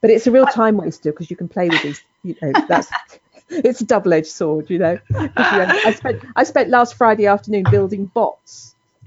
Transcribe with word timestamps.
but 0.00 0.10
it's 0.10 0.26
a 0.26 0.30
real 0.30 0.46
time 0.46 0.76
waster 0.76 1.12
because 1.12 1.30
you 1.30 1.36
can 1.36 1.48
play 1.48 1.68
with 1.68 1.82
these. 1.82 2.02
You 2.22 2.36
know, 2.42 2.52
that's 2.68 2.90
it's 3.48 3.80
a 3.80 3.84
double-edged 3.84 4.26
sword. 4.26 4.70
You 4.70 4.78
know, 4.78 4.98
I 5.14 5.94
spent 5.96 6.24
I 6.36 6.44
spent 6.44 6.70
last 6.70 6.94
Friday 6.94 7.26
afternoon 7.26 7.64
building 7.70 8.06
bots. 8.06 8.74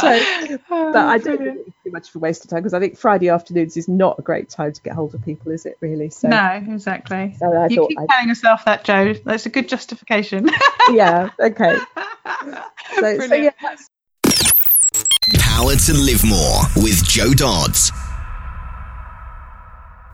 so, 0.00 0.18
but 0.68 0.96
I 0.96 1.18
don't 1.18 1.38
think 1.38 1.58
it's 1.66 1.76
too 1.84 1.90
much 1.90 2.08
of 2.08 2.16
a 2.16 2.18
waste 2.18 2.44
of 2.44 2.50
time 2.50 2.60
because 2.60 2.74
I 2.74 2.80
think 2.80 2.96
Friday 2.96 3.28
afternoons 3.28 3.76
is 3.76 3.88
not 3.88 4.18
a 4.18 4.22
great 4.22 4.48
time 4.48 4.72
to 4.72 4.82
get 4.82 4.94
hold 4.94 5.14
of 5.14 5.24
people, 5.24 5.52
is 5.52 5.66
it? 5.66 5.76
Really? 5.80 6.10
So 6.10 6.28
no, 6.28 6.62
exactly. 6.66 7.34
So 7.38 7.52
I 7.52 7.66
you 7.66 7.86
keep 7.88 8.00
I'd... 8.00 8.08
telling 8.08 8.28
yourself 8.28 8.64
that, 8.64 8.84
Joe. 8.84 9.14
That's 9.24 9.46
a 9.46 9.50
good 9.50 9.68
justification. 9.68 10.48
yeah. 10.90 11.30
Okay. 11.38 11.78
So, 13.00 13.18
so 13.18 13.34
yeah. 13.34 13.50
Power 15.74 15.80
to 15.80 15.94
live 15.94 16.24
more 16.24 16.60
with 16.76 17.02
Jo 17.04 17.32
Dodds. 17.32 17.90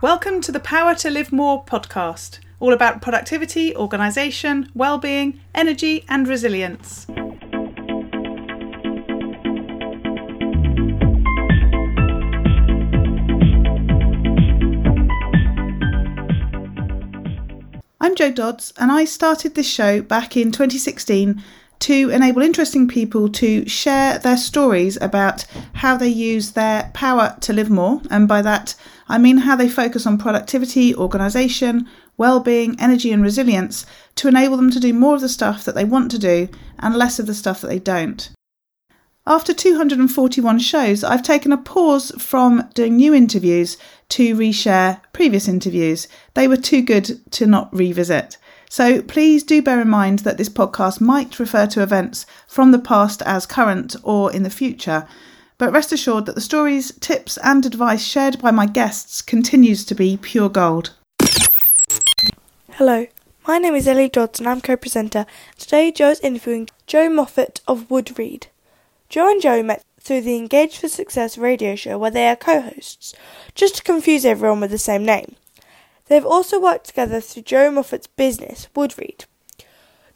Welcome 0.01 0.41
to 0.41 0.51
the 0.51 0.59
Power 0.59 0.95
to 0.95 1.11
Live 1.11 1.33
More 1.33 1.63
podcast, 1.67 2.39
all 2.61 2.73
about 2.73 3.03
productivity, 3.03 3.77
organisation, 3.77 4.71
well-being, 4.75 5.39
energy, 5.55 6.07
and 6.09 6.27
resilience. 6.27 7.07
I'm 18.01 18.15
Jo 18.17 18.33
Dodds, 18.33 18.73
and 18.79 18.91
I 18.91 19.05
started 19.05 19.55
this 19.55 19.69
show 19.69 20.01
back 20.01 20.39
in 20.39 20.53
2016 20.53 21.43
to 21.81 22.11
enable 22.11 22.43
interesting 22.43 22.87
people 22.87 23.29
to 23.31 23.69
share 23.69 24.19
their 24.19 24.37
stories 24.37 24.99
about 25.01 25.45
how 25.75 25.97
they 25.97 26.09
use 26.09 26.53
their 26.53 26.91
power 26.95 27.37
to 27.41 27.53
live 27.53 27.71
more. 27.71 28.01
And 28.11 28.29
by 28.29 28.43
that, 28.43 28.75
I 29.09 29.19
mean 29.19 29.39
how 29.39 29.57
they 29.57 29.69
focus 29.69 30.07
on 30.07 30.19
productivity, 30.19 30.95
organisation, 30.95 31.89
well-being, 32.17 32.79
energy, 32.79 33.13
and 33.13 33.23
resilience 33.23 33.87
to 34.17 34.29
enable 34.29 34.59
them 34.59 34.71
to 34.71 34.81
do 34.81 34.93
more 34.93 35.15
of 35.15 35.23
the 35.23 35.29
stuff 35.29 35.65
that 35.65 35.75
they 35.75 35.85
want 35.85 36.11
to 36.11 36.19
do 36.19 36.49
and 36.79 36.95
less 36.95 37.19
of 37.19 37.27
the 37.27 37.35
stuff 37.35 37.63
that 37.63 37.69
they 37.69 37.79
don't. 37.79 38.31
After 39.27 39.55
241 39.55 40.59
shows, 40.59 41.05
I've 41.05 41.23
taken 41.23 41.53
a 41.53 41.57
pause 41.57 42.11
from 42.19 42.69
doing 42.75 42.97
new 42.97 43.15
interviews 43.15 43.79
to 44.11 44.35
reshare 44.35 45.01
previous 45.13 45.47
interviews. 45.47 46.09
They 46.35 46.49
were 46.49 46.57
too 46.57 46.83
good 46.83 47.21
to 47.33 47.47
not 47.47 47.73
revisit. 47.73 48.39
So 48.71 49.03
please 49.03 49.43
do 49.43 49.61
bear 49.61 49.81
in 49.81 49.89
mind 49.89 50.21
that 50.21 50.39
this 50.39 50.49
podcast 50.49 51.01
might 51.01 51.41
refer 51.41 51.67
to 51.67 51.83
events 51.83 52.25
from 52.47 52.71
the 52.71 52.79
past 52.79 53.21
as 53.23 53.45
current 53.45 53.97
or 54.05 54.33
in 54.33 54.45
the 54.45 54.49
future. 54.49 55.09
But 55.59 55.73
rest 55.73 55.91
assured 55.91 56.27
that 56.27 56.37
the 56.37 56.41
stories, 56.41 56.93
tips, 57.01 57.37
and 57.43 57.67
advice 57.67 58.05
shared 58.05 58.41
by 58.41 58.53
my 58.53 58.67
guests 58.67 59.23
continues 59.23 59.85
to 59.87 59.97
be 59.97 60.17
pure 60.17 60.49
gold. 60.49 60.95
Hello, 62.71 63.09
my 63.45 63.59
name 63.59 63.75
is 63.75 63.89
Ellie 63.89 64.09
Dodds 64.09 64.39
and 64.39 64.49
I'm 64.49 64.61
co 64.61 64.77
presenter. 64.77 65.27
Today, 65.59 65.91
Jo 65.91 66.11
is 66.11 66.21
interviewing 66.21 66.69
Jo 66.87 67.09
Moffatt 67.09 67.61
of 67.67 67.89
Woodreed. 67.89 68.47
Joe 69.09 69.33
and 69.33 69.43
Joe 69.43 69.65
met 69.65 69.85
through 69.99 70.21
the 70.21 70.37
Engage 70.37 70.79
for 70.79 70.89
Success 70.89 71.37
radio 71.37 71.75
show 71.75 71.99
where 71.99 72.13
they 72.13 72.29
are 72.29 72.37
co 72.37 72.61
hosts, 72.61 73.17
just 73.57 73.79
to 73.79 73.83
confuse 73.83 74.25
everyone 74.25 74.61
with 74.61 74.71
the 74.71 74.79
same 74.79 75.05
name. 75.05 75.35
They 76.11 76.17
have 76.17 76.27
also 76.27 76.59
worked 76.59 76.89
together 76.89 77.21
through 77.21 77.45
Jo 77.45 77.71
Moffatt's 77.71 78.09
business, 78.09 78.67
Woodreed. 78.75 79.27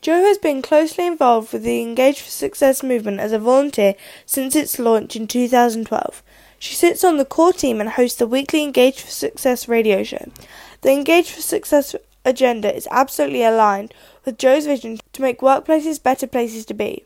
Joe 0.01 0.23
has 0.23 0.39
been 0.39 0.61
closely 0.61 1.07
involved 1.07 1.53
with 1.53 1.63
the 1.63 1.83
Engage 1.83 2.21
for 2.21 2.31
Success 2.31 2.83
movement 2.83 3.21
as 3.21 3.31
a 3.31 3.39
volunteer 3.39 3.95
since 4.27 4.57
its 4.57 4.81
launch 4.81 5.15
in 5.15 5.29
2012. 5.29 6.21
She 6.59 6.75
sits 6.75 7.05
on 7.05 7.17
the 7.17 7.25
core 7.25 7.53
team 7.53 7.81
and 7.81 7.91
hosts 7.91 8.19
the 8.19 8.27
weekly 8.27 8.65
Engage 8.65 9.03
for 9.03 9.11
Success 9.11 9.69
radio 9.69 10.03
show. 10.03 10.33
The 10.81 10.91
Engage 10.91 11.31
for 11.31 11.41
Success 11.41 11.95
agenda 12.25 12.75
is 12.75 12.89
absolutely 12.91 13.45
aligned 13.45 13.95
with 14.25 14.37
Joe's 14.37 14.67
vision 14.67 14.99
to 15.13 15.23
make 15.23 15.39
workplaces 15.39 16.03
better 16.03 16.27
places 16.27 16.67
to 16.67 16.75
be. 16.75 17.05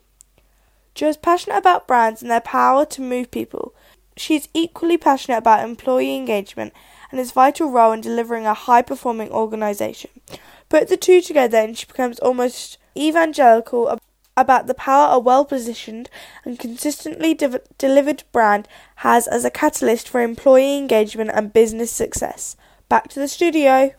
Joe 0.95 1.09
is 1.09 1.17
passionate 1.17 1.57
about 1.57 1.87
brands 1.87 2.23
and 2.23 2.31
their 2.31 2.41
power 2.41 2.87
to 2.87 3.03
move 3.03 3.29
people. 3.29 3.75
She 4.17 4.35
is 4.35 4.49
equally 4.55 4.97
passionate 4.97 5.37
about 5.37 5.63
employee 5.63 6.15
engagement 6.15 6.73
and 7.11 7.19
its 7.19 7.31
vital 7.31 7.71
role 7.71 7.91
in 7.91 8.01
delivering 8.01 8.45
a 8.45 8.53
high 8.53 8.81
performing 8.81 9.31
organisation. 9.31 10.11
Put 10.69 10.87
the 10.87 10.97
two 10.97 11.21
together 11.21 11.57
and 11.57 11.77
she 11.77 11.85
becomes 11.85 12.19
almost 12.19 12.77
evangelical 12.95 13.97
about 14.37 14.67
the 14.67 14.73
power 14.73 15.13
a 15.13 15.19
well 15.19 15.43
positioned 15.43 16.09
and 16.45 16.59
consistently 16.59 17.33
de- 17.33 17.61
delivered 17.77 18.23
brand 18.31 18.67
has 18.97 19.27
as 19.27 19.43
a 19.43 19.51
catalyst 19.51 20.07
for 20.07 20.21
employee 20.21 20.77
engagement 20.77 21.31
and 21.33 21.53
business 21.53 21.91
success. 21.91 22.55
Back 22.87 23.09
to 23.09 23.19
the 23.19 23.27
studio. 23.27 23.93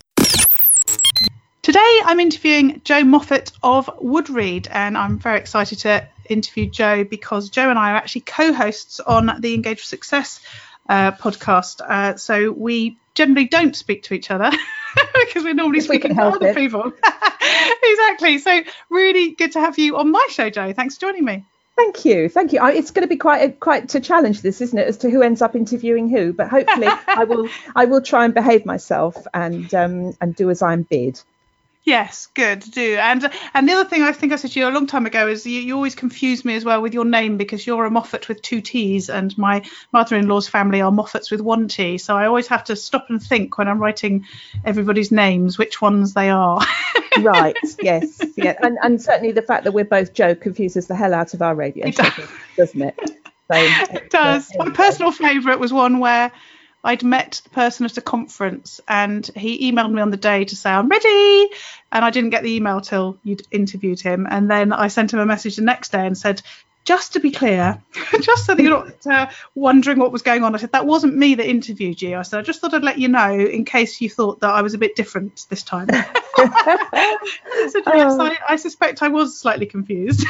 Today 1.62 2.00
I'm 2.04 2.20
interviewing 2.20 2.80
Jo 2.84 3.02
Moffatt 3.02 3.52
of 3.62 3.86
Woodreed, 4.02 4.66
and 4.70 4.96
I'm 4.96 5.18
very 5.18 5.38
excited 5.38 5.78
to 5.80 6.08
interview 6.28 6.70
Joe 6.70 7.04
because 7.04 7.50
Joe 7.50 7.68
and 7.68 7.78
I 7.78 7.92
are 7.92 7.96
actually 7.96 8.22
co-hosts 8.22 8.98
on 9.00 9.30
the 9.40 9.54
Engage 9.54 9.80
for 9.80 9.86
Success 9.86 10.40
uh, 10.88 11.12
podcast. 11.12 11.80
Uh, 11.80 12.16
so 12.16 12.50
we 12.52 12.96
generally 13.14 13.46
don't 13.46 13.76
speak 13.76 14.04
to 14.04 14.14
each 14.14 14.30
other 14.30 14.50
because 15.14 15.44
we're 15.44 15.54
normally 15.54 15.80
speaking 15.80 16.14
to 16.14 16.22
other 16.22 16.48
it. 16.48 16.56
people. 16.56 16.92
exactly. 17.82 18.38
So 18.38 18.62
really 18.88 19.32
good 19.32 19.52
to 19.52 19.60
have 19.60 19.78
you 19.78 19.96
on 19.96 20.10
my 20.10 20.26
show, 20.30 20.50
Jo. 20.50 20.72
Thanks 20.72 20.96
for 20.96 21.02
joining 21.02 21.24
me. 21.24 21.44
Thank 21.76 22.04
you, 22.04 22.28
thank 22.28 22.52
you. 22.52 22.62
It's 22.66 22.90
going 22.90 23.04
to 23.04 23.08
be 23.08 23.16
quite 23.16 23.38
a, 23.38 23.52
quite 23.52 23.94
a 23.94 24.00
challenge, 24.00 24.42
this, 24.42 24.60
isn't 24.60 24.78
it, 24.78 24.86
as 24.86 24.98
to 24.98 25.10
who 25.10 25.22
ends 25.22 25.40
up 25.40 25.56
interviewing 25.56 26.10
who? 26.10 26.34
But 26.34 26.48
hopefully, 26.48 26.88
I 27.08 27.24
will 27.24 27.48
I 27.74 27.86
will 27.86 28.02
try 28.02 28.26
and 28.26 28.34
behave 28.34 28.66
myself 28.66 29.16
and 29.32 29.72
um, 29.72 30.12
and 30.20 30.36
do 30.36 30.50
as 30.50 30.60
I'm 30.60 30.82
bid. 30.82 31.18
Yes, 31.82 32.28
good, 32.34 32.60
to 32.62 32.70
do. 32.70 32.96
And 32.96 33.30
and 33.54 33.66
the 33.68 33.72
other 33.72 33.88
thing 33.88 34.02
I 34.02 34.12
think 34.12 34.32
I 34.32 34.36
said 34.36 34.50
to 34.50 34.60
you 34.60 34.68
a 34.68 34.70
long 34.70 34.86
time 34.86 35.06
ago 35.06 35.26
is 35.26 35.46
you, 35.46 35.60
you 35.60 35.74
always 35.74 35.94
confuse 35.94 36.44
me 36.44 36.54
as 36.54 36.64
well 36.64 36.82
with 36.82 36.92
your 36.92 37.06
name 37.06 37.38
because 37.38 37.66
you're 37.66 37.86
a 37.86 37.90
Moffatt 37.90 38.28
with 38.28 38.42
two 38.42 38.60
T's 38.60 39.08
and 39.08 39.36
my 39.38 39.62
mother-in-law's 39.92 40.46
family 40.46 40.82
are 40.82 40.90
Moffats 40.90 41.30
with 41.30 41.40
one 41.40 41.68
T. 41.68 41.96
So 41.96 42.16
I 42.16 42.26
always 42.26 42.48
have 42.48 42.64
to 42.64 42.76
stop 42.76 43.06
and 43.08 43.22
think 43.22 43.56
when 43.56 43.66
I'm 43.66 43.78
writing 43.78 44.26
everybody's 44.64 45.10
names 45.10 45.56
which 45.56 45.80
ones 45.80 46.12
they 46.12 46.28
are. 46.28 46.60
right, 47.20 47.56
yes, 47.80 48.20
yeah. 48.36 48.58
And 48.62 48.76
and 48.82 49.00
certainly 49.00 49.32
the 49.32 49.42
fact 49.42 49.64
that 49.64 49.72
we're 49.72 49.84
both 49.84 50.12
Joe 50.12 50.34
confuses 50.34 50.86
the 50.86 50.94
hell 50.94 51.14
out 51.14 51.32
of 51.32 51.40
our 51.40 51.54
radio, 51.54 51.86
it 51.86 51.96
does. 51.96 52.12
doesn't 52.58 52.82
it? 52.82 53.00
So, 53.00 53.56
it 53.94 54.10
does. 54.10 54.52
My 54.58 54.70
personal 54.70 55.12
favourite 55.12 55.58
was 55.58 55.72
one 55.72 55.98
where 55.98 56.30
I'd 56.82 57.02
met 57.02 57.40
the 57.44 57.50
person 57.50 57.84
at 57.84 57.98
a 57.98 58.00
conference 58.00 58.80
and 58.88 59.28
he 59.36 59.70
emailed 59.70 59.92
me 59.92 60.00
on 60.00 60.10
the 60.10 60.16
day 60.16 60.44
to 60.44 60.56
say 60.56 60.70
I'm 60.70 60.88
ready 60.88 61.48
and 61.92 62.04
I 62.04 62.10
didn't 62.10 62.30
get 62.30 62.42
the 62.42 62.54
email 62.54 62.80
till 62.80 63.18
you'd 63.22 63.46
interviewed 63.50 64.00
him 64.00 64.26
and 64.30 64.50
then 64.50 64.72
I 64.72 64.88
sent 64.88 65.12
him 65.12 65.20
a 65.20 65.26
message 65.26 65.56
the 65.56 65.62
next 65.62 65.92
day 65.92 66.06
and 66.06 66.16
said 66.16 66.42
just 66.84 67.12
to 67.12 67.20
be 67.20 67.30
clear, 67.30 67.82
just 68.20 68.46
so 68.46 68.54
that 68.54 68.62
you're 68.62 68.84
not 68.84 69.06
uh, 69.06 69.30
wondering 69.54 69.98
what 69.98 70.12
was 70.12 70.22
going 70.22 70.42
on, 70.42 70.54
I 70.54 70.58
said 70.58 70.72
that 70.72 70.86
wasn't 70.86 71.16
me 71.16 71.34
that 71.34 71.46
interviewed 71.46 72.00
you. 72.00 72.16
I 72.16 72.22
said 72.22 72.40
I 72.40 72.42
just 72.42 72.60
thought 72.60 72.74
I'd 72.74 72.82
let 72.82 72.98
you 72.98 73.08
know 73.08 73.32
in 73.32 73.64
case 73.64 74.00
you 74.00 74.08
thought 74.08 74.40
that 74.40 74.50
I 74.50 74.62
was 74.62 74.74
a 74.74 74.78
bit 74.78 74.96
different 74.96 75.46
this 75.50 75.62
time. 75.62 75.88
I 75.92 77.68
said 77.70 77.82
yes, 77.86 78.12
oh. 78.18 78.22
I, 78.22 78.38
I, 78.48 78.56
suspect 78.56 79.02
I 79.02 79.08
was 79.08 79.38
slightly 79.38 79.66
confused. 79.66 80.26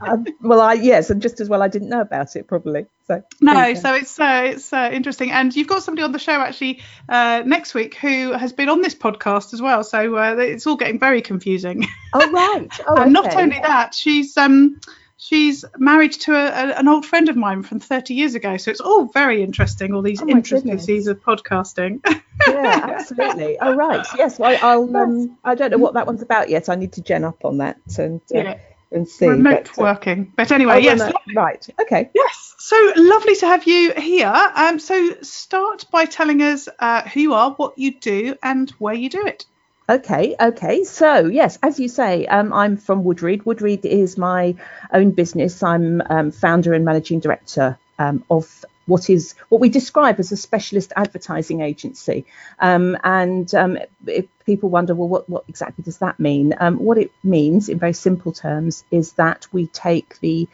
Um, 0.00 0.26
well, 0.40 0.60
I 0.60 0.74
yes, 0.74 1.10
and 1.10 1.22
just 1.22 1.40
as 1.40 1.48
well 1.48 1.62
I 1.62 1.68
didn't 1.68 1.88
know 1.88 2.00
about 2.00 2.36
it 2.36 2.46
probably. 2.46 2.86
So 3.06 3.22
no, 3.40 3.74
so 3.74 3.94
it's 3.94 4.18
uh, 4.18 4.42
it's 4.54 4.72
uh, 4.72 4.90
interesting, 4.92 5.30
and 5.30 5.54
you've 5.54 5.68
got 5.68 5.82
somebody 5.82 6.02
on 6.02 6.12
the 6.12 6.18
show 6.18 6.32
actually 6.32 6.82
uh, 7.08 7.42
next 7.46 7.74
week 7.74 7.94
who 7.96 8.32
has 8.32 8.52
been 8.52 8.68
on 8.68 8.82
this 8.82 8.94
podcast 8.94 9.54
as 9.54 9.62
well. 9.62 9.84
So 9.84 10.16
uh, 10.16 10.36
it's 10.38 10.66
all 10.66 10.76
getting 10.76 10.98
very 10.98 11.22
confusing. 11.22 11.86
Oh 12.12 12.30
right. 12.30 12.68
Oh, 12.88 13.02
and 13.02 13.12
not 13.12 13.34
only 13.34 13.58
that, 13.60 13.94
she's 13.94 14.36
um 14.36 14.80
she's 15.16 15.64
married 15.78 16.12
to 16.12 16.34
a, 16.34 16.46
a, 16.46 16.78
an 16.78 16.88
old 16.88 17.04
friend 17.04 17.28
of 17.28 17.36
mine 17.36 17.62
from 17.62 17.80
30 17.80 18.14
years 18.14 18.34
ago. 18.34 18.56
So 18.56 18.70
it's 18.70 18.80
all 18.80 19.06
very 19.06 19.42
interesting, 19.42 19.94
all 19.94 20.02
these 20.02 20.22
oh 20.22 20.28
intricacies 20.28 21.06
of 21.08 21.22
podcasting. 21.22 22.00
yeah, 22.46 22.80
absolutely. 22.98 23.58
Oh, 23.58 23.74
right. 23.74 24.06
Yes. 24.16 24.38
Well, 24.38 24.58
I'll. 24.62 24.96
Um, 24.96 25.38
I 25.44 25.54
don't 25.54 25.70
know 25.70 25.78
what 25.78 25.94
that 25.94 26.06
one's 26.06 26.22
about 26.22 26.48
yet. 26.48 26.68
I 26.68 26.74
need 26.74 26.92
to 26.94 27.02
gen 27.02 27.24
up 27.24 27.44
on 27.44 27.58
that 27.58 27.78
and. 27.98 28.20
Uh, 28.34 28.38
yeah. 28.38 28.58
And 28.92 29.08
see. 29.08 29.26
Remote 29.26 29.70
but, 29.74 29.78
uh, 29.78 29.82
working. 29.82 30.32
But 30.36 30.52
anyway, 30.52 30.74
oh, 30.74 30.78
yes. 30.78 31.12
right. 31.34 31.66
Okay. 31.80 32.10
Yes. 32.14 32.54
So 32.58 32.92
lovely 32.96 33.36
to 33.36 33.46
have 33.46 33.66
you 33.66 33.92
here. 33.92 34.32
Um, 34.54 34.78
so 34.78 35.20
start 35.22 35.86
by 35.90 36.04
telling 36.04 36.42
us 36.42 36.68
uh, 36.78 37.02
who 37.02 37.20
you 37.20 37.34
are, 37.34 37.50
what 37.52 37.78
you 37.78 37.98
do, 37.98 38.36
and 38.42 38.70
where 38.78 38.94
you 38.94 39.08
do 39.08 39.26
it. 39.26 39.46
Okay, 39.88 40.34
okay. 40.40 40.82
So 40.82 41.26
yes, 41.26 41.58
as 41.62 41.78
you 41.78 41.88
say, 41.88 42.26
um, 42.26 42.52
I'm 42.52 42.76
from 42.76 43.04
Woodreed. 43.04 43.44
Woodreed 43.44 43.84
is 43.84 44.18
my 44.18 44.56
own 44.92 45.12
business. 45.12 45.62
I'm 45.62 46.02
um, 46.10 46.32
founder 46.32 46.72
and 46.72 46.84
managing 46.84 47.20
director 47.20 47.78
um, 47.98 48.24
of 48.28 48.64
what 48.86 49.10
is 49.10 49.34
what 49.48 49.60
we 49.60 49.68
describe 49.68 50.18
as 50.18 50.32
a 50.32 50.36
specialist 50.36 50.92
advertising 50.96 51.60
agency. 51.60 52.24
Um, 52.58 52.96
and 53.04 53.52
um, 53.54 53.78
if 54.06 54.26
people 54.44 54.70
wonder, 54.70 54.94
well, 54.94 55.08
what, 55.08 55.28
what 55.28 55.44
exactly 55.48 55.82
does 55.84 55.98
that 55.98 56.18
mean? 56.18 56.54
Um, 56.58 56.78
what 56.78 56.98
it 56.98 57.10
means, 57.22 57.68
in 57.68 57.78
very 57.78 57.92
simple 57.92 58.32
terms, 58.32 58.84
is 58.90 59.12
that 59.14 59.46
we 59.52 59.66
take 59.66 60.18
the 60.20 60.48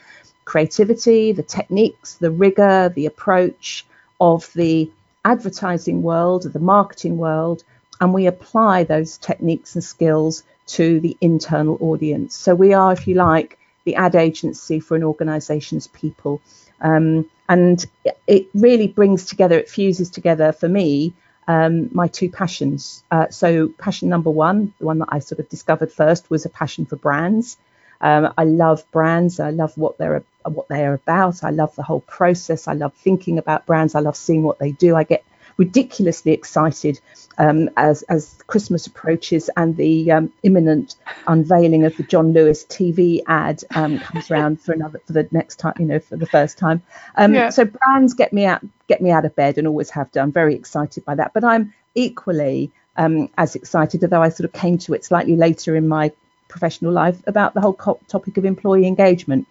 creativity, 0.44 1.32
the 1.32 1.42
techniques, 1.42 2.14
the 2.16 2.30
rigor, 2.30 2.88
the 2.88 3.06
approach 3.06 3.86
of 4.20 4.50
the 4.54 4.90
advertising 5.24 6.02
world, 6.02 6.50
the 6.52 6.58
marketing 6.58 7.16
world, 7.16 7.62
and 8.00 8.12
we 8.12 8.26
apply 8.26 8.84
those 8.84 9.18
techniques 9.18 9.74
and 9.74 9.84
skills 9.84 10.42
to 10.66 11.00
the 11.00 11.16
internal 11.20 11.76
audience. 11.80 12.34
So 12.34 12.54
we 12.54 12.72
are, 12.72 12.92
if 12.92 13.06
you 13.06 13.14
like, 13.14 13.58
the 13.84 13.96
ad 13.96 14.14
agency 14.14 14.80
for 14.80 14.96
an 14.96 15.04
organization's 15.04 15.86
people. 15.88 16.40
Um, 16.80 17.30
and 17.48 17.84
it 18.26 18.48
really 18.54 18.88
brings 18.88 19.26
together, 19.26 19.58
it 19.58 19.68
fuses 19.68 20.10
together 20.10 20.52
for 20.52 20.68
me 20.68 21.14
um, 21.48 21.90
my 21.92 22.08
two 22.08 22.30
passions. 22.30 23.02
Uh, 23.10 23.28
so, 23.30 23.68
passion 23.68 24.08
number 24.08 24.30
one, 24.30 24.72
the 24.78 24.86
one 24.86 24.98
that 25.00 25.08
I 25.10 25.18
sort 25.18 25.40
of 25.40 25.48
discovered 25.48 25.92
first, 25.92 26.30
was 26.30 26.44
a 26.44 26.48
passion 26.48 26.86
for 26.86 26.96
brands. 26.96 27.56
Um, 28.00 28.32
I 28.36 28.44
love 28.44 28.90
brands. 28.90 29.40
I 29.40 29.50
love 29.50 29.76
what 29.76 29.98
they're 29.98 30.24
what 30.44 30.68
they 30.68 30.84
are 30.84 30.94
about. 30.94 31.44
I 31.44 31.50
love 31.50 31.74
the 31.76 31.82
whole 31.82 32.00
process. 32.00 32.66
I 32.66 32.72
love 32.72 32.94
thinking 32.94 33.38
about 33.38 33.66
brands. 33.66 33.94
I 33.94 34.00
love 34.00 34.16
seeing 34.16 34.42
what 34.42 34.58
they 34.58 34.72
do. 34.72 34.96
I 34.96 35.04
get 35.04 35.24
ridiculously 35.56 36.32
excited 36.32 37.00
um, 37.38 37.70
as 37.76 38.02
as 38.02 38.38
Christmas 38.46 38.86
approaches 38.86 39.50
and 39.56 39.76
the 39.76 40.10
um, 40.12 40.32
imminent 40.42 40.96
unveiling 41.26 41.84
of 41.84 41.96
the 41.96 42.02
John 42.02 42.32
Lewis 42.32 42.64
TV 42.64 43.20
ad 43.26 43.62
um, 43.74 43.98
comes 43.98 44.30
around 44.30 44.60
for 44.60 44.72
another 44.72 45.00
for 45.06 45.12
the 45.12 45.28
next 45.30 45.56
time, 45.56 45.74
you 45.78 45.86
know, 45.86 45.98
for 45.98 46.16
the 46.16 46.26
first 46.26 46.58
time. 46.58 46.82
Um, 47.16 47.34
yeah. 47.34 47.50
So 47.50 47.64
brands 47.64 48.14
get 48.14 48.32
me 48.32 48.46
out 48.46 48.62
get 48.88 49.00
me 49.00 49.10
out 49.10 49.24
of 49.24 49.34
bed 49.34 49.58
and 49.58 49.66
always 49.66 49.90
have 49.90 50.10
done. 50.12 50.32
Very 50.32 50.54
excited 50.54 51.04
by 51.04 51.14
that, 51.14 51.32
but 51.32 51.44
I'm 51.44 51.72
equally 51.94 52.70
um, 52.96 53.28
as 53.38 53.54
excited, 53.54 54.02
although 54.02 54.22
I 54.22 54.28
sort 54.28 54.44
of 54.44 54.52
came 54.52 54.78
to 54.78 54.94
it 54.94 55.04
slightly 55.04 55.36
later 55.36 55.76
in 55.76 55.88
my 55.88 56.12
professional 56.48 56.92
life 56.92 57.22
about 57.26 57.54
the 57.54 57.60
whole 57.60 57.72
co- 57.72 58.00
topic 58.08 58.36
of 58.36 58.44
employee 58.44 58.86
engagement. 58.86 59.46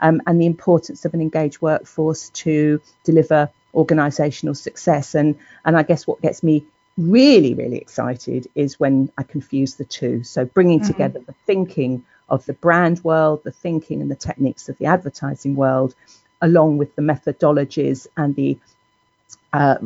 Um, 0.00 0.20
and 0.26 0.40
the 0.40 0.46
importance 0.46 1.04
of 1.04 1.14
an 1.14 1.20
engaged 1.20 1.62
workforce 1.62 2.28
to 2.30 2.80
deliver 3.04 3.48
organizational 3.74 4.54
success. 4.54 5.14
And, 5.14 5.36
and 5.64 5.76
I 5.76 5.82
guess 5.82 6.06
what 6.06 6.20
gets 6.22 6.42
me 6.42 6.64
really, 6.96 7.54
really 7.54 7.78
excited 7.78 8.46
is 8.54 8.78
when 8.78 9.10
I 9.18 9.22
confuse 9.24 9.74
the 9.74 9.84
two. 9.84 10.22
So 10.22 10.44
bringing 10.44 10.80
mm-hmm. 10.80 10.92
together 10.92 11.20
the 11.20 11.34
thinking 11.46 12.04
of 12.28 12.46
the 12.46 12.52
brand 12.52 13.02
world, 13.04 13.42
the 13.44 13.52
thinking 13.52 14.00
and 14.00 14.10
the 14.10 14.16
techniques 14.16 14.68
of 14.68 14.78
the 14.78 14.86
advertising 14.86 15.56
world, 15.56 15.94
along 16.40 16.78
with 16.78 16.94
the 16.96 17.02
methodologies 17.02 18.06
and 18.16 18.34
the 18.34 18.58
uh, 19.52 19.76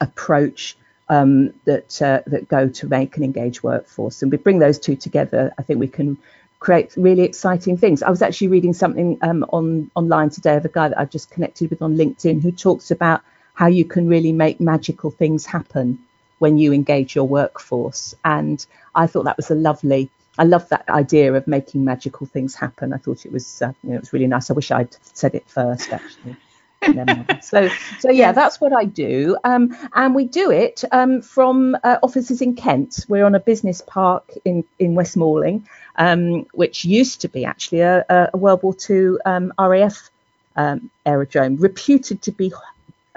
approach 0.00 0.76
um, 1.08 1.54
that 1.64 2.02
uh, 2.02 2.20
that 2.26 2.48
go 2.48 2.68
to 2.68 2.86
make 2.86 3.16
an 3.16 3.22
engaged 3.22 3.62
workforce. 3.62 4.22
And 4.22 4.30
we 4.30 4.38
bring 4.38 4.58
those 4.58 4.78
two 4.78 4.96
together, 4.96 5.52
I 5.58 5.62
think 5.62 5.80
we 5.80 5.88
can 5.88 6.18
create 6.60 6.94
really 6.96 7.22
exciting 7.22 7.76
things. 7.76 8.02
I 8.02 8.10
was 8.10 8.20
actually 8.20 8.48
reading 8.48 8.72
something 8.72 9.18
um, 9.22 9.44
on 9.50 9.90
online 9.94 10.30
today 10.30 10.56
of 10.56 10.64
a 10.64 10.68
guy 10.68 10.88
that 10.88 10.98
I've 10.98 11.10
just 11.10 11.30
connected 11.30 11.70
with 11.70 11.82
on 11.82 11.96
LinkedIn 11.96 12.42
who 12.42 12.52
talks 12.52 12.90
about 12.90 13.22
how 13.58 13.66
you 13.66 13.84
can 13.84 14.06
really 14.06 14.30
make 14.30 14.60
magical 14.60 15.10
things 15.10 15.44
happen 15.44 15.98
when 16.38 16.58
you 16.58 16.72
engage 16.72 17.16
your 17.16 17.26
workforce. 17.26 18.14
And 18.24 18.64
I 18.94 19.08
thought 19.08 19.24
that 19.24 19.36
was 19.36 19.50
a 19.50 19.56
lovely. 19.56 20.10
I 20.38 20.44
love 20.44 20.68
that 20.68 20.88
idea 20.88 21.34
of 21.34 21.48
making 21.48 21.84
magical 21.84 22.24
things 22.28 22.54
happen. 22.54 22.92
I 22.92 22.98
thought 22.98 23.26
it 23.26 23.32
was, 23.32 23.60
uh, 23.60 23.72
you 23.82 23.90
know, 23.90 23.96
it 23.96 24.00
was 24.02 24.12
really 24.12 24.28
nice. 24.28 24.48
I 24.48 24.52
wish 24.52 24.70
I'd 24.70 24.96
said 25.02 25.34
it 25.34 25.44
first, 25.48 25.92
actually. 25.92 26.36
so, 27.42 27.68
so 27.98 28.12
yeah, 28.12 28.30
that's 28.30 28.60
what 28.60 28.72
I 28.72 28.84
do, 28.84 29.36
um, 29.42 29.76
and 29.92 30.14
we 30.14 30.26
do 30.26 30.52
it 30.52 30.84
um, 30.92 31.20
from 31.20 31.76
uh, 31.82 31.96
offices 32.04 32.40
in 32.40 32.54
Kent. 32.54 33.06
We're 33.08 33.24
on 33.24 33.34
a 33.34 33.40
business 33.40 33.82
park 33.84 34.30
in 34.44 34.62
in 34.78 34.94
West 34.94 35.16
Malling, 35.16 35.66
um, 35.96 36.46
which 36.52 36.84
used 36.84 37.22
to 37.22 37.28
be 37.28 37.44
actually 37.44 37.80
a, 37.80 38.04
a 38.32 38.36
World 38.36 38.62
War 38.62 38.76
II 38.88 39.16
um, 39.26 39.52
RAF 39.58 40.08
um, 40.54 40.88
aerodrome, 41.04 41.56
reputed 41.56 42.22
to 42.22 42.30
be 42.30 42.52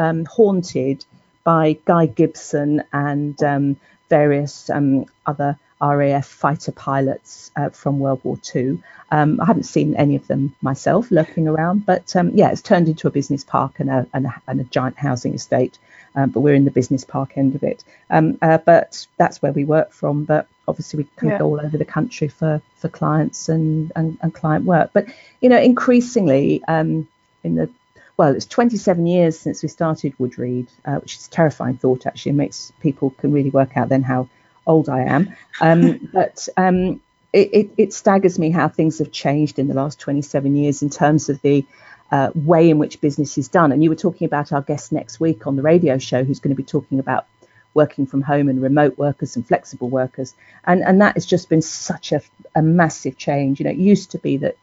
um, 0.01 0.25
haunted 0.25 1.05
by 1.43 1.77
Guy 1.85 2.07
Gibson 2.07 2.83
and 2.91 3.41
um, 3.43 3.77
various 4.09 4.69
um, 4.69 5.05
other 5.25 5.57
RAF 5.81 6.27
fighter 6.27 6.71
pilots 6.71 7.51
uh, 7.55 7.69
from 7.69 7.99
World 7.99 8.21
War 8.23 8.37
II. 8.53 8.79
Um, 9.11 9.39
I 9.41 9.45
haven't 9.45 9.63
seen 9.63 9.95
any 9.95 10.15
of 10.15 10.27
them 10.27 10.55
myself 10.61 11.11
lurking 11.11 11.47
around, 11.47 11.85
but 11.85 12.15
um, 12.15 12.31
yeah, 12.33 12.51
it's 12.51 12.61
turned 12.61 12.87
into 12.87 13.07
a 13.07 13.11
business 13.11 13.43
park 13.43 13.79
and 13.79 13.89
a, 13.89 14.07
and 14.13 14.25
a, 14.25 14.41
and 14.47 14.61
a 14.61 14.63
giant 14.65 14.97
housing 14.97 15.33
estate. 15.33 15.77
Um, 16.13 16.29
but 16.29 16.41
we're 16.41 16.55
in 16.55 16.65
the 16.65 16.71
business 16.71 17.05
park 17.05 17.37
end 17.37 17.55
of 17.55 17.63
it. 17.63 17.85
Uh, 18.09 18.57
but 18.57 19.07
that's 19.17 19.41
where 19.41 19.53
we 19.53 19.63
work 19.63 19.93
from. 19.93 20.25
But 20.25 20.47
obviously, 20.67 20.97
we 20.97 21.07
can 21.15 21.29
yeah. 21.29 21.39
go 21.39 21.45
all 21.45 21.61
over 21.61 21.77
the 21.77 21.85
country 21.85 22.27
for 22.27 22.61
for 22.75 22.89
clients 22.89 23.47
and, 23.47 23.93
and, 23.95 24.17
and 24.21 24.33
client 24.33 24.65
work. 24.65 24.91
But 24.91 25.05
you 25.39 25.47
know, 25.47 25.59
increasingly 25.59 26.61
in 26.67 27.55
the 27.55 27.69
well, 28.17 28.35
it's 28.35 28.45
27 28.45 29.07
years 29.07 29.39
since 29.39 29.63
we 29.63 29.69
started 29.69 30.13
Woodreed, 30.19 30.67
uh, 30.85 30.95
which 30.95 31.15
is 31.15 31.27
a 31.27 31.29
terrifying 31.29 31.77
thought. 31.77 32.05
Actually, 32.05 32.31
it 32.31 32.35
makes 32.35 32.71
people 32.81 33.11
can 33.11 33.31
really 33.31 33.49
work 33.49 33.77
out 33.77 33.89
then 33.89 34.03
how 34.03 34.29
old 34.67 34.89
I 34.89 35.01
am. 35.01 35.35
Um, 35.59 36.09
but 36.13 36.47
um, 36.57 37.01
it, 37.33 37.49
it, 37.53 37.69
it, 37.77 37.93
staggers 37.93 38.37
me 38.37 38.51
how 38.51 38.67
things 38.67 38.99
have 38.99 39.11
changed 39.11 39.59
in 39.59 39.67
the 39.67 39.73
last 39.73 39.99
27 39.99 40.55
years 40.55 40.81
in 40.81 40.89
terms 40.89 41.29
of 41.29 41.41
the 41.41 41.65
uh, 42.11 42.29
way 42.35 42.69
in 42.69 42.77
which 42.77 43.01
business 43.01 43.37
is 43.37 43.47
done. 43.47 43.71
And 43.71 43.83
you 43.83 43.89
were 43.89 43.95
talking 43.95 44.25
about 44.25 44.51
our 44.51 44.61
guest 44.61 44.91
next 44.91 45.19
week 45.19 45.47
on 45.47 45.55
the 45.55 45.61
radio 45.61 45.97
show, 45.97 46.23
who's 46.23 46.39
going 46.39 46.55
to 46.55 46.61
be 46.61 46.63
talking 46.63 46.99
about 46.99 47.25
working 47.73 48.05
from 48.05 48.21
home 48.21 48.49
and 48.49 48.61
remote 48.61 48.97
workers 48.97 49.35
and 49.37 49.47
flexible 49.47 49.89
workers. 49.89 50.35
And 50.65 50.83
and 50.83 51.01
that 51.01 51.15
has 51.15 51.25
just 51.25 51.47
been 51.47 51.61
such 51.61 52.11
a, 52.11 52.21
a 52.53 52.61
massive 52.61 53.17
change. 53.17 53.59
You 53.59 53.63
know, 53.63 53.71
it 53.71 53.77
used 53.77 54.11
to 54.11 54.17
be 54.17 54.37
that 54.37 54.57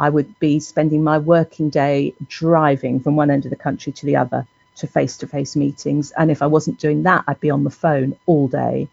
I 0.00 0.08
would 0.08 0.38
be 0.40 0.58
spending 0.58 1.04
my 1.04 1.18
working 1.18 1.68
day 1.68 2.14
driving 2.26 3.00
from 3.00 3.16
one 3.16 3.30
end 3.30 3.44
of 3.44 3.50
the 3.50 3.56
country 3.56 3.92
to 3.92 4.06
the 4.06 4.16
other 4.16 4.46
to 4.76 4.86
face 4.86 5.18
to 5.18 5.26
face 5.26 5.54
meetings. 5.54 6.10
And 6.12 6.30
if 6.30 6.40
I 6.42 6.46
wasn't 6.46 6.80
doing 6.80 7.02
that, 7.02 7.24
I'd 7.28 7.40
be 7.40 7.50
on 7.50 7.64
the 7.64 7.70
phone 7.70 8.16
all 8.24 8.48
day, 8.48 8.88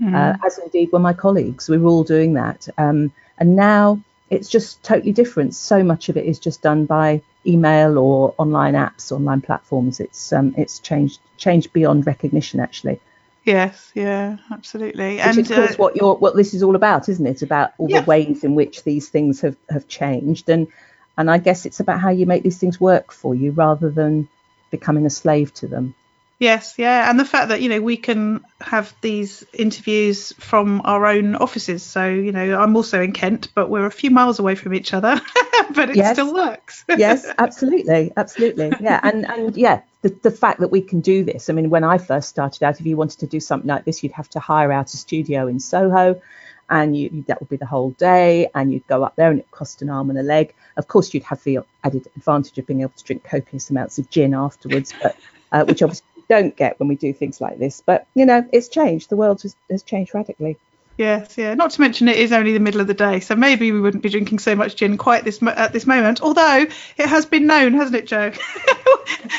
mm. 0.00 0.14
uh, 0.14 0.36
as 0.46 0.58
indeed 0.58 0.92
were 0.92 0.98
my 0.98 1.14
colleagues. 1.14 1.68
We 1.68 1.78
were 1.78 1.88
all 1.88 2.04
doing 2.04 2.34
that. 2.34 2.68
Um, 2.76 3.10
and 3.38 3.56
now 3.56 4.00
it's 4.28 4.50
just 4.50 4.82
totally 4.82 5.12
different. 5.12 5.54
So 5.54 5.82
much 5.82 6.10
of 6.10 6.16
it 6.18 6.26
is 6.26 6.38
just 6.38 6.60
done 6.60 6.84
by 6.84 7.22
email 7.46 7.98
or 7.98 8.34
online 8.36 8.74
apps, 8.74 9.10
online 9.10 9.40
platforms. 9.40 9.98
It's 9.98 10.32
um, 10.32 10.54
it's 10.58 10.78
changed 10.78 11.20
changed 11.38 11.72
beyond 11.72 12.06
recognition 12.06 12.60
actually. 12.60 13.00
Yes, 13.44 13.90
yeah, 13.94 14.36
absolutely. 14.50 15.16
Which 15.16 15.24
and 15.24 15.38
of 15.38 15.48
course 15.48 15.72
uh, 15.72 15.76
what 15.76 15.96
you're 15.96 16.14
what 16.14 16.36
this 16.36 16.52
is 16.52 16.62
all 16.62 16.76
about, 16.76 17.08
isn't 17.08 17.26
it? 17.26 17.42
About 17.42 17.72
all 17.78 17.90
yeah. 17.90 18.00
the 18.00 18.06
ways 18.06 18.44
in 18.44 18.54
which 18.54 18.84
these 18.84 19.08
things 19.08 19.40
have, 19.40 19.56
have 19.70 19.88
changed 19.88 20.48
and 20.48 20.68
and 21.16 21.30
I 21.30 21.38
guess 21.38 21.66
it's 21.66 21.80
about 21.80 22.00
how 22.00 22.10
you 22.10 22.26
make 22.26 22.42
these 22.42 22.58
things 22.58 22.80
work 22.80 23.12
for 23.12 23.34
you 23.34 23.50
rather 23.52 23.90
than 23.90 24.28
becoming 24.70 25.06
a 25.06 25.10
slave 25.10 25.52
to 25.54 25.66
them. 25.66 25.94
Yes, 26.38 26.76
yeah, 26.78 27.10
and 27.10 27.20
the 27.20 27.26
fact 27.26 27.48
that 27.48 27.60
you 27.60 27.68
know 27.68 27.82
we 27.82 27.98
can 27.98 28.40
have 28.62 28.94
these 29.02 29.44
interviews 29.52 30.32
from 30.38 30.80
our 30.84 31.04
own 31.04 31.34
offices. 31.36 31.82
So 31.82 32.08
you 32.08 32.32
know, 32.32 32.58
I'm 32.58 32.74
also 32.74 33.02
in 33.02 33.12
Kent, 33.12 33.48
but 33.54 33.68
we're 33.68 33.84
a 33.84 33.90
few 33.90 34.10
miles 34.10 34.38
away 34.38 34.54
from 34.54 34.72
each 34.72 34.94
other, 34.94 35.20
but 35.74 35.90
it 35.90 35.96
yes. 35.96 36.14
still 36.14 36.34
works. 36.34 36.84
yes, 36.98 37.26
absolutely, 37.38 38.12
absolutely, 38.16 38.72
yeah, 38.80 39.00
and 39.02 39.26
and 39.26 39.56
yeah, 39.56 39.82
the 40.02 40.08
the 40.22 40.30
fact 40.30 40.60
that 40.60 40.68
we 40.68 40.80
can 40.80 41.00
do 41.00 41.24
this. 41.24 41.48
I 41.48 41.52
mean, 41.52 41.70
when 41.70 41.84
I 41.84 41.98
first 41.98 42.28
started 42.28 42.62
out, 42.62 42.80
if 42.80 42.86
you 42.86 42.96
wanted 42.96 43.20
to 43.20 43.26
do 43.26 43.40
something 43.40 43.68
like 43.68 43.84
this, 43.84 44.02
you'd 44.02 44.12
have 44.12 44.28
to 44.30 44.40
hire 44.40 44.72
out 44.72 44.92
a 44.92 44.96
studio 44.96 45.46
in 45.46 45.60
Soho, 45.60 46.20
and 46.68 46.96
you 46.96 47.24
that 47.26 47.40
would 47.40 47.48
be 47.48 47.56
the 47.56 47.66
whole 47.66 47.90
day, 47.90 48.48
and 48.54 48.72
you'd 48.72 48.86
go 48.86 49.04
up 49.04 49.16
there, 49.16 49.30
and 49.30 49.40
it 49.40 49.50
cost 49.50 49.82
an 49.82 49.90
arm 49.90 50.10
and 50.10 50.18
a 50.18 50.22
leg. 50.22 50.54
Of 50.76 50.88
course, 50.88 51.12
you'd 51.14 51.24
have 51.24 51.42
the 51.44 51.60
added 51.84 52.06
advantage 52.16 52.56
of 52.58 52.66
being 52.66 52.80
able 52.80 52.92
to 52.96 53.04
drink 53.04 53.24
copious 53.24 53.70
amounts 53.70 53.98
of 53.98 54.10
gin 54.10 54.34
afterwards, 54.34 54.94
but 55.02 55.16
uh, 55.52 55.64
which 55.64 55.82
obviously 55.82 56.06
don't 56.28 56.56
get 56.56 56.78
when 56.78 56.88
we 56.88 56.94
do 56.94 57.12
things 57.12 57.40
like 57.40 57.58
this. 57.58 57.82
But 57.84 58.06
you 58.14 58.24
know, 58.24 58.46
it's 58.52 58.68
changed. 58.68 59.10
The 59.10 59.16
world 59.16 59.42
has, 59.42 59.56
has 59.70 59.82
changed 59.82 60.14
radically. 60.14 60.56
Yes, 61.00 61.38
yeah. 61.38 61.54
Not 61.54 61.70
to 61.70 61.80
mention 61.80 62.08
it 62.08 62.18
is 62.18 62.30
only 62.30 62.52
the 62.52 62.60
middle 62.60 62.82
of 62.82 62.86
the 62.86 62.92
day, 62.92 63.20
so 63.20 63.34
maybe 63.34 63.72
we 63.72 63.80
wouldn't 63.80 64.02
be 64.02 64.10
drinking 64.10 64.38
so 64.38 64.54
much 64.54 64.76
gin 64.76 64.98
quite 64.98 65.24
this 65.24 65.42
at 65.42 65.72
this 65.72 65.86
moment. 65.86 66.20
Although 66.20 66.66
it 66.98 67.06
has 67.06 67.24
been 67.24 67.46
known, 67.46 67.72
hasn't 67.72 67.96
it, 67.96 68.06
Joe? 68.06 68.32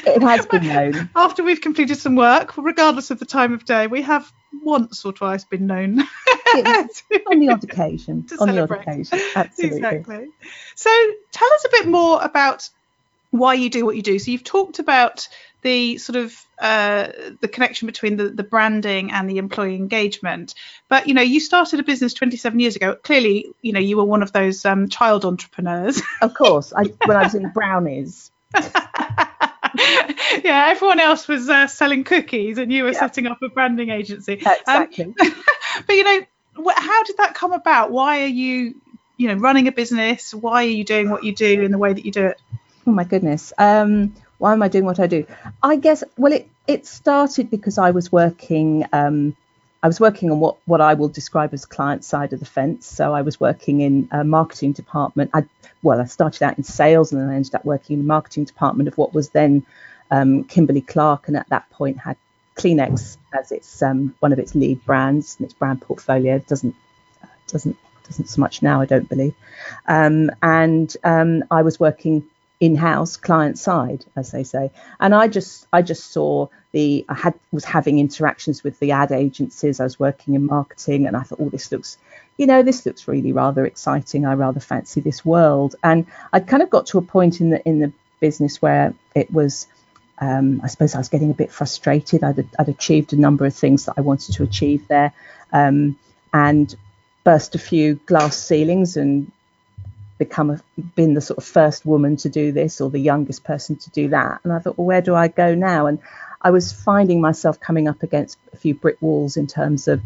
it 0.08 0.24
has 0.24 0.48
been 0.48 0.68
known. 0.68 1.12
After 1.16 1.44
we've 1.44 1.62
completed 1.62 2.00
some 2.00 2.16
work, 2.16 2.58
regardless 2.58 3.12
of 3.12 3.20
the 3.20 3.28
time 3.28 3.54
of 3.54 3.64
day, 3.64 3.86
we 3.86 4.02
have 4.02 4.34
once 4.64 5.06
or 5.06 5.14
twice 5.14 5.44
been 5.44 5.68
known. 5.68 6.00
on 6.56 7.40
the 7.40 7.50
odd 7.52 7.64
occasion. 7.64 8.26
on 8.40 8.48
celebrate. 8.48 8.56
the 8.56 8.62
odd 8.62 8.72
occasion, 8.72 9.20
absolutely. 9.36 9.78
Exactly. 9.78 10.28
So 10.74 10.90
tell 11.32 11.54
us 11.54 11.66
a 11.66 11.70
bit 11.70 11.88
more 11.88 12.24
about 12.24 12.68
why 13.32 13.56
you 13.56 13.70
do 13.70 13.86
what 13.86 13.96
you 13.96 14.02
do. 14.02 14.20
So 14.20 14.32
you've 14.32 14.44
talked 14.44 14.80
about 14.80 15.28
the 15.62 15.98
sort 15.98 16.18
of 16.18 16.46
uh, 16.60 17.08
the 17.40 17.48
connection 17.48 17.86
between 17.86 18.18
the, 18.18 18.30
the 18.30 18.44
branding 18.44 19.12
and 19.12 19.30
the 19.30 19.38
employee 19.38 19.76
engagement. 19.76 20.54
But 20.90 21.08
you 21.08 21.14
know, 21.14 21.22
you 21.22 21.40
started 21.40 21.80
a 21.80 21.84
business 21.84 22.14
27 22.14 22.60
years 22.60 22.76
ago. 22.76 22.96
Clearly, 22.96 23.54
you 23.62 23.74
know, 23.74 23.80
you 23.80 23.98
were 23.98 24.04
one 24.04 24.22
of 24.22 24.32
those 24.32 24.66
um, 24.66 24.90
child 24.90 25.26
entrepreneurs. 25.26 26.02
Of 26.22 26.36
course, 26.36 26.72
I, 26.76 26.84
when 27.06 27.18
I 27.18 27.24
was 27.24 27.34
in 27.34 27.50
brownies. 27.50 28.32
yeah, 28.56 29.30
everyone 30.70 31.00
else 31.00 31.28
was 31.28 31.50
uh, 31.50 31.68
selling 31.68 32.04
cookies, 32.04 32.58
and 32.58 32.72
you 32.72 32.84
were 32.84 32.92
yeah. 32.92 33.00
setting 33.00 33.28
up 33.28 33.42
a 33.42 33.50
branding 33.50 33.90
agency. 33.90 34.46
Um, 34.46 34.54
exactly. 34.60 35.06
Um, 35.06 35.36
but 35.88 35.96
you 35.96 36.04
know, 36.04 36.72
how 36.76 37.04
did 37.04 37.18
that 37.18 37.34
come 37.34 37.54
about? 37.54 37.92
Why 37.92 38.24
are 38.24 38.28
you, 38.28 38.76
you 39.18 39.30
know, 39.30 39.36
running 39.36 39.68
a 39.68 39.72
business? 39.72 40.34
Why 40.34 40.64
are 40.64 40.68
you 40.68 40.84
doing 40.84 41.10
what 41.10 41.24
you 41.24 41.34
do 41.34 41.62
in 41.62 41.72
the 41.72 41.78
way 41.78 41.94
that 41.94 42.06
you 42.06 42.12
do 42.12 42.28
it? 42.28 42.42
Oh 42.92 42.94
my 42.94 43.06
goodness. 43.06 43.54
Um, 43.58 44.14
why 44.38 44.52
am 44.52 44.62
I 44.62 44.68
doing 44.68 44.84
what 44.84 45.00
I 45.00 45.08
do? 45.08 45.26
I 45.64 45.78
guess 45.78 46.04
well, 46.18 46.34
it 46.34 46.50
it 46.68 46.86
started 46.86 47.50
because 47.50 47.78
I 47.78 47.92
was 47.92 48.12
working. 48.12 48.84
Um, 48.92 49.34
I 49.82 49.88
was 49.88 50.02
working 50.02 50.30
on 50.30 50.42
what, 50.42 50.58
what 50.66 50.82
I 50.82 50.96
will 50.96 51.08
describe 51.08 51.54
as 51.54 51.66
client 51.66 52.04
side 52.04 52.34
of 52.34 52.42
the 52.42 52.46
fence. 52.46 52.86
So 52.86 53.14
I 53.14 53.22
was 53.22 53.40
working 53.40 53.80
in 53.80 54.10
a 54.12 54.26
marketing 54.26 54.74
department. 54.74 55.32
I 55.34 55.46
well, 55.82 56.02
I 56.02 56.04
started 56.04 56.44
out 56.44 56.58
in 56.58 56.66
sales 56.66 57.14
and 57.14 57.22
then 57.22 57.30
I 57.30 57.36
ended 57.36 57.56
up 57.56 57.64
working 57.64 57.94
in 57.94 58.02
the 58.02 58.08
marketing 58.08 58.44
department 58.44 58.90
of 58.90 58.98
what 58.98 59.14
was 59.14 59.30
then 59.30 59.66
um, 60.12 60.44
Kimberly 60.44 60.82
Clark, 60.82 61.30
and 61.30 61.38
at 61.38 61.48
that 61.48 61.70
point 61.70 61.98
had 61.98 62.18
Kleenex 62.58 63.16
as 63.34 63.54
its 63.54 63.82
um, 63.82 64.14
one 64.20 64.34
of 64.34 64.40
its 64.40 64.54
lead 64.54 64.84
brands 64.84 65.38
and 65.40 65.46
its 65.46 65.54
brand 65.54 65.82
portfolio. 65.82 66.36
It 66.36 66.48
doesn't 66.48 66.76
doesn't 67.48 67.78
doesn't 68.04 68.28
so 68.28 68.42
much 68.42 68.62
now, 68.62 68.82
I 68.82 68.86
don't 68.86 69.08
believe. 69.08 69.34
Um, 69.88 70.30
and 70.44 70.94
um, 71.06 71.46
I 71.50 71.62
was 71.62 71.80
working 71.80 72.28
in-house 72.62 73.18
client 73.18 73.58
side 73.58 74.06
as 74.16 74.32
they 74.32 74.44
say. 74.44 74.72
And 75.00 75.14
i 75.14 75.28
just 75.28 75.68
i 75.74 75.82
just 75.82 76.14
saw 76.14 76.48
the 76.72 77.04
i 77.10 77.16
had 77.16 77.34
was 77.52 77.66
having 77.66 78.00
interactions 78.00 78.64
with 78.64 78.80
the 78.80 78.92
ad 78.92 79.12
agencies. 79.12 79.80
I 79.82 79.84
was 79.84 80.00
working 80.00 80.36
in 80.36 80.46
marketing 80.46 81.08
and 81.08 81.18
i 81.18 81.24
thought 81.24 81.40
oh 81.42 81.50
this 81.50 81.72
looks 81.72 81.98
you 82.38 82.46
know 82.46 82.62
this 82.64 82.86
looks 82.86 83.08
really 83.08 83.34
rather 83.34 83.66
exciting. 83.66 84.26
I 84.26 84.36
rather 84.36 84.62
fancy 84.62 85.02
this 85.02 85.26
world. 85.26 85.76
And 85.84 86.06
i 86.32 86.40
kind 86.40 86.64
of 86.64 86.70
got 86.70 86.86
to 86.88 87.00
a 87.00 87.02
point 87.02 87.42
in 87.42 87.50
the 87.50 87.68
in 87.68 87.80
the 87.80 87.92
business 88.22 88.62
where 88.62 88.94
it 89.16 89.34
was 89.34 89.68
um, 90.20 90.62
I 90.64 90.68
suppose 90.68 90.94
I 90.94 91.00
was 91.00 91.10
getting 91.10 91.32
a 91.32 91.34
bit 91.34 91.52
frustrated. 91.52 92.24
I'd, 92.24 92.48
I'd, 92.60 92.70
achieved 92.70 93.12
a 93.12 93.16
number 93.16 93.44
of 93.44 93.56
things 93.56 93.86
that 93.86 93.96
I 93.98 94.02
wanted 94.02 94.36
to 94.36 94.44
achieve 94.44 94.88
there, 94.88 95.12
um, 95.52 95.98
and 96.32 96.76
burst 97.24 97.56
a 97.56 97.58
few 97.58 97.96
glass 98.06 98.38
ceilings 98.38 98.98
and 98.98 99.32
become 100.22 100.52
a, 100.52 100.62
been 100.96 101.16
the 101.16 101.22
sort 101.22 101.40
of 101.40 101.44
first 101.44 101.84
woman 101.84 102.16
to 102.16 102.30
do 102.30 102.52
this 102.52 102.80
or 102.80 102.92
the 102.92 103.00
youngest 103.00 103.44
person 103.44 103.76
to 103.76 103.90
do 103.90 104.10
that. 104.10 104.40
And 104.44 104.54
I 104.54 104.60
thought, 104.60 104.78
well, 104.78 104.86
where 104.86 105.02
do 105.02 105.16
I 105.16 105.30
go 105.30 105.56
now? 105.56 105.88
And 105.88 105.98
I 106.40 106.52
was 106.52 106.72
finding 106.72 107.22
myself 107.22 107.60
coming 107.60 107.88
up 107.88 108.04
against 108.04 108.38
a 108.54 108.58
few 108.58 108.76
brick 108.76 109.02
walls 109.02 109.36
in 109.36 109.48
terms 109.48 109.88
of 109.88 110.00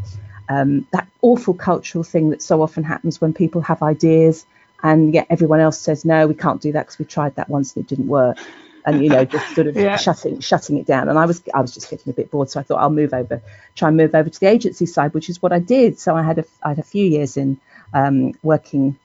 um, 0.48 0.88
that 0.94 1.06
awful 1.22 1.54
cultural 1.54 2.06
thing 2.06 2.30
that 2.30 2.42
so 2.42 2.62
often 2.62 2.86
happens 2.86 3.20
when 3.20 3.34
people 3.34 3.60
have 3.64 3.84
ideas 3.84 4.46
and 4.82 5.14
yet 5.14 5.28
everyone 5.30 5.60
else 5.60 5.78
says 5.78 6.06
no, 6.06 6.28
we 6.28 6.34
can't 6.34 6.62
do 6.62 6.72
that 6.72 6.84
because 6.84 7.00
we 7.00 7.04
tried 7.04 7.36
that 7.36 7.50
once 7.50 7.76
and 7.76 7.84
it 7.84 7.90
didn't 7.90 8.08
work. 8.08 8.38
And 8.86 9.04
you 9.04 9.10
know, 9.10 9.26
just 9.26 9.54
sort 9.54 9.68
of 9.68 9.76
yeah. 9.76 9.98
shutting 9.98 10.40
shutting 10.40 10.78
it 10.78 10.86
down. 10.86 11.10
And 11.10 11.20
I 11.20 11.26
was 11.26 11.44
I 11.54 11.60
was 11.60 11.74
just 11.74 11.90
getting 11.90 12.10
a 12.10 12.14
bit 12.14 12.32
bored, 12.32 12.50
so 12.52 12.60
I 12.62 12.64
thought 12.64 12.80
I'll 12.80 12.92
move 13.02 13.14
over, 13.14 13.42
try 13.76 13.90
and 13.90 13.98
move 13.98 14.16
over 14.16 14.30
to 14.30 14.40
the 14.40 14.46
agency 14.46 14.86
side, 14.86 15.14
which 15.14 15.28
is 15.28 15.42
what 15.42 15.52
I 15.52 15.60
did. 15.60 16.00
So 16.00 16.16
I 16.16 16.22
had 16.22 16.38
a 16.38 16.46
I 16.64 16.70
had 16.70 16.80
a 16.80 16.84
few 16.84 17.04
years 17.04 17.36
in 17.36 17.60
um, 17.94 18.34
working 18.44 18.98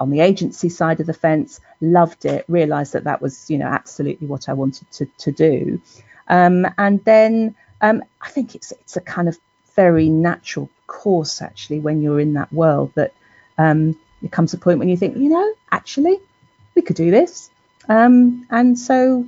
on 0.00 0.10
the 0.10 0.20
agency 0.20 0.68
side 0.68 0.98
of 0.98 1.06
the 1.06 1.12
fence, 1.12 1.60
loved 1.80 2.24
it, 2.24 2.44
realised 2.48 2.94
that 2.94 3.04
that 3.04 3.20
was, 3.20 3.50
you 3.50 3.58
know, 3.58 3.66
absolutely 3.66 4.26
what 4.26 4.48
I 4.48 4.54
wanted 4.54 4.90
to, 4.92 5.06
to 5.18 5.30
do. 5.30 5.80
Um, 6.26 6.66
and 6.78 7.04
then 7.04 7.54
um, 7.80 8.02
I 8.20 8.30
think 8.30 8.54
it's 8.54 8.72
it's 8.72 8.96
a 8.96 9.00
kind 9.00 9.28
of 9.28 9.38
very 9.76 10.08
natural 10.08 10.68
course 10.86 11.40
actually 11.40 11.80
when 11.80 12.02
you're 12.02 12.20
in 12.20 12.34
that 12.34 12.52
world 12.52 12.92
that 12.94 13.14
um, 13.58 13.96
it 14.22 14.32
comes 14.32 14.52
a 14.54 14.58
point 14.58 14.78
when 14.78 14.88
you 14.88 14.96
think, 14.96 15.16
you 15.16 15.28
know, 15.28 15.54
actually 15.70 16.18
we 16.74 16.82
could 16.82 16.96
do 16.96 17.10
this. 17.10 17.50
Um, 17.88 18.46
and 18.50 18.78
so 18.78 19.26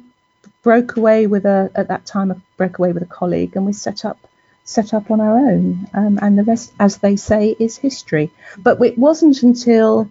broke 0.62 0.96
away 0.96 1.26
with 1.26 1.44
a 1.44 1.70
at 1.74 1.88
that 1.88 2.06
time 2.06 2.30
I 2.30 2.36
broke 2.56 2.78
away 2.78 2.92
with 2.92 3.02
a 3.02 3.06
colleague 3.06 3.56
and 3.56 3.66
we 3.66 3.72
set 3.72 4.04
up 4.04 4.18
set 4.64 4.94
up 4.94 5.10
on 5.10 5.20
our 5.20 5.36
own 5.36 5.88
um, 5.92 6.18
and 6.22 6.38
the 6.38 6.44
rest 6.44 6.72
as 6.78 6.98
they 6.98 7.16
say 7.16 7.56
is 7.58 7.76
history 7.76 8.30
but 8.58 8.80
it 8.80 8.96
wasn't 8.96 9.42
until 9.42 10.08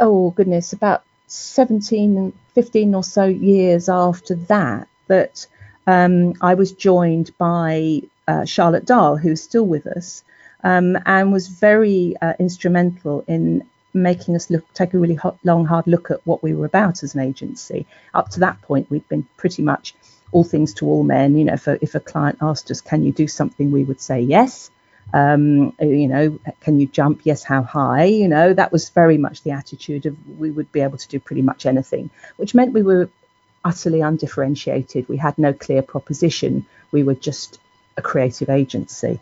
oh 0.00 0.30
goodness, 0.30 0.72
about 0.72 1.04
17 1.28 2.32
15 2.54 2.94
or 2.94 3.04
so 3.04 3.26
years 3.26 3.88
after 3.88 4.34
that, 4.34 4.88
that 5.08 5.46
um, 5.86 6.34
I 6.40 6.54
was 6.54 6.72
joined 6.72 7.36
by 7.38 8.02
uh, 8.26 8.44
Charlotte 8.44 8.86
Dahl, 8.86 9.16
who's 9.16 9.42
still 9.42 9.66
with 9.66 9.86
us, 9.86 10.24
um, 10.64 10.98
and 11.04 11.32
was 11.32 11.48
very 11.48 12.14
uh, 12.22 12.32
instrumental 12.38 13.24
in 13.28 13.62
making 13.92 14.36
us 14.36 14.50
look, 14.50 14.64
take 14.74 14.94
a 14.94 14.98
really 14.98 15.14
hot, 15.14 15.38
long, 15.44 15.64
hard 15.64 15.86
look 15.86 16.10
at 16.10 16.26
what 16.26 16.42
we 16.42 16.54
were 16.54 16.66
about 16.66 17.02
as 17.02 17.14
an 17.14 17.20
agency. 17.20 17.86
Up 18.14 18.30
to 18.30 18.40
that 18.40 18.60
point, 18.62 18.90
we'd 18.90 19.08
been 19.08 19.26
pretty 19.36 19.62
much 19.62 19.94
all 20.32 20.44
things 20.44 20.74
to 20.74 20.86
all 20.86 21.02
men. 21.02 21.36
You 21.36 21.44
know, 21.44 21.54
if 21.54 21.66
a, 21.66 21.82
if 21.82 21.94
a 21.94 22.00
client 22.00 22.38
asked 22.40 22.70
us, 22.70 22.80
"Can 22.80 23.04
you 23.04 23.12
do 23.12 23.28
something?" 23.28 23.70
we 23.70 23.84
would 23.84 24.00
say 24.00 24.20
yes. 24.20 24.70
Um, 25.14 25.72
you 25.80 26.08
know, 26.08 26.38
can 26.60 26.80
you 26.80 26.86
jump? 26.86 27.20
Yes, 27.24 27.42
how 27.42 27.62
high? 27.62 28.04
You 28.04 28.28
know, 28.28 28.52
that 28.52 28.72
was 28.72 28.88
very 28.90 29.18
much 29.18 29.42
the 29.42 29.52
attitude 29.52 30.06
of 30.06 30.16
we 30.38 30.50
would 30.50 30.70
be 30.72 30.80
able 30.80 30.98
to 30.98 31.08
do 31.08 31.20
pretty 31.20 31.42
much 31.42 31.64
anything, 31.64 32.10
which 32.36 32.54
meant 32.54 32.72
we 32.72 32.82
were 32.82 33.08
utterly 33.64 34.00
undifferentiated. 34.00 35.08
We 35.08 35.16
had 35.16 35.38
no 35.38 35.52
clear 35.52 35.82
proposition. 35.82 36.66
We 36.92 37.02
were 37.02 37.14
just 37.14 37.58
a 37.96 38.02
creative 38.02 38.50
agency. 38.50 39.20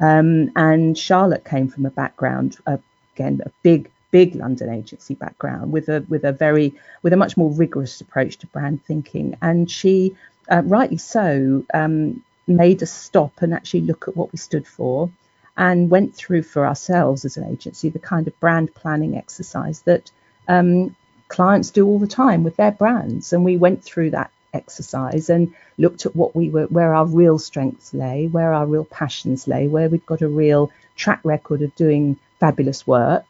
Um, 0.00 0.50
and 0.56 0.96
Charlotte 0.96 1.44
came 1.44 1.68
from 1.68 1.86
a 1.86 1.90
background, 1.90 2.58
uh, 2.66 2.78
again, 3.14 3.40
a 3.44 3.50
big, 3.62 3.90
big 4.10 4.34
London 4.34 4.68
agency 4.70 5.14
background 5.14 5.72
with 5.72 5.88
a 5.88 6.04
with 6.08 6.24
a 6.24 6.32
very 6.32 6.74
with 7.02 7.12
a 7.12 7.16
much 7.16 7.36
more 7.36 7.50
rigorous 7.50 8.00
approach 8.00 8.38
to 8.38 8.46
brand 8.48 8.84
thinking. 8.84 9.36
And 9.40 9.70
she, 9.70 10.16
uh, 10.50 10.62
rightly 10.64 10.98
so, 10.98 11.64
um, 11.72 12.22
made 12.46 12.82
us 12.82 12.92
stop 12.92 13.42
and 13.42 13.54
actually 13.54 13.82
look 13.82 14.08
at 14.08 14.16
what 14.16 14.32
we 14.32 14.38
stood 14.38 14.66
for 14.66 15.10
and 15.56 15.90
went 15.90 16.14
through 16.14 16.42
for 16.42 16.66
ourselves 16.66 17.24
as 17.24 17.36
an 17.36 17.50
agency 17.50 17.88
the 17.88 17.98
kind 17.98 18.26
of 18.26 18.38
brand 18.40 18.74
planning 18.74 19.16
exercise 19.16 19.80
that 19.82 20.10
um, 20.48 20.94
clients 21.28 21.70
do 21.70 21.86
all 21.86 21.98
the 21.98 22.06
time 22.06 22.44
with 22.44 22.56
their 22.56 22.72
brands. 22.72 23.32
And 23.32 23.44
we 23.44 23.56
went 23.56 23.82
through 23.82 24.10
that 24.10 24.30
exercise 24.52 25.30
and 25.30 25.54
looked 25.78 26.06
at 26.06 26.14
what 26.14 26.36
we 26.36 26.50
were, 26.50 26.66
where 26.66 26.94
our 26.94 27.06
real 27.06 27.38
strengths 27.38 27.94
lay, 27.94 28.26
where 28.26 28.52
our 28.52 28.66
real 28.66 28.84
passions 28.84 29.48
lay, 29.48 29.66
where 29.68 29.88
we'd 29.88 30.06
got 30.06 30.22
a 30.22 30.28
real 30.28 30.70
track 30.94 31.20
record 31.24 31.62
of 31.62 31.74
doing 31.74 32.18
fabulous 32.40 32.86
work. 32.86 33.24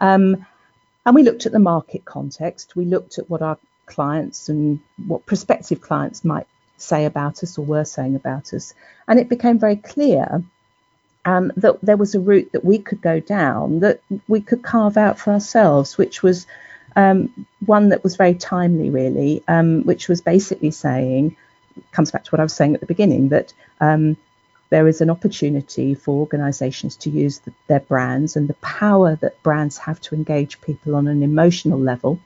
Um, 0.00 0.46
and 1.04 1.14
we 1.14 1.22
looked 1.22 1.46
at 1.46 1.52
the 1.52 1.58
market 1.58 2.04
context. 2.04 2.74
We 2.76 2.84
looked 2.84 3.18
at 3.18 3.30
what 3.30 3.42
our 3.42 3.58
clients 3.86 4.48
and 4.48 4.80
what 5.06 5.26
prospective 5.26 5.80
clients 5.80 6.24
might 6.24 6.46
say 6.76 7.04
about 7.04 7.42
us 7.42 7.56
or 7.58 7.64
were 7.64 7.84
saying 7.84 8.16
about 8.16 8.52
us. 8.52 8.74
And 9.06 9.18
it 9.18 9.28
became 9.28 9.58
very 9.58 9.76
clear 9.76 10.42
um, 11.26 11.52
that 11.56 11.78
there 11.82 11.96
was 11.96 12.14
a 12.14 12.20
route 12.20 12.52
that 12.52 12.64
we 12.64 12.78
could 12.78 13.02
go 13.02 13.20
down 13.20 13.80
that 13.80 14.00
we 14.28 14.40
could 14.40 14.62
carve 14.62 14.96
out 14.96 15.18
for 15.18 15.32
ourselves, 15.32 15.98
which 15.98 16.22
was 16.22 16.46
um, 16.94 17.46
one 17.66 17.90
that 17.90 18.04
was 18.04 18.16
very 18.16 18.34
timely, 18.34 18.88
really, 18.90 19.42
um, 19.48 19.82
which 19.82 20.08
was 20.08 20.20
basically 20.20 20.70
saying, 20.70 21.36
comes 21.90 22.12
back 22.12 22.24
to 22.24 22.30
what 22.30 22.40
I 22.40 22.44
was 22.44 22.54
saying 22.54 22.74
at 22.74 22.80
the 22.80 22.86
beginning, 22.86 23.28
that 23.30 23.52
um, 23.80 24.16
there 24.70 24.86
is 24.86 25.00
an 25.00 25.10
opportunity 25.10 25.94
for 25.96 26.18
organisations 26.20 26.96
to 26.98 27.10
use 27.10 27.40
the, 27.40 27.52
their 27.66 27.80
brands 27.80 28.36
and 28.36 28.48
the 28.48 28.54
power 28.54 29.16
that 29.16 29.42
brands 29.42 29.78
have 29.78 30.00
to 30.02 30.14
engage 30.14 30.60
people 30.60 30.94
on 30.94 31.08
an 31.08 31.24
emotional 31.24 31.78
level, 31.78 32.20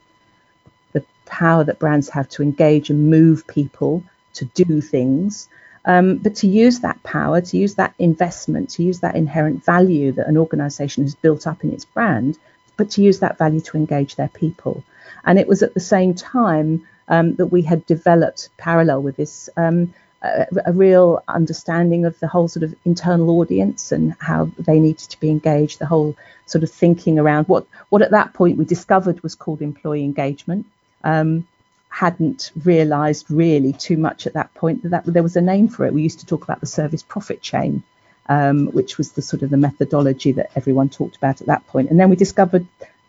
the 0.92 1.02
power 1.24 1.64
that 1.64 1.78
brands 1.78 2.10
have 2.10 2.28
to 2.28 2.42
engage 2.42 2.90
and 2.90 3.10
move 3.10 3.46
people 3.46 4.04
to 4.34 4.44
do 4.44 4.82
things 4.82 5.48
um, 5.84 6.18
but 6.18 6.34
to 6.36 6.46
use 6.46 6.80
that 6.80 7.02
power, 7.02 7.40
to 7.40 7.56
use 7.56 7.74
that 7.76 7.94
investment, 7.98 8.70
to 8.70 8.82
use 8.82 9.00
that 9.00 9.16
inherent 9.16 9.64
value 9.64 10.12
that 10.12 10.28
an 10.28 10.36
organization 10.36 11.04
has 11.04 11.14
built 11.14 11.46
up 11.46 11.64
in 11.64 11.72
its 11.72 11.84
brand, 11.84 12.38
but 12.76 12.90
to 12.90 13.02
use 13.02 13.20
that 13.20 13.38
value 13.38 13.60
to 13.60 13.76
engage 13.76 14.16
their 14.16 14.28
people. 14.28 14.82
And 15.24 15.38
it 15.38 15.48
was 15.48 15.62
at 15.62 15.74
the 15.74 15.80
same 15.80 16.14
time 16.14 16.86
um, 17.08 17.34
that 17.36 17.46
we 17.46 17.62
had 17.62 17.84
developed, 17.86 18.50
parallel 18.56 19.02
with 19.02 19.16
this, 19.16 19.48
um, 19.56 19.92
a, 20.22 20.46
a, 20.66 20.72
real 20.72 21.22
understanding 21.28 22.04
of 22.04 22.18
the 22.20 22.28
whole 22.28 22.46
sort 22.46 22.62
of 22.62 22.74
internal 22.84 23.40
audience 23.40 23.90
and 23.90 24.14
how 24.20 24.50
they 24.58 24.78
needed 24.78 25.08
to 25.10 25.18
be 25.18 25.30
engaged, 25.30 25.78
the 25.78 25.86
whole 25.86 26.14
sort 26.46 26.62
of 26.62 26.70
thinking 26.70 27.18
around 27.18 27.48
what, 27.48 27.66
what 27.88 28.02
at 28.02 28.10
that 28.10 28.34
point 28.34 28.58
we 28.58 28.64
discovered 28.64 29.22
was 29.22 29.34
called 29.34 29.62
employee 29.62 30.04
engagement. 30.04 30.66
Um, 31.04 31.46
hadn't 31.90 32.52
realised 32.64 33.30
really 33.30 33.72
too 33.72 33.96
much 33.96 34.26
at 34.26 34.32
that 34.32 34.54
point 34.54 34.82
that, 34.82 35.04
that 35.04 35.12
there 35.12 35.22
was 35.22 35.36
a 35.36 35.40
name 35.40 35.68
for 35.68 35.84
it. 35.84 35.92
We 35.92 36.02
used 36.02 36.20
to 36.20 36.26
talk 36.26 36.44
about 36.44 36.60
the 36.60 36.66
service 36.66 37.02
profit 37.02 37.42
chain, 37.42 37.82
um, 38.28 38.68
which 38.68 38.96
was 38.96 39.12
the 39.12 39.22
sort 39.22 39.42
of 39.42 39.50
the 39.50 39.56
methodology 39.56 40.32
that 40.32 40.52
everyone 40.54 40.88
talked 40.88 41.16
about 41.16 41.40
at 41.40 41.48
that 41.48 41.66
point. 41.66 41.90
And 41.90 41.98
then 41.98 42.08
we 42.08 42.16
discovered 42.16 42.66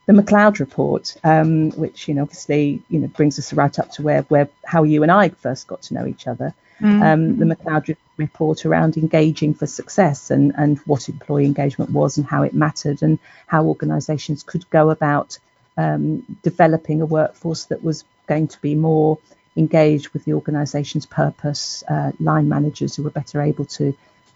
the 0.07 0.13
MacLeod 0.13 0.59
report, 0.59 1.15
um, 1.23 1.69
which 1.71 2.07
you 2.07 2.15
know 2.15 2.23
obviously 2.23 2.81
you 2.89 2.99
know 2.99 3.07
brings 3.07 3.37
us 3.37 3.53
right 3.53 3.77
up 3.77 3.91
to 3.91 4.01
where 4.01 4.23
where 4.23 4.49
how 4.65 4.83
you 4.83 5.03
and 5.03 5.11
I 5.11 5.29
first 5.29 5.67
got 5.67 5.83
to 5.83 5.93
know 5.93 6.07
each 6.07 6.27
other. 6.27 6.53
Mm-hmm. 6.81 7.03
Um, 7.03 7.37
the 7.37 7.45
MacLeod 7.45 7.95
report 8.17 8.65
around 8.65 8.97
engaging 8.97 9.53
for 9.53 9.67
success 9.67 10.31
and 10.31 10.53
and 10.57 10.79
what 10.79 11.07
employee 11.07 11.45
engagement 11.45 11.91
was 11.91 12.17
and 12.17 12.25
how 12.25 12.41
it 12.41 12.55
mattered 12.55 13.03
and 13.03 13.19
how 13.45 13.65
organisations 13.65 14.41
could 14.41 14.67
go 14.71 14.89
about 14.89 15.37
um, 15.77 16.23
developing 16.41 17.01
a 17.01 17.05
workforce 17.05 17.65
that 17.65 17.83
was 17.83 18.03
going 18.33 18.47
to 18.47 18.61
be 18.61 18.75
more 18.75 19.17
engaged 19.55 20.07
with 20.13 20.23
the 20.25 20.33
organisation's 20.33 21.05
purpose, 21.05 21.83
uh, 21.89 22.11
line 22.19 22.47
managers 22.47 22.95
who 22.95 23.05
are 23.05 23.17
better 23.21 23.41
able 23.41 23.65
to 23.65 23.85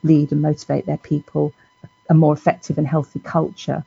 lead 0.03 0.31
and 0.31 0.41
motivate 0.41 0.85
their 0.85 1.03
people, 1.11 1.53
a 2.09 2.13
more 2.13 2.33
effective 2.33 2.77
and 2.77 2.87
healthy 2.87 3.19
culture, 3.19 3.81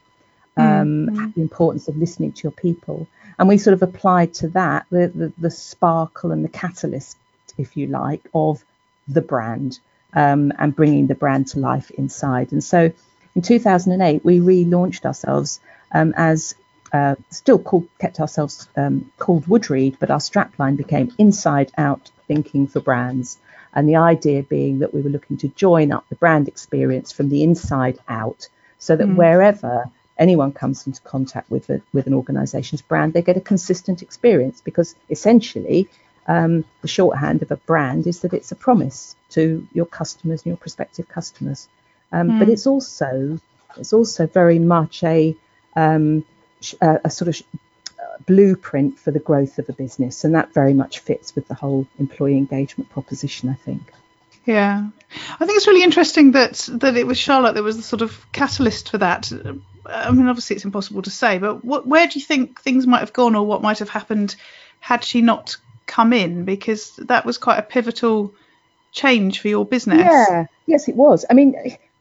um, 0.57 0.67
mm-hmm. 0.67 1.31
the 1.35 1.43
importance 1.43 1.89
of 1.89 1.97
listening 1.97 2.33
to 2.33 2.43
your 2.45 2.57
people. 2.67 3.07
And 3.39 3.49
we 3.49 3.59
sort 3.59 3.75
of 3.75 3.83
applied 3.83 4.35
to 4.41 4.49
that 4.61 4.87
the, 4.91 5.05
the, 5.21 5.33
the 5.39 5.51
sparkle 5.51 6.33
and 6.33 6.45
the 6.45 6.49
catalyst 6.49 7.17
if 7.59 7.77
you 7.77 7.89
like, 7.89 8.23
of 8.33 8.65
the 9.07 9.21
brand 9.21 9.79
um, 10.15 10.53
and 10.59 10.75
bringing 10.75 11.07
the 11.07 11.15
brand 11.15 11.49
to 11.49 11.59
life 11.59 11.91
inside. 11.91 12.53
And 12.53 12.63
so 12.63 12.93
in 13.35 13.43
2008, 13.43 14.25
we 14.25 14.39
relaunched 14.39 15.05
ourselves 15.05 15.61
um, 15.93 16.15
as 16.17 16.55
uh, 16.93 17.17
still 17.31 17.59
called, 17.59 17.89
kept 17.99 18.21
ourselves 18.21 18.69
um, 18.77 19.11
called 19.19 19.45
Woodreed, 19.47 19.97
but 19.99 20.11
our 20.11 20.19
strapline 20.19 20.77
became 20.77 21.15
Inside 21.19 21.73
Out 21.77 22.11
Thinking 22.27 22.67
for 22.67 22.81
Brands. 22.81 23.39
And 23.75 23.89
the 23.89 23.97
idea 23.97 24.43
being 24.43 24.79
that 24.81 24.95
we 24.95 25.03
were 25.03 25.11
looking 25.11 25.37
to 25.39 25.49
join 25.49 25.93
up 25.93 26.09
the 26.09 26.17
brand 26.17 26.49
experience 26.49 27.13
from 27.13 27.29
the 27.29 27.43
inside 27.43 27.99
out 28.09 28.49
so 28.79 28.97
that 28.97 29.07
mm. 29.07 29.17
wherever 29.17 29.91
anyone 30.19 30.53
comes 30.53 30.87
into 30.87 31.01
contact 31.03 31.51
with 31.51 31.69
a, 31.71 31.81
with 31.93 32.07
an 32.07 32.15
organization's 32.15 32.83
brand, 32.83 33.13
they 33.13 33.23
get 33.23 33.37
a 33.37 33.41
consistent 33.41 34.03
experience 34.03 34.61
because 34.61 34.95
essentially 35.11 35.89
um, 36.27 36.65
the 36.83 36.89
shorthand 36.89 37.43
of 37.43 37.51
a 37.51 37.57
brand 37.57 38.07
is 38.07 38.21
that 38.21 38.33
it's 38.33 38.53
a 38.53 38.57
promise 38.57 39.17
to 39.31 39.67
your 39.73 39.87
customers 39.87 40.41
and 40.41 40.47
your 40.47 40.57
prospective 40.57 41.09
customers. 41.09 41.69
Um, 42.13 42.31
mm. 42.31 42.39
But 42.39 42.49
it's 42.49 42.67
also 42.67 43.39
it's 43.77 43.93
also 43.93 44.27
very 44.27 44.59
much 44.59 45.05
a 45.05 45.37
um, 45.77 46.25
a, 46.81 46.87
uh, 46.87 46.99
a, 47.05 47.11
sort 47.11 47.29
of 47.29 47.43
uh, 47.99 48.23
blueprint 48.27 48.99
for 48.99 49.11
the 49.11 49.19
growth 49.19 49.59
of 49.59 49.69
a 49.69 49.73
business, 49.73 50.25
and 50.25 50.35
that 50.35 50.53
very 50.55 50.75
much 50.75 51.01
fits 51.01 51.35
with 51.35 51.49
the 51.49 51.55
whole 51.55 51.87
employee 51.99 52.37
engagement 52.37 52.91
proposition. 52.91 53.49
I 53.49 53.55
think. 53.55 53.93
Yeah, 54.45 54.89
I 55.39 55.45
think 55.45 55.57
it's 55.57 55.67
really 55.67 55.83
interesting 55.83 56.33
that 56.33 56.69
that 56.73 56.97
it 56.97 57.07
was 57.07 57.19
Charlotte 57.19 57.55
that 57.55 57.63
was 57.63 57.77
the 57.77 57.83
sort 57.83 58.03
of 58.03 58.25
catalyst 58.33 58.91
for 58.91 58.99
that. 58.99 59.31
I 59.85 60.11
mean, 60.11 60.27
obviously 60.27 60.57
it's 60.57 60.65
impossible 60.65 61.03
to 61.03 61.11
say, 61.11 61.39
but 61.39 61.65
what, 61.65 61.87
where 61.87 62.07
do 62.07 62.19
you 62.19 62.25
think 62.25 62.61
things 62.61 62.87
might 62.87 63.01
have 63.01 63.13
gone, 63.13 63.35
or 63.35 63.45
what 63.45 63.63
might 63.63 63.79
have 63.79 63.89
happened 63.89 64.37
had 64.81 65.05
she 65.05 65.21
not 65.21 65.57
come 65.87 66.13
in? 66.13 66.45
Because 66.45 66.97
that 66.97 67.27
was 67.27 67.39
quite 67.39 67.59
a 67.59 67.63
pivotal 67.63 68.35
change 68.93 69.41
for 69.41 69.49
your 69.49 69.67
business. 69.67 70.01
Yeah, 70.01 70.47
yes, 70.67 70.89
it 70.89 70.97
was. 70.97 71.25
I 71.29 71.35
mean, 71.35 71.55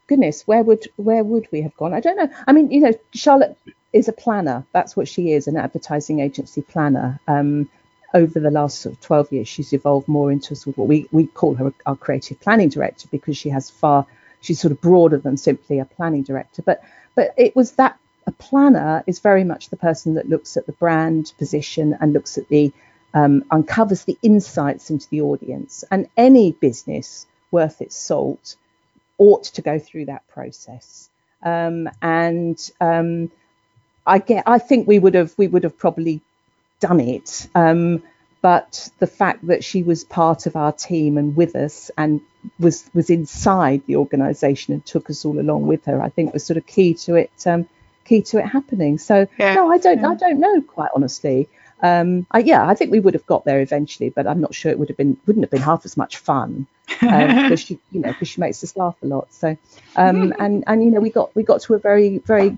goodness, 0.06 0.46
where 0.46 0.62
would 0.62 0.88
where 0.96 1.22
would 1.22 1.48
we 1.52 1.62
have 1.62 1.76
gone? 1.76 1.92
I 1.92 2.00
don't 2.00 2.16
know. 2.16 2.30
I 2.46 2.52
mean, 2.52 2.70
you 2.70 2.80
know, 2.80 2.92
Charlotte 3.12 3.56
is 3.92 4.08
a 4.08 4.12
planner. 4.12 4.64
That's 4.72 4.96
what 4.96 5.08
she 5.08 5.32
is, 5.32 5.48
an 5.48 5.56
advertising 5.56 6.20
agency 6.20 6.62
planner. 6.62 7.20
Um, 7.26 7.68
over 8.14 8.40
the 8.40 8.50
last 8.50 8.80
sort 8.80 8.94
of 8.94 9.00
12 9.02 9.32
years, 9.32 9.48
she's 9.48 9.72
evolved 9.72 10.08
more 10.08 10.32
into 10.32 10.56
sort 10.56 10.74
of 10.74 10.78
what 10.78 10.88
we, 10.88 11.06
we 11.12 11.26
call 11.26 11.54
her 11.54 11.72
our 11.84 11.96
creative 11.96 12.40
planning 12.40 12.70
director 12.70 13.08
because 13.10 13.36
she 13.36 13.50
has 13.50 13.68
far, 13.68 14.06
she's 14.40 14.60
sort 14.60 14.72
of 14.72 14.80
broader 14.80 15.18
than 15.18 15.36
simply 15.36 15.78
a 15.78 15.84
planning 15.84 16.22
director. 16.22 16.62
But 16.62 16.82
but 17.14 17.34
it 17.36 17.56
was 17.56 17.72
that 17.72 17.98
a 18.26 18.32
planner 18.32 19.02
is 19.06 19.18
very 19.18 19.42
much 19.42 19.70
the 19.70 19.76
person 19.76 20.14
that 20.14 20.28
looks 20.28 20.56
at 20.56 20.66
the 20.66 20.72
brand 20.72 21.32
position 21.38 21.96
and 22.00 22.12
looks 22.12 22.38
at 22.38 22.48
the 22.48 22.72
um, 23.14 23.44
uncovers 23.50 24.04
the 24.04 24.18
insights 24.22 24.90
into 24.90 25.08
the 25.08 25.22
audience. 25.22 25.82
And 25.90 26.08
any 26.16 26.52
business 26.52 27.26
worth 27.50 27.80
its 27.80 27.96
salt 27.96 28.56
ought 29.16 29.44
to 29.44 29.62
go 29.62 29.78
through 29.78 30.04
that 30.06 30.28
process. 30.28 31.10
Um, 31.42 31.88
and 32.02 32.58
um, 32.80 33.30
I 34.08 34.18
get, 34.18 34.44
I 34.46 34.58
think 34.58 34.88
we 34.88 34.98
would 34.98 35.14
have, 35.14 35.34
we 35.36 35.46
would 35.46 35.64
have 35.64 35.78
probably 35.78 36.20
done 36.80 37.00
it. 37.00 37.48
Um, 37.54 38.02
but 38.40 38.88
the 38.98 39.06
fact 39.06 39.46
that 39.48 39.64
she 39.64 39.82
was 39.82 40.04
part 40.04 40.46
of 40.46 40.54
our 40.56 40.72
team 40.72 41.18
and 41.18 41.36
with 41.36 41.56
us 41.56 41.90
and 41.98 42.20
was 42.60 42.88
was 42.94 43.10
inside 43.10 43.82
the 43.86 43.96
organisation 43.96 44.74
and 44.74 44.84
took 44.84 45.10
us 45.10 45.24
all 45.24 45.40
along 45.40 45.66
with 45.66 45.84
her, 45.86 46.00
I 46.00 46.08
think 46.08 46.32
was 46.32 46.44
sort 46.44 46.56
of 46.56 46.66
key 46.66 46.94
to 46.94 47.16
it, 47.16 47.30
um, 47.46 47.68
key 48.04 48.22
to 48.22 48.38
it 48.38 48.46
happening. 48.46 48.98
So 48.98 49.26
yeah, 49.38 49.54
no, 49.54 49.72
I 49.72 49.78
don't, 49.78 50.00
yeah. 50.00 50.10
I 50.10 50.14
don't 50.14 50.38
know 50.38 50.60
quite 50.60 50.90
honestly. 50.94 51.48
Um, 51.80 52.26
I, 52.30 52.40
yeah, 52.40 52.66
I 52.66 52.74
think 52.74 52.90
we 52.90 53.00
would 53.00 53.14
have 53.14 53.26
got 53.26 53.44
there 53.44 53.60
eventually, 53.60 54.08
but 54.08 54.26
I'm 54.26 54.40
not 54.40 54.54
sure 54.54 54.70
it 54.70 54.78
would 54.78 54.88
have 54.88 54.96
been 54.96 55.16
wouldn't 55.26 55.44
have 55.44 55.50
been 55.50 55.62
half 55.62 55.84
as 55.84 55.96
much 55.96 56.16
fun 56.16 56.66
because 56.86 57.50
um, 57.50 57.56
she, 57.56 57.78
you 57.92 58.00
know, 58.00 58.12
because 58.12 58.28
she 58.28 58.40
makes 58.40 58.62
us 58.62 58.76
laugh 58.76 58.96
a 59.02 59.06
lot. 59.06 59.32
So, 59.32 59.56
um, 59.96 60.32
and 60.38 60.64
and 60.66 60.84
you 60.84 60.90
know, 60.90 61.00
we 61.00 61.10
got 61.10 61.34
we 61.34 61.42
got 61.42 61.60
to 61.62 61.74
a 61.74 61.78
very 61.78 62.18
very 62.18 62.56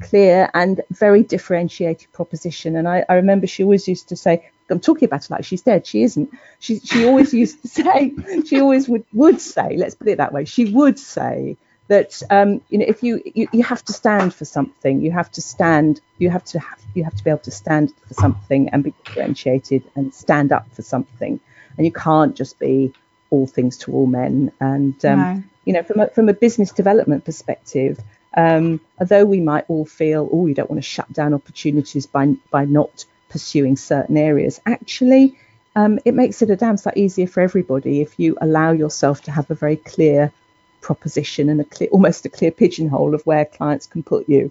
clear 0.00 0.50
and 0.54 0.80
very 0.90 1.22
differentiated 1.22 2.12
proposition. 2.12 2.76
And 2.76 2.88
I, 2.88 3.04
I 3.08 3.14
remember 3.14 3.46
she 3.46 3.62
always 3.62 3.86
used 3.88 4.08
to 4.08 4.16
say, 4.16 4.50
I'm 4.70 4.80
talking 4.80 5.06
about 5.06 5.24
her 5.26 5.34
like 5.34 5.44
she's 5.44 5.62
dead. 5.62 5.86
She 5.86 6.02
isn't. 6.02 6.30
She 6.58 6.78
she 6.80 7.04
always 7.04 7.34
used 7.42 7.62
to 7.62 7.68
say, 7.68 8.14
she 8.46 8.60
always 8.60 8.88
would 8.88 9.04
would 9.12 9.40
say, 9.40 9.76
let's 9.76 9.94
put 9.94 10.08
it 10.08 10.18
that 10.18 10.32
way, 10.32 10.44
she 10.44 10.66
would 10.66 10.98
say 10.98 11.56
that 11.88 12.22
um, 12.30 12.60
you 12.68 12.78
know 12.78 12.84
if 12.86 13.02
you, 13.02 13.20
you 13.34 13.48
you 13.52 13.64
have 13.64 13.84
to 13.84 13.92
stand 13.92 14.32
for 14.32 14.44
something, 14.44 15.02
you 15.02 15.10
have 15.10 15.30
to 15.32 15.42
stand, 15.42 16.00
you 16.18 16.30
have 16.30 16.44
to 16.44 16.60
have 16.60 16.78
you 16.94 17.02
have 17.04 17.14
to 17.16 17.24
be 17.24 17.30
able 17.30 17.40
to 17.40 17.50
stand 17.50 17.92
for 18.06 18.14
something 18.14 18.68
and 18.68 18.84
be 18.84 18.92
differentiated 19.04 19.82
and 19.96 20.14
stand 20.14 20.52
up 20.52 20.72
for 20.72 20.82
something, 20.82 21.40
and 21.76 21.84
you 21.84 21.92
can't 21.92 22.36
just 22.36 22.58
be 22.60 22.94
all 23.30 23.46
things 23.46 23.76
to 23.78 23.92
all 23.92 24.06
men. 24.06 24.52
And 24.60 25.04
um, 25.04 25.18
no. 25.18 25.42
you 25.64 25.72
know 25.72 25.82
from 25.82 26.00
a, 26.00 26.08
from 26.08 26.28
a 26.28 26.34
business 26.34 26.70
development 26.70 27.24
perspective, 27.24 27.98
um, 28.36 28.80
although 28.98 29.24
we 29.24 29.40
might 29.40 29.64
all 29.68 29.84
feel, 29.84 30.28
oh, 30.32 30.46
you 30.46 30.54
don't 30.54 30.70
want 30.70 30.82
to 30.82 30.88
shut 30.88 31.12
down 31.12 31.34
opportunities 31.34 32.06
by 32.06 32.34
by 32.50 32.64
not 32.64 33.04
pursuing 33.28 33.76
certain 33.76 34.16
areas, 34.16 34.60
actually, 34.66 35.36
um, 35.76 35.98
it 36.04 36.14
makes 36.14 36.42
it 36.42 36.50
a 36.50 36.56
damn 36.56 36.76
sight 36.76 36.96
easier 36.96 37.26
for 37.26 37.40
everybody 37.40 38.00
if 38.00 38.18
you 38.18 38.36
allow 38.40 38.72
yourself 38.72 39.22
to 39.22 39.30
have 39.30 39.50
a 39.50 39.54
very 39.54 39.76
clear 39.76 40.32
proposition 40.80 41.48
and 41.48 41.60
a 41.60 41.64
clear, 41.64 41.88
almost 41.90 42.24
a 42.24 42.28
clear 42.28 42.50
pigeonhole 42.50 43.14
of 43.14 43.22
where 43.26 43.44
clients 43.44 43.86
can 43.86 44.02
put 44.02 44.28
you, 44.28 44.50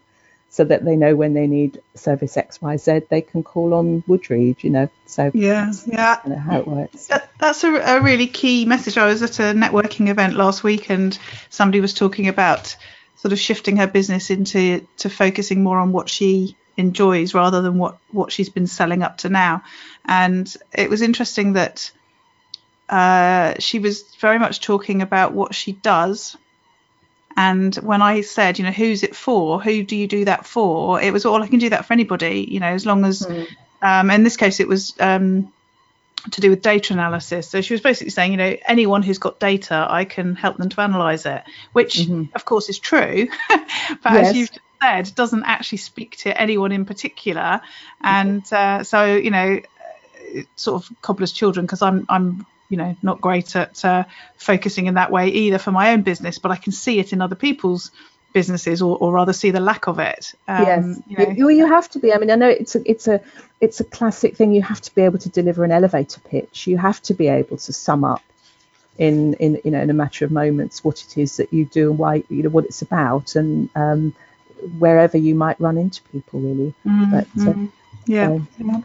so 0.49 0.63
that 0.63 0.83
they 0.83 0.95
know 0.95 1.15
when 1.15 1.33
they 1.33 1.47
need 1.47 1.81
service 1.93 2.35
X, 2.35 2.61
Y, 2.61 2.77
Z, 2.77 3.01
they 3.09 3.21
can 3.21 3.43
call 3.43 3.73
on 3.73 4.01
Woodreed. 4.03 4.63
You 4.63 4.71
know, 4.71 4.89
so 5.05 5.31
yeah, 5.33 5.71
yeah, 5.85 6.19
you 6.23 6.31
know 6.31 6.39
how 6.39 6.59
it 6.59 6.67
works. 6.67 7.07
That, 7.07 7.29
that's 7.39 7.63
a, 7.63 7.73
a 7.73 8.01
really 8.01 8.27
key 8.27 8.65
message. 8.65 8.97
I 8.97 9.05
was 9.05 9.21
at 9.21 9.39
a 9.39 9.53
networking 9.53 10.09
event 10.09 10.35
last 10.35 10.63
week, 10.63 10.89
and 10.89 11.17
somebody 11.49 11.81
was 11.81 11.93
talking 11.93 12.27
about 12.27 12.75
sort 13.21 13.34
of 13.34 13.39
shifting 13.39 13.77
her 13.77 13.88
business 13.88 14.29
into 14.29 14.88
to 14.97 15.10
focusing 15.10 15.62
more 15.62 15.77
on 15.77 15.91
what 15.91 16.10
she 16.10 16.55
enjoys 16.77 17.34
rather 17.34 17.62
than 17.62 17.77
what 17.77 17.97
what 18.12 18.32
she's 18.32 18.49
been 18.49 18.67
selling 18.67 19.03
up 19.03 19.17
to 19.17 19.29
now. 19.29 19.63
And 20.05 20.51
it 20.73 20.89
was 20.89 21.01
interesting 21.01 21.53
that 21.53 21.91
uh, 22.88 23.55
she 23.60 23.79
was 23.79 24.03
very 24.19 24.39
much 24.39 24.62
talking 24.62 25.01
about 25.01 25.34
what 25.34 25.53
she 25.53 25.73
does. 25.73 26.38
And 27.36 27.75
when 27.75 28.01
I 28.01 28.21
said, 28.21 28.58
you 28.58 28.65
know, 28.65 28.71
who's 28.71 29.03
it 29.03 29.15
for? 29.15 29.62
Who 29.62 29.84
do 29.84 29.95
you 29.95 30.08
do 30.08 30.25
that 30.25 30.45
for? 30.45 31.01
It 31.01 31.13
was 31.13 31.25
all 31.25 31.43
I 31.43 31.47
can 31.47 31.60
do 31.60 31.69
that 31.69 31.86
for 31.86 31.93
anybody, 31.93 32.47
you 32.49 32.60
know, 32.60 32.67
as 32.67 32.86
long 32.86 33.05
as. 33.05 33.21
Mm. 33.21 33.47
Um, 33.82 34.12
in 34.12 34.23
this 34.23 34.36
case, 34.36 34.60
it 34.60 34.67
was 34.67 34.93
um, 34.99 35.53
to 36.32 36.41
do 36.41 36.49
with 36.49 36.62
data 36.62 36.93
analysis. 36.93 37.49
So 37.49 37.62
she 37.62 37.73
was 37.73 37.82
basically 37.82 38.12
saying, 38.12 38.32
you 38.32 38.38
know, 38.38 38.58
anyone 38.67 39.03
who's 39.03 39.17
got 39.17 39.39
data, 39.39 39.88
I 39.89 40.05
can 40.05 40.36
help 40.36 40.58
them 40.58 40.69
to 40.69 40.82
analyze 40.82 41.25
it, 41.25 41.43
which 41.73 41.97
mm-hmm. 41.97 42.36
of 42.36 42.45
course 42.45 42.69
is 42.69 42.79
true, 42.79 43.27
but 43.49 44.13
yes. 44.13 44.29
as 44.29 44.36
you've 44.36 44.49
said, 44.82 45.15
doesn't 45.15 45.43
actually 45.43 45.79
speak 45.79 46.17
to 46.17 46.41
anyone 46.41 46.71
in 46.71 46.86
particular. 46.86 47.62
And 48.01 48.51
uh, 48.51 48.84
so, 48.84 49.15
you 49.15 49.32
know, 49.32 49.62
sort 50.55 50.84
of 50.84 51.01
cobbler's 51.01 51.32
children, 51.32 51.65
because 51.65 51.82
I'm, 51.82 52.05
I'm, 52.10 52.45
you 52.69 52.77
know, 52.77 52.95
not 53.01 53.19
great 53.19 53.55
at 53.55 53.84
uh, 53.84 54.03
focusing 54.38 54.86
in 54.86 54.93
that 54.93 55.12
way 55.12 55.29
either 55.29 55.58
for 55.58 55.71
my 55.71 55.91
own 55.91 56.03
business, 56.03 56.38
but 56.38 56.51
I 56.51 56.55
can 56.55 56.71
see 56.71 56.99
it 56.99 57.13
in 57.13 57.21
other 57.21 57.36
people's 57.36 57.91
businesses 58.33 58.81
or, 58.81 58.97
or 58.97 59.11
rather 59.11 59.33
see 59.33 59.51
the 59.51 59.59
lack 59.59 59.87
of 59.87 59.99
it 59.99 60.33
um, 60.47 60.63
yes 60.63 61.01
you, 61.07 61.17
know. 61.17 61.29
you, 61.29 61.49
you 61.49 61.67
have 61.67 61.89
to 61.89 61.99
be 61.99 62.13
i 62.13 62.17
mean 62.17 62.31
i 62.31 62.35
know 62.35 62.49
it's 62.49 62.75
a 62.75 62.89
it's 62.89 63.07
a 63.07 63.21
it's 63.61 63.79
a 63.79 63.83
classic 63.83 64.35
thing 64.35 64.53
you 64.53 64.61
have 64.61 64.81
to 64.81 64.93
be 64.95 65.01
able 65.01 65.17
to 65.17 65.29
deliver 65.29 65.63
an 65.63 65.71
elevator 65.71 66.19
pitch 66.21 66.67
you 66.67 66.77
have 66.77 67.01
to 67.01 67.13
be 67.13 67.27
able 67.27 67.57
to 67.57 67.73
sum 67.73 68.03
up 68.03 68.23
in 68.97 69.33
in 69.35 69.59
you 69.63 69.71
know 69.71 69.81
in 69.81 69.89
a 69.89 69.93
matter 69.93 70.25
of 70.25 70.31
moments 70.31 70.83
what 70.83 71.01
it 71.03 71.17
is 71.17 71.37
that 71.37 71.51
you 71.53 71.65
do 71.65 71.89
and 71.89 71.97
why 71.97 72.23
you 72.29 72.43
know 72.43 72.49
what 72.49 72.65
it's 72.65 72.81
about 72.81 73.35
and 73.35 73.69
um, 73.75 74.13
wherever 74.77 75.17
you 75.17 75.33
might 75.33 75.59
run 75.59 75.77
into 75.77 76.03
people 76.03 76.39
really 76.39 76.73
mm-hmm. 76.85 77.11
but 77.11 77.27
uh, 77.47 77.67
yeah 78.05 78.37
so. 78.57 78.83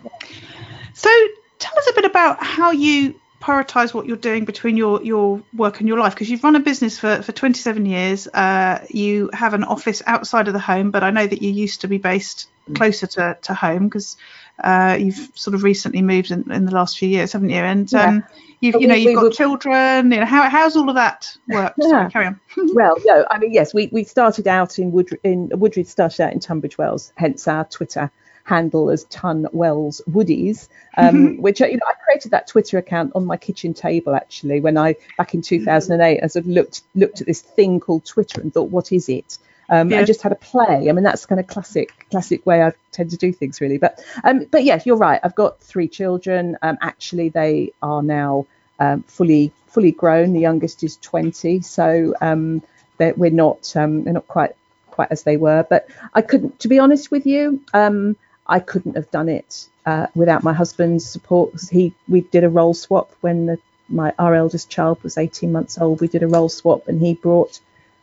so 0.94 1.10
tell 1.58 1.76
us 1.78 1.90
a 1.90 1.94
bit 1.94 2.04
about 2.04 2.42
how 2.42 2.70
you 2.70 3.14
prioritize 3.44 3.92
what 3.92 4.06
you're 4.06 4.16
doing 4.16 4.46
between 4.46 4.76
your 4.76 5.02
your 5.02 5.42
work 5.54 5.80
and 5.80 5.88
your 5.88 5.98
life 5.98 6.14
because 6.14 6.30
you've 6.30 6.42
run 6.42 6.56
a 6.56 6.60
business 6.60 6.98
for 6.98 7.20
for 7.20 7.32
27 7.32 7.84
years 7.84 8.26
uh, 8.28 8.84
you 8.88 9.28
have 9.34 9.52
an 9.52 9.64
office 9.64 10.02
outside 10.06 10.48
of 10.48 10.54
the 10.54 10.60
home 10.60 10.90
but 10.90 11.04
i 11.04 11.10
know 11.10 11.26
that 11.26 11.42
you 11.42 11.50
used 11.50 11.82
to 11.82 11.88
be 11.88 11.98
based 11.98 12.48
closer 12.74 13.06
to, 13.06 13.36
to 13.42 13.52
home 13.52 13.88
because 13.88 14.16
uh, 14.62 14.96
you've 14.98 15.30
sort 15.34 15.54
of 15.54 15.62
recently 15.62 16.00
moved 16.00 16.30
in, 16.30 16.50
in 16.50 16.64
the 16.64 16.72
last 16.72 16.98
few 16.98 17.08
years 17.08 17.32
haven't 17.32 17.50
you 17.50 17.56
and 17.56 17.92
yeah. 17.92 18.04
um, 18.04 18.24
you've 18.60 18.80
you 18.80 18.86
know 18.86 18.94
you've 18.94 19.20
got 19.20 19.32
children 19.32 20.10
you 20.10 20.20
know 20.20 20.24
how, 20.24 20.48
how's 20.48 20.74
all 20.74 20.88
of 20.88 20.94
that 20.94 21.36
worked 21.48 21.76
yeah. 21.78 21.88
Sorry, 21.88 22.10
carry 22.10 22.26
on 22.26 22.40
well 22.74 22.96
no 23.04 23.26
i 23.30 23.38
mean 23.38 23.52
yes 23.52 23.74
we, 23.74 23.90
we 23.92 24.04
started 24.04 24.48
out 24.48 24.78
in 24.78 24.90
woodreed 24.90 25.18
in 25.22 25.50
woodreed 25.50 25.86
started 25.86 26.22
out 26.22 26.32
in 26.32 26.40
tunbridge 26.40 26.78
wells 26.78 27.12
hence 27.16 27.46
our 27.46 27.66
twitter 27.66 28.10
handle 28.44 28.90
as 28.90 29.04
Tun 29.04 29.46
Wells 29.52 30.00
Woodies, 30.08 30.68
um, 30.96 31.14
mm-hmm. 31.14 31.42
which 31.42 31.60
you 31.60 31.72
know 31.72 31.86
I 31.88 31.94
created 32.04 32.30
that 32.30 32.46
Twitter 32.46 32.78
account 32.78 33.12
on 33.14 33.24
my 33.24 33.36
kitchen 33.36 33.74
table 33.74 34.14
actually 34.14 34.60
when 34.60 34.78
I 34.78 34.96
back 35.18 35.34
in 35.34 35.42
2008 35.42 36.20
I 36.22 36.26
sort 36.26 36.44
of 36.44 36.50
looked 36.50 36.82
looked 36.94 37.20
at 37.20 37.26
this 37.26 37.40
thing 37.40 37.80
called 37.80 38.04
Twitter 38.04 38.40
and 38.40 38.52
thought 38.52 38.70
what 38.70 38.92
is 38.92 39.08
it. 39.08 39.38
Um, 39.68 39.90
yeah. 39.90 40.00
I 40.00 40.04
just 40.04 40.22
had 40.22 40.32
a 40.32 40.36
play. 40.36 40.88
I 40.88 40.92
mean, 40.92 41.04
that's 41.04 41.24
kind 41.24 41.40
of 41.40 41.46
classic, 41.46 42.06
classic 42.10 42.44
way 42.44 42.62
I 42.62 42.72
tend 42.92 43.10
to 43.10 43.16
do 43.16 43.32
things, 43.32 43.62
really. 43.62 43.78
But, 43.78 44.04
um, 44.22 44.44
but 44.50 44.62
yes, 44.62 44.84
you're 44.84 44.98
right. 44.98 45.18
I've 45.24 45.34
got 45.34 45.60
three 45.60 45.88
children. 45.88 46.58
Um, 46.60 46.76
actually, 46.82 47.30
they 47.30 47.72
are 47.82 48.02
now 48.02 48.46
um, 48.78 49.04
fully 49.04 49.52
fully 49.68 49.92
grown. 49.92 50.32
The 50.32 50.40
youngest 50.40 50.84
is 50.84 50.96
20, 50.98 51.60
so 51.62 52.14
um, 52.20 52.62
we're 52.98 53.30
not 53.30 53.74
um, 53.76 54.04
they're 54.04 54.12
not 54.12 54.28
quite 54.28 54.52
quite 54.90 55.08
as 55.10 55.22
they 55.24 55.36
were. 55.36 55.66
But 55.68 55.88
I 56.12 56.22
couldn't, 56.22 56.60
to 56.60 56.68
be 56.68 56.78
honest 56.78 57.10
with 57.10 57.26
you, 57.26 57.60
um, 57.72 58.16
I 58.46 58.60
couldn't 58.60 58.96
have 58.96 59.10
done 59.10 59.28
it 59.28 59.68
uh, 59.86 60.06
without 60.14 60.42
my 60.42 60.52
husband's 60.52 61.08
support. 61.08 61.52
He 61.70 61.94
we 62.08 62.22
did 62.22 62.44
a 62.44 62.48
role 62.48 62.74
swap 62.74 63.12
when 63.20 63.46
the, 63.46 63.58
my 63.88 64.12
our 64.18 64.34
eldest 64.34 64.70
child 64.70 65.02
was 65.02 65.18
18 65.18 65.50
months 65.52 65.78
old. 65.78 66.00
We 66.00 66.08
did 66.08 66.22
a 66.22 66.28
role 66.28 66.48
swap, 66.48 66.88
and 66.88 67.00
he 67.00 67.14
brought 67.14 67.60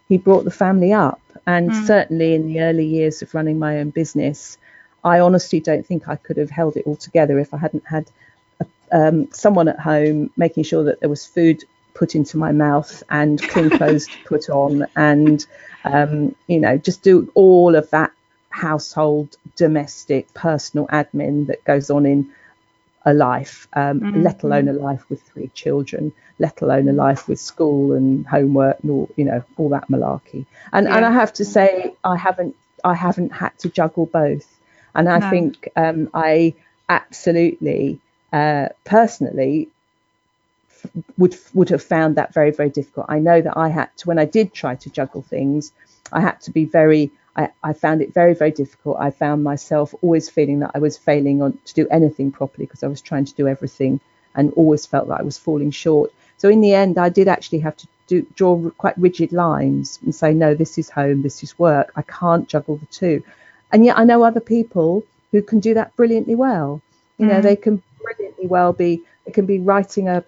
he 0.09 0.17
brought 0.17 0.43
the 0.43 0.51
family 0.51 0.93
up. 0.93 1.21
And 1.47 1.71
mm. 1.71 1.87
certainly 1.87 2.33
in 2.35 2.47
the 2.47 2.61
early 2.61 2.85
years 2.85 3.21
of 3.21 3.33
running 3.33 3.57
my 3.57 3.79
own 3.79 3.89
business, 3.89 4.57
I 5.03 5.19
honestly 5.19 5.59
don't 5.59 5.85
think 5.85 6.07
I 6.07 6.15
could 6.15 6.37
have 6.37 6.49
held 6.49 6.77
it 6.77 6.85
all 6.85 6.95
together 6.95 7.39
if 7.39 7.53
I 7.53 7.57
hadn't 7.57 7.85
had 7.87 8.11
a, 8.59 8.65
um, 8.91 9.31
someone 9.31 9.67
at 9.67 9.79
home 9.79 10.29
making 10.37 10.63
sure 10.63 10.83
that 10.83 10.99
there 10.99 11.09
was 11.09 11.25
food 11.25 11.63
put 11.93 12.15
into 12.15 12.37
my 12.37 12.51
mouth 12.51 13.03
and 13.09 13.41
clean 13.41 13.69
clothes 13.77 14.07
to 14.07 14.17
put 14.25 14.49
on 14.49 14.85
and 14.95 15.45
um, 15.83 16.35
you 16.47 16.59
know 16.59 16.77
just 16.77 17.01
do 17.01 17.31
all 17.33 17.75
of 17.75 17.89
that 17.89 18.11
household 18.51 19.37
domestic 19.55 20.33
personal 20.33 20.87
admin 20.87 21.47
that 21.47 21.63
goes 21.63 21.89
on 21.89 22.05
in 22.05 22.31
a 23.05 23.13
life 23.13 23.67
um, 23.73 23.99
mm-hmm. 23.99 24.21
let 24.21 24.43
alone 24.43 24.67
a 24.67 24.73
life 24.73 25.03
with 25.09 25.21
three 25.23 25.49
children 25.55 26.13
let 26.37 26.61
alone 26.61 26.87
a 26.87 26.93
life 26.93 27.27
with 27.27 27.39
school 27.39 27.93
and 27.93 28.27
homework 28.27 28.77
and 28.81 28.91
all 28.91 29.09
you 29.15 29.25
know 29.25 29.43
all 29.57 29.69
that 29.69 29.87
malarkey 29.89 30.45
and 30.71 30.87
yeah. 30.87 30.97
and 30.97 31.05
i 31.05 31.11
have 31.11 31.33
to 31.33 31.43
say 31.43 31.93
i 32.03 32.15
haven't 32.15 32.55
i 32.83 32.93
haven't 32.93 33.31
had 33.31 33.57
to 33.57 33.69
juggle 33.69 34.05
both 34.05 34.59
and 34.93 35.09
i 35.09 35.17
no. 35.17 35.29
think 35.29 35.69
um, 35.75 36.09
i 36.13 36.53
absolutely 36.89 37.99
uh, 38.33 38.67
personally 38.83 39.69
would 41.17 41.35
would 41.53 41.69
have 41.69 41.83
found 41.83 42.15
that 42.15 42.33
very 42.33 42.51
very 42.51 42.69
difficult. 42.69 43.05
I 43.09 43.19
know 43.19 43.41
that 43.41 43.57
I 43.57 43.69
had 43.69 43.95
to 43.97 44.07
when 44.07 44.19
I 44.19 44.25
did 44.25 44.53
try 44.53 44.75
to 44.75 44.89
juggle 44.89 45.21
things, 45.21 45.71
I 46.11 46.21
had 46.21 46.41
to 46.41 46.51
be 46.51 46.65
very. 46.65 47.11
I, 47.35 47.49
I 47.63 47.73
found 47.73 48.01
it 48.01 48.13
very 48.13 48.33
very 48.33 48.51
difficult. 48.51 48.97
I 48.99 49.11
found 49.11 49.43
myself 49.43 49.93
always 50.01 50.29
feeling 50.29 50.59
that 50.59 50.71
I 50.75 50.79
was 50.79 50.97
failing 50.97 51.41
on 51.41 51.57
to 51.65 51.73
do 51.73 51.87
anything 51.89 52.31
properly 52.31 52.65
because 52.65 52.83
I 52.83 52.87
was 52.87 53.01
trying 53.01 53.25
to 53.25 53.33
do 53.35 53.47
everything 53.47 53.99
and 54.35 54.51
always 54.53 54.85
felt 54.85 55.07
that 55.09 55.19
I 55.19 55.23
was 55.23 55.37
falling 55.37 55.71
short. 55.71 56.11
So 56.37 56.49
in 56.49 56.61
the 56.61 56.73
end, 56.73 56.97
I 56.97 57.09
did 57.09 57.27
actually 57.27 57.59
have 57.59 57.77
to 57.77 57.87
do 58.07 58.25
draw 58.35 58.69
quite 58.71 58.97
rigid 58.97 59.31
lines 59.31 59.99
and 60.03 60.13
say, 60.13 60.33
no, 60.33 60.53
this 60.55 60.77
is 60.77 60.89
home, 60.89 61.21
this 61.21 61.43
is 61.43 61.57
work. 61.59 61.91
I 61.95 62.01
can't 62.01 62.47
juggle 62.47 62.77
the 62.77 62.85
two. 62.87 63.23
And 63.71 63.85
yet 63.85 63.97
I 63.97 64.03
know 64.03 64.23
other 64.23 64.39
people 64.39 65.03
who 65.31 65.41
can 65.41 65.59
do 65.59 65.73
that 65.75 65.95
brilliantly 65.95 66.35
well. 66.35 66.81
You 67.17 67.27
know, 67.27 67.39
mm. 67.39 67.43
they 67.43 67.55
can 67.55 67.81
brilliantly 68.01 68.47
well 68.47 68.73
be. 68.73 69.01
They 69.25 69.31
can 69.31 69.45
be 69.45 69.59
writing 69.59 70.09
a 70.09 70.25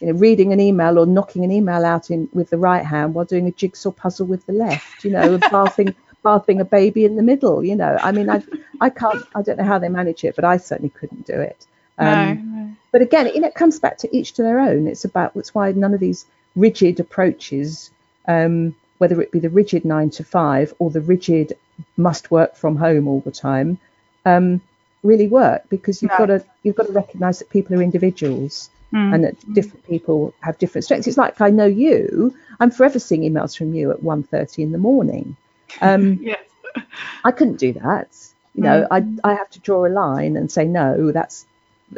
you 0.00 0.06
know, 0.06 0.18
reading 0.18 0.52
an 0.52 0.60
email 0.60 0.98
or 0.98 1.06
knocking 1.06 1.44
an 1.44 1.52
email 1.52 1.84
out 1.84 2.10
in 2.10 2.28
with 2.32 2.50
the 2.50 2.56
right 2.56 2.84
hand 2.84 3.14
while 3.14 3.26
doing 3.26 3.46
a 3.46 3.52
jigsaw 3.52 3.90
puzzle 3.90 4.26
with 4.26 4.44
the 4.46 4.52
left, 4.52 5.04
you 5.04 5.10
know, 5.10 5.38
bathing 5.50 5.94
bathing 6.22 6.60
a 6.60 6.64
baby 6.64 7.04
in 7.04 7.16
the 7.16 7.22
middle, 7.22 7.64
you 7.64 7.76
know. 7.76 7.98
I 8.00 8.12
mean, 8.12 8.28
I 8.30 8.42
I 8.80 8.90
can't, 8.90 9.24
I 9.34 9.42
don't 9.42 9.58
know 9.58 9.64
how 9.64 9.78
they 9.78 9.88
manage 9.88 10.24
it, 10.24 10.36
but 10.36 10.44
I 10.44 10.56
certainly 10.56 10.90
couldn't 10.90 11.26
do 11.26 11.40
it. 11.40 11.66
Um, 11.98 12.06
no, 12.06 12.34
no. 12.34 12.76
But 12.92 13.02
again, 13.02 13.26
it, 13.26 13.36
it 13.36 13.54
comes 13.54 13.78
back 13.78 13.98
to 13.98 14.16
each 14.16 14.32
to 14.34 14.42
their 14.42 14.60
own. 14.60 14.86
It's 14.86 15.04
about 15.04 15.34
that's 15.34 15.54
why 15.54 15.72
none 15.72 15.94
of 15.94 16.00
these 16.00 16.26
rigid 16.56 17.00
approaches, 17.00 17.90
um, 18.26 18.74
whether 18.98 19.20
it 19.20 19.32
be 19.32 19.38
the 19.38 19.50
rigid 19.50 19.84
nine 19.84 20.10
to 20.10 20.24
five 20.24 20.74
or 20.78 20.90
the 20.90 21.00
rigid 21.00 21.56
must 21.96 22.30
work 22.30 22.56
from 22.56 22.76
home 22.76 23.08
all 23.08 23.20
the 23.20 23.30
time, 23.30 23.78
um, 24.24 24.60
really 25.02 25.28
work 25.28 25.62
because 25.68 26.02
you've 26.02 26.10
no. 26.12 26.18
got 26.18 26.26
to 26.26 26.44
you've 26.62 26.76
got 26.76 26.86
to 26.86 26.92
recognise 26.92 27.38
that 27.38 27.50
people 27.50 27.76
are 27.76 27.82
individuals 27.82 28.70
mm. 28.92 29.14
and 29.14 29.24
that 29.24 29.54
different 29.54 29.86
people 29.86 30.34
have 30.40 30.58
different 30.58 30.84
strengths. 30.84 31.06
It's 31.06 31.18
like 31.18 31.40
I 31.40 31.50
know 31.50 31.66
you. 31.66 32.34
I'm 32.58 32.70
forever 32.70 32.98
seeing 32.98 33.22
emails 33.22 33.56
from 33.56 33.74
you 33.74 33.90
at 33.90 34.02
1.30 34.02 34.58
in 34.58 34.72
the 34.72 34.78
morning. 34.78 35.36
Um, 35.80 36.14
yes. 36.22 36.42
I 37.24 37.30
couldn't 37.32 37.56
do 37.56 37.72
that. 37.74 38.08
You 38.54 38.64
know, 38.64 38.86
mm. 38.90 39.18
I 39.24 39.30
I 39.30 39.34
have 39.34 39.50
to 39.50 39.60
draw 39.60 39.86
a 39.86 39.88
line 39.88 40.36
and 40.36 40.50
say 40.50 40.64
no. 40.64 41.12
That's 41.12 41.46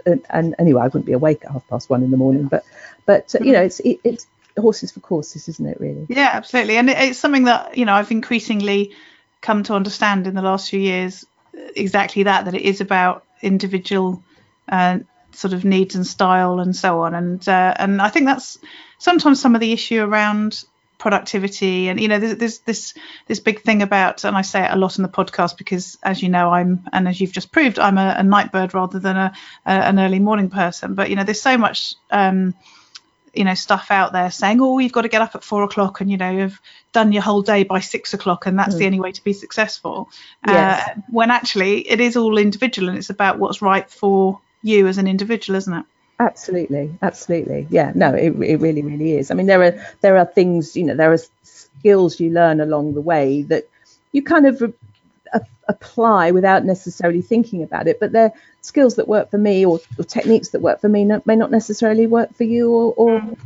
and, 0.07 0.25
and, 0.31 0.55
anyway, 0.59 0.83
I 0.83 0.87
wouldn't 0.87 1.07
be 1.07 1.13
awake 1.13 1.45
at 1.45 1.51
half 1.51 1.67
past 1.69 1.91
one 1.91 2.03
in 2.03 2.11
the 2.11 2.17
morning. 2.17 2.47
But 2.47 2.65
but 3.07 3.35
you 3.41 3.53
know, 3.53 3.63
it's 3.63 3.81
it, 3.81 4.01
it's 4.05 4.27
horses 4.59 4.93
for 4.93 5.01
courses, 5.01 5.49
isn't 5.49 5.67
it? 5.67 5.81
Really? 5.81 6.07
Yeah, 6.09 6.31
absolutely. 6.33 6.77
And 6.77 6.91
it, 6.91 6.99
it's 6.99 7.19
something 7.19 7.45
that 7.45 7.77
you 7.77 7.85
know 7.85 7.95
I've 7.95 8.11
increasingly 8.11 8.93
come 9.41 9.63
to 9.65 9.75
understand 9.75 10.27
in 10.27 10.35
the 10.35 10.43
last 10.43 10.71
few 10.71 10.81
years. 10.81 11.25
Exactly 11.77 12.25
that 12.25 12.47
that 12.47 12.55
it 12.55 12.63
is 12.63 12.81
about 12.81 13.25
individual 13.43 14.23
uh, 14.69 15.01
sort 15.33 15.53
of 15.53 15.65
needs 15.65 15.95
and 15.95 16.07
style 16.07 16.61
and 16.61 16.75
so 16.75 17.01
on. 17.03 17.15
And 17.15 17.49
uh, 17.49 17.75
and 17.77 18.01
I 18.01 18.09
think 18.09 18.27
that's 18.27 18.59
sometimes 18.99 19.41
some 19.41 19.55
of 19.55 19.61
the 19.61 19.73
issue 19.73 20.03
around 20.03 20.65
productivity 21.03 21.89
and 21.89 22.01
you 22.01 22.07
know 22.07 22.21
there's, 22.21 22.37
there's 22.37 22.59
this 22.61 22.95
this 23.27 23.41
big 23.41 23.61
thing 23.63 23.83
about 23.83 24.23
and 24.23 24.37
I 24.37 24.43
say 24.43 24.65
it 24.65 24.71
a 24.71 24.77
lot 24.77 24.99
in 24.99 25.03
the 25.03 25.09
podcast 25.09 25.59
because 25.59 25.99
as 26.01 26.23
you 26.23 26.29
know 26.29 26.49
I'm 26.51 26.89
and 26.93 27.09
as 27.09 27.21
you've 27.21 27.33
just 27.33 27.51
proved 27.51 27.81
I'm 27.81 27.99
a, 27.99 28.15
a 28.19 28.23
night 28.23 28.53
bird 28.53 28.73
rather 28.73 29.01
than 29.01 29.17
a, 29.17 29.33
a, 29.67 29.71
an 29.71 29.99
early 29.99 30.21
morning 30.21 30.49
person 30.49 30.95
but 30.95 31.11
you 31.11 31.17
know 31.17 31.25
there's 31.25 31.43
so 31.43 31.59
much 31.59 31.97
um, 32.13 32.55
you 33.35 33.43
know 33.43 33.55
stuff 33.55 33.89
out 33.91 34.13
there 34.13 34.31
saying 34.31 34.61
oh 34.61 34.79
you've 34.79 34.93
got 34.93 35.03
to 35.03 35.09
get 35.09 35.23
up 35.23 35.35
at 35.35 35.43
four 35.43 35.65
o'clock 35.65 36.01
and 36.01 36.09
you 36.09 36.17
know 36.17 36.31
you've 36.31 36.61
done 36.93 37.11
your 37.11 37.23
whole 37.23 37.43
day 37.43 37.65
by 37.65 37.81
six 37.81 38.15
o'clock 38.15 38.47
and 38.47 38.57
that's 38.57 38.77
mm. 38.77 38.79
the 38.79 38.87
only 38.87 39.01
way 39.01 39.11
to 39.11 39.25
be 39.25 39.33
successful 39.33 40.09
yes. 40.47 40.89
uh, 40.89 41.01
when 41.11 41.33
actually 41.33 41.81
it 41.81 42.01
is 42.01 42.17
all 42.17 42.39
individual 42.39 42.89
and 42.89 42.97
it's 42.97 43.11
about 43.11 43.41
what's 43.41 43.61
right 43.61 43.91
for 43.91 44.41
you 44.63 44.87
as 44.87 44.99
an 44.99 45.07
individual, 45.09 45.57
isn't 45.57 45.75
it? 45.75 45.85
Absolutely, 46.19 46.95
absolutely. 47.03 47.67
Yeah, 47.71 47.93
no, 47.95 48.15
it, 48.15 48.31
it 48.43 48.61
really, 48.61 48.83
really 48.83 49.15
is. 49.17 49.31
I 49.31 49.35
mean, 49.35 49.47
there 49.47 49.63
are 49.63 49.87
there 50.03 50.17
are 50.17 50.25
things, 50.25 50.77
you 50.77 50.85
know, 50.85 50.95
there 50.95 51.13
are 51.13 51.19
skills 51.43 52.21
you 52.21 52.31
learn 52.31 52.61
along 52.61 52.95
the 52.95 53.01
way 53.01 53.43
that 53.43 53.69
you 54.13 54.23
kind 54.23 54.47
of 54.47 54.73
apply 55.69 56.31
without 56.31 56.65
necessarily 56.65 57.23
thinking 57.23 57.63
about 57.63 57.89
it, 57.89 57.99
but 58.01 58.13
they're 58.13 58.33
skills 58.61 58.97
that 58.97 59.09
work 59.09 59.31
for 59.31 59.39
me 59.39 59.65
or, 59.65 59.81
or 59.99 60.05
techniques 60.05 60.51
that 60.51 60.61
work 60.61 60.81
for 60.81 60.89
me 60.89 61.05
may 61.25 61.37
not 61.37 61.51
necessarily 61.51 62.07
work 62.07 62.33
for 62.35 62.45
you 62.45 62.71
or, 62.71 62.95
or 62.97 63.21
mm. 63.21 63.39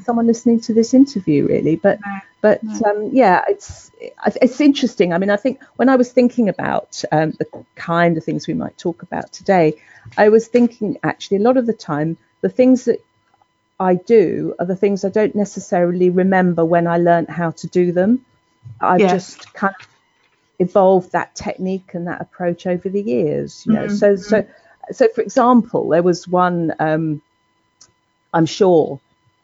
Someone 0.00 0.26
listening 0.26 0.60
to 0.60 0.74
this 0.74 0.94
interview, 0.94 1.46
really. 1.46 1.76
But 1.76 1.98
but 2.40 2.62
um, 2.84 3.10
yeah, 3.12 3.44
it's 3.48 3.90
it's 4.00 4.60
interesting. 4.60 5.12
I 5.12 5.18
mean, 5.18 5.30
I 5.30 5.36
think 5.36 5.60
when 5.76 5.88
I 5.88 5.96
was 5.96 6.12
thinking 6.12 6.48
about 6.48 7.02
um, 7.12 7.32
the 7.32 7.64
kind 7.74 8.16
of 8.16 8.24
things 8.24 8.46
we 8.46 8.54
might 8.54 8.76
talk 8.78 9.02
about 9.02 9.32
today, 9.32 9.74
I 10.16 10.28
was 10.28 10.48
thinking 10.48 10.98
actually 11.02 11.38
a 11.38 11.42
lot 11.42 11.56
of 11.56 11.66
the 11.66 11.74
time 11.74 12.16
the 12.40 12.48
things 12.48 12.84
that 12.86 13.04
I 13.78 13.94
do 13.94 14.54
are 14.58 14.66
the 14.66 14.76
things 14.76 15.04
I 15.04 15.10
don't 15.10 15.34
necessarily 15.34 16.10
remember 16.10 16.64
when 16.64 16.86
I 16.86 16.98
learned 16.98 17.28
how 17.28 17.50
to 17.52 17.66
do 17.66 17.92
them. 17.92 18.24
I've 18.80 19.00
just 19.00 19.52
kind 19.54 19.74
of 19.78 19.88
evolved 20.58 21.12
that 21.12 21.34
technique 21.34 21.94
and 21.94 22.06
that 22.06 22.20
approach 22.20 22.66
over 22.66 22.88
the 22.88 23.02
years. 23.02 23.64
You 23.66 23.72
know, 23.72 23.86
mm-hmm. 23.86 23.96
so 23.96 24.16
so 24.16 24.46
so 24.92 25.08
for 25.14 25.20
example, 25.20 25.88
there 25.88 26.02
was 26.02 26.26
one. 26.26 26.74
Um, 26.78 27.22
I'm 28.32 28.46
sure 28.46 29.00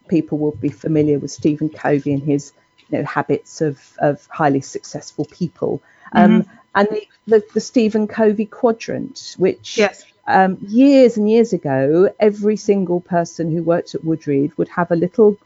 people 0.09 0.39
will 0.39 0.53
be 0.57 0.69
familiar 0.69 1.19
with 1.19 1.31
Stephen 1.31 1.69
Covey 1.69 2.13
and 2.13 2.23
his 2.23 2.53
you 2.79 2.99
know 2.99 3.05
habits 3.05 3.61
of 3.61 3.81
of 3.99 4.27
highly 4.27 4.61
successful 4.61 5.25
people. 5.27 5.83
Um, 6.13 6.43
mm-hmm. 6.43 6.51
And 6.75 6.89
the, 6.91 7.09
the, 7.27 7.45
the 7.55 7.61
Stephen 7.61 8.07
Covey 8.07 8.47
quadrant, 8.47 9.35
which 9.39 9.79
yes 9.79 10.05
um, 10.27 10.59
years 10.61 11.17
and 11.17 11.31
years 11.31 11.53
ago, 11.53 12.13
every 12.19 12.57
single 12.57 13.01
person 13.01 13.51
who 13.51 13.63
worked 13.63 13.95
at 13.95 14.03
Woodreed 14.03 14.57
would 14.57 14.69
have 14.69 14.91
a 14.91 14.97
little 14.97 15.37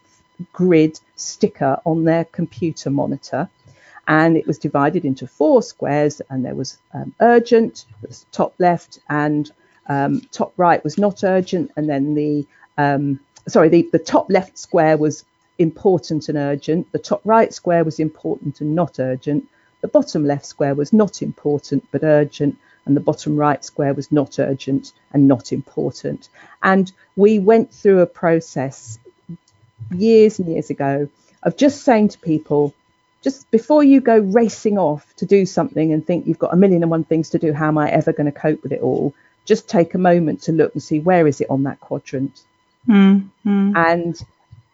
grid 0.52 0.98
sticker 1.16 1.80
on 1.84 2.04
their 2.04 2.24
computer 2.24 2.90
monitor. 2.90 3.48
And 4.08 4.36
it 4.36 4.46
was 4.46 4.58
divided 4.58 5.04
into 5.04 5.26
four 5.26 5.62
squares, 5.62 6.20
and 6.30 6.44
there 6.44 6.54
was 6.54 6.78
um, 6.94 7.14
urgent, 7.20 7.84
was 8.02 8.26
top 8.32 8.54
left, 8.58 8.98
and 9.08 9.50
um, 9.88 10.22
top 10.32 10.52
right 10.56 10.82
was 10.82 10.98
not 10.98 11.22
urgent, 11.22 11.70
and 11.76 11.88
then 11.88 12.14
the 12.14 12.46
um, 12.76 13.20
sorry, 13.48 13.68
the, 13.68 13.88
the 13.92 13.98
top 13.98 14.30
left 14.30 14.58
square 14.58 14.96
was 14.96 15.24
important 15.58 16.28
and 16.28 16.38
urgent, 16.38 16.90
the 16.92 16.98
top 16.98 17.20
right 17.24 17.52
square 17.52 17.84
was 17.84 18.00
important 18.00 18.60
and 18.60 18.74
not 18.74 18.98
urgent, 18.98 19.46
the 19.80 19.88
bottom 19.88 20.24
left 20.24 20.46
square 20.46 20.74
was 20.74 20.92
not 20.92 21.22
important 21.22 21.86
but 21.90 22.02
urgent, 22.02 22.56
and 22.86 22.96
the 22.96 23.00
bottom 23.00 23.36
right 23.36 23.64
square 23.64 23.94
was 23.94 24.10
not 24.10 24.38
urgent 24.38 24.92
and 25.12 25.28
not 25.28 25.52
important. 25.52 26.28
And 26.62 26.90
we 27.16 27.38
went 27.38 27.72
through 27.72 28.00
a 28.00 28.06
process 28.06 28.98
years 29.90 30.38
and 30.38 30.48
years 30.48 30.70
ago 30.70 31.08
of 31.42 31.56
just 31.56 31.82
saying 31.82 32.08
to 32.08 32.18
people, 32.18 32.74
just 33.22 33.50
before 33.50 33.84
you 33.84 34.00
go 34.00 34.18
racing 34.18 34.78
off 34.78 35.14
to 35.16 35.26
do 35.26 35.44
something 35.44 35.92
and 35.92 36.06
think 36.06 36.26
you've 36.26 36.38
got 36.38 36.54
a 36.54 36.56
million 36.56 36.82
and 36.82 36.90
one 36.90 37.04
things 37.04 37.30
to 37.30 37.38
do, 37.38 37.52
how 37.52 37.68
am 37.68 37.78
I 37.78 37.90
ever 37.90 38.12
going 38.12 38.32
to 38.32 38.38
cope 38.38 38.62
with 38.62 38.72
it 38.72 38.80
all? 38.80 39.14
Just 39.44 39.68
take 39.68 39.94
a 39.94 39.98
moment 39.98 40.42
to 40.42 40.52
look 40.52 40.72
and 40.74 40.82
see 40.82 41.00
where 41.00 41.26
is 41.26 41.40
it 41.40 41.50
on 41.50 41.64
that 41.64 41.80
quadrant. 41.80 42.42
Mm-hmm. 42.88 43.76
And 43.76 44.20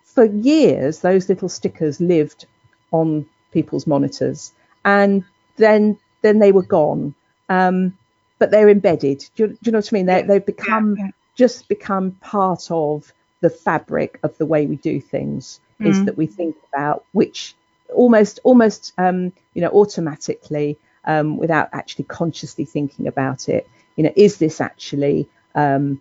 for 0.05 0.25
years, 0.25 1.01
those 1.01 1.29
little 1.29 1.49
stickers 1.49 2.01
lived 2.01 2.47
on 2.93 3.27
people's 3.53 3.87
monitors, 3.87 4.53
and 4.85 5.25
then 5.57 5.99
then 6.23 6.39
they 6.39 6.53
were 6.53 6.63
gone 6.63 7.15
um, 7.49 7.97
but 8.39 8.51
they're 8.51 8.69
embedded. 8.69 9.25
Do 9.35 9.45
you, 9.45 9.49
do 9.49 9.59
you, 9.63 9.73
know 9.73 9.79
what 9.79 9.93
I 9.93 9.95
mean? 9.95 10.07
They, 10.07 10.23
they've 10.23 10.45
become 10.45 10.97
yeah, 10.97 11.07
yeah. 11.07 11.11
just 11.35 11.69
become 11.69 12.13
part 12.13 12.71
of 12.71 13.13
the 13.41 13.51
fabric 13.51 14.19
of 14.23 14.37
the 14.39 14.47
way 14.47 14.67
we 14.67 14.77
do 14.77 15.01
things 15.01 15.61
mm. 15.81 15.87
is 15.87 16.05
that 16.05 16.17
we 16.17 16.27
think 16.27 16.57
about 16.73 17.05
which 17.13 17.55
almost 17.95 18.41
almost 18.45 18.93
um, 18.99 19.33
you 19.55 19.63
know 19.63 19.71
automatically 19.71 20.77
um, 21.05 21.37
without 21.37 21.69
actually 21.73 22.05
consciously 22.05 22.65
thinking 22.65 23.07
about 23.07 23.49
it. 23.49 23.69
You 23.97 24.05
know, 24.05 24.13
is 24.17 24.39
this 24.39 24.61
actually 24.61 25.29
um, 25.55 26.01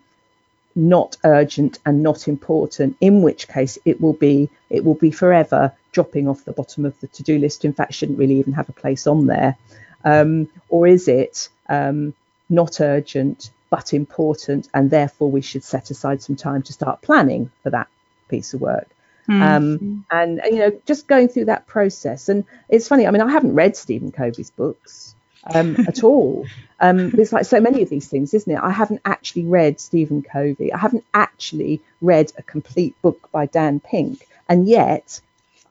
not 0.76 1.18
urgent 1.24 1.80
and 1.86 2.04
not 2.04 2.28
important? 2.28 2.98
In 3.02 3.22
which 3.22 3.48
case, 3.48 3.78
it 3.86 4.02
will 4.02 4.14
be 4.14 4.50
it 4.70 4.84
will 4.84 4.96
be 4.96 5.12
forever 5.12 5.72
dropping 5.92 6.28
off 6.28 6.44
the 6.46 6.52
bottom 6.52 6.86
of 6.86 7.00
the 7.00 7.08
to-do 7.08 7.40
list. 7.40 7.66
In 7.66 7.74
fact, 7.74 7.94
shouldn't 7.94 8.20
really 8.20 8.40
even 8.40 8.54
have 8.54 8.70
a 8.70 8.74
place 8.74 9.08
on 9.08 9.28
there. 9.28 9.58
Um, 10.04 10.50
or 10.70 10.88
is 10.88 11.08
it 11.08 11.50
um, 11.70 12.14
not 12.50 12.82
urgent 12.82 13.52
but 13.70 13.94
important, 13.94 14.70
and 14.74 14.90
therefore 14.90 15.32
we 15.32 15.42
should 15.42 15.64
set 15.64 15.90
aside 15.90 16.22
some 16.22 16.36
time 16.36 16.62
to 16.64 16.74
start 16.74 17.02
planning 17.02 17.52
for 17.64 17.70
that 17.72 17.88
piece 18.30 18.54
of 18.54 18.62
work? 18.62 18.88
Mm. 19.28 19.42
Um, 19.42 20.06
and, 20.12 20.40
and, 20.40 20.54
you 20.54 20.60
know, 20.60 20.80
just 20.86 21.08
going 21.08 21.30
through 21.30 21.46
that 21.46 21.66
process. 21.66 22.30
And 22.30 22.46
it's 22.70 22.88
funny, 22.88 23.08
I 23.08 23.12
mean, 23.12 23.22
I 23.22 23.32
haven't 23.32 23.56
read 23.56 23.76
Stephen 23.76 24.12
Covey's 24.12 24.52
books 24.52 25.16
um, 25.54 25.76
at 25.88 26.04
all. 26.04 26.46
Um, 26.80 27.14
it's 27.18 27.32
like 27.32 27.46
so 27.46 27.60
many 27.60 27.82
of 27.82 27.90
these 27.90 28.08
things, 28.08 28.34
isn't 28.34 28.52
it? 28.52 28.60
I 28.62 28.72
haven't 28.72 29.02
actually 29.06 29.46
read 29.46 29.80
Stephen 29.80 30.22
Covey. 30.22 30.74
I 30.74 30.78
haven't 30.78 31.06
actually 31.14 31.82
read 32.02 32.32
a 32.38 32.44
complete 32.44 33.00
book 33.02 33.30
by 33.32 33.46
Dan 33.46 33.80
Pink. 33.80 34.28
And 34.50 34.68
yet, 34.68 35.22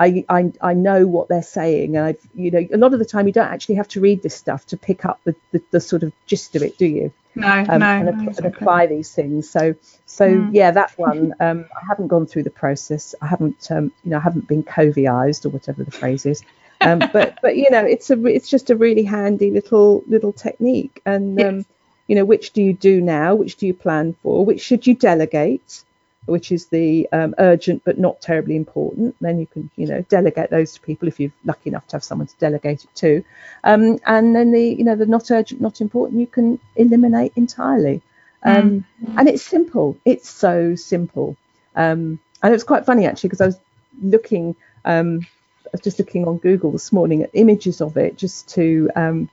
I, 0.00 0.24
I, 0.28 0.52
I 0.60 0.74
know 0.74 1.06
what 1.06 1.28
they're 1.28 1.42
saying. 1.42 1.96
And 1.96 2.06
I've, 2.06 2.28
you 2.34 2.50
know, 2.50 2.66
a 2.72 2.78
lot 2.78 2.94
of 2.94 2.98
the 2.98 3.04
time 3.04 3.26
you 3.26 3.32
don't 3.32 3.48
actually 3.48 3.76
have 3.76 3.88
to 3.88 4.00
read 4.00 4.22
this 4.22 4.34
stuff 4.34 4.66
to 4.66 4.76
pick 4.76 5.04
up 5.04 5.20
the, 5.24 5.36
the, 5.52 5.62
the 5.70 5.80
sort 5.80 6.02
of 6.02 6.12
gist 6.26 6.56
of 6.56 6.62
it, 6.62 6.78
do 6.78 6.86
you? 6.86 7.12
No, 7.36 7.48
um, 7.48 7.80
no, 7.80 7.86
and, 7.86 8.06
no, 8.06 8.32
and 8.36 8.46
apply 8.46 8.86
these 8.86 9.12
things. 9.12 9.50
So, 9.50 9.74
so 10.06 10.28
mm. 10.28 10.50
yeah, 10.52 10.70
that 10.70 10.96
one. 10.96 11.34
Um, 11.40 11.66
I 11.76 11.84
haven't 11.86 12.08
gone 12.08 12.26
through 12.26 12.44
the 12.44 12.50
process. 12.50 13.14
I 13.20 13.26
haven't, 13.26 13.70
um, 13.70 13.92
you 14.04 14.10
know, 14.12 14.18
I 14.18 14.20
haven't 14.20 14.46
been 14.46 14.62
Coveyized 14.62 15.44
or 15.44 15.48
whatever 15.50 15.84
the 15.84 15.90
phrase 15.90 16.26
is. 16.26 16.42
Um, 16.84 16.98
but, 17.12 17.38
but 17.42 17.56
you 17.56 17.70
know, 17.70 17.84
it's 17.84 18.10
a, 18.10 18.26
it's 18.26 18.48
just 18.48 18.70
a 18.70 18.76
really 18.76 19.04
handy 19.04 19.50
little, 19.50 20.02
little 20.06 20.32
technique. 20.32 21.00
And, 21.04 21.38
yes. 21.38 21.48
um, 21.48 21.66
you 22.08 22.16
know, 22.16 22.24
which 22.24 22.52
do 22.52 22.62
you 22.62 22.72
do 22.72 23.00
now? 23.00 23.34
Which 23.34 23.56
do 23.56 23.66
you 23.66 23.74
plan 23.74 24.14
for? 24.22 24.44
Which 24.44 24.60
should 24.60 24.86
you 24.86 24.94
delegate? 24.94 25.84
which 26.26 26.50
is 26.50 26.66
the 26.66 27.08
um, 27.12 27.34
urgent 27.38 27.82
but 27.84 27.98
not 27.98 28.20
terribly 28.20 28.56
important. 28.56 29.14
Then 29.20 29.38
you 29.38 29.46
can, 29.46 29.70
you 29.76 29.86
know, 29.86 30.02
delegate 30.02 30.50
those 30.50 30.72
to 30.74 30.80
people 30.80 31.08
if 31.08 31.20
you're 31.20 31.32
lucky 31.44 31.70
enough 31.70 31.86
to 31.88 31.96
have 31.96 32.04
someone 32.04 32.26
to 32.26 32.36
delegate 32.38 32.84
it 32.84 32.94
to. 32.96 33.24
Um, 33.64 33.98
and 34.06 34.34
then 34.34 34.52
the, 34.52 34.62
you 34.62 34.84
know, 34.84 34.96
the 34.96 35.06
not 35.06 35.30
urgent, 35.30 35.60
not 35.60 35.80
important, 35.80 36.20
you 36.20 36.26
can 36.26 36.58
eliminate 36.76 37.32
entirely. 37.36 38.02
Um, 38.42 38.84
mm. 39.02 39.14
And 39.18 39.28
it's 39.28 39.42
simple. 39.42 39.96
It's 40.04 40.28
so 40.28 40.74
simple. 40.74 41.36
Um, 41.76 42.18
and 42.42 42.50
it 42.50 42.56
was 42.56 42.64
quite 42.64 42.86
funny 42.86 43.06
actually 43.06 43.28
because 43.28 43.40
I 43.40 43.46
was 43.46 43.58
looking, 44.02 44.56
um, 44.84 45.26
was 45.74 45.80
just 45.82 45.98
looking 45.98 46.26
on 46.26 46.38
Google 46.38 46.70
this 46.70 46.92
morning 46.92 47.22
at 47.22 47.30
images 47.34 47.80
of 47.80 47.96
it 47.96 48.16
just 48.16 48.48
to 48.50 48.90
um, 48.96 49.28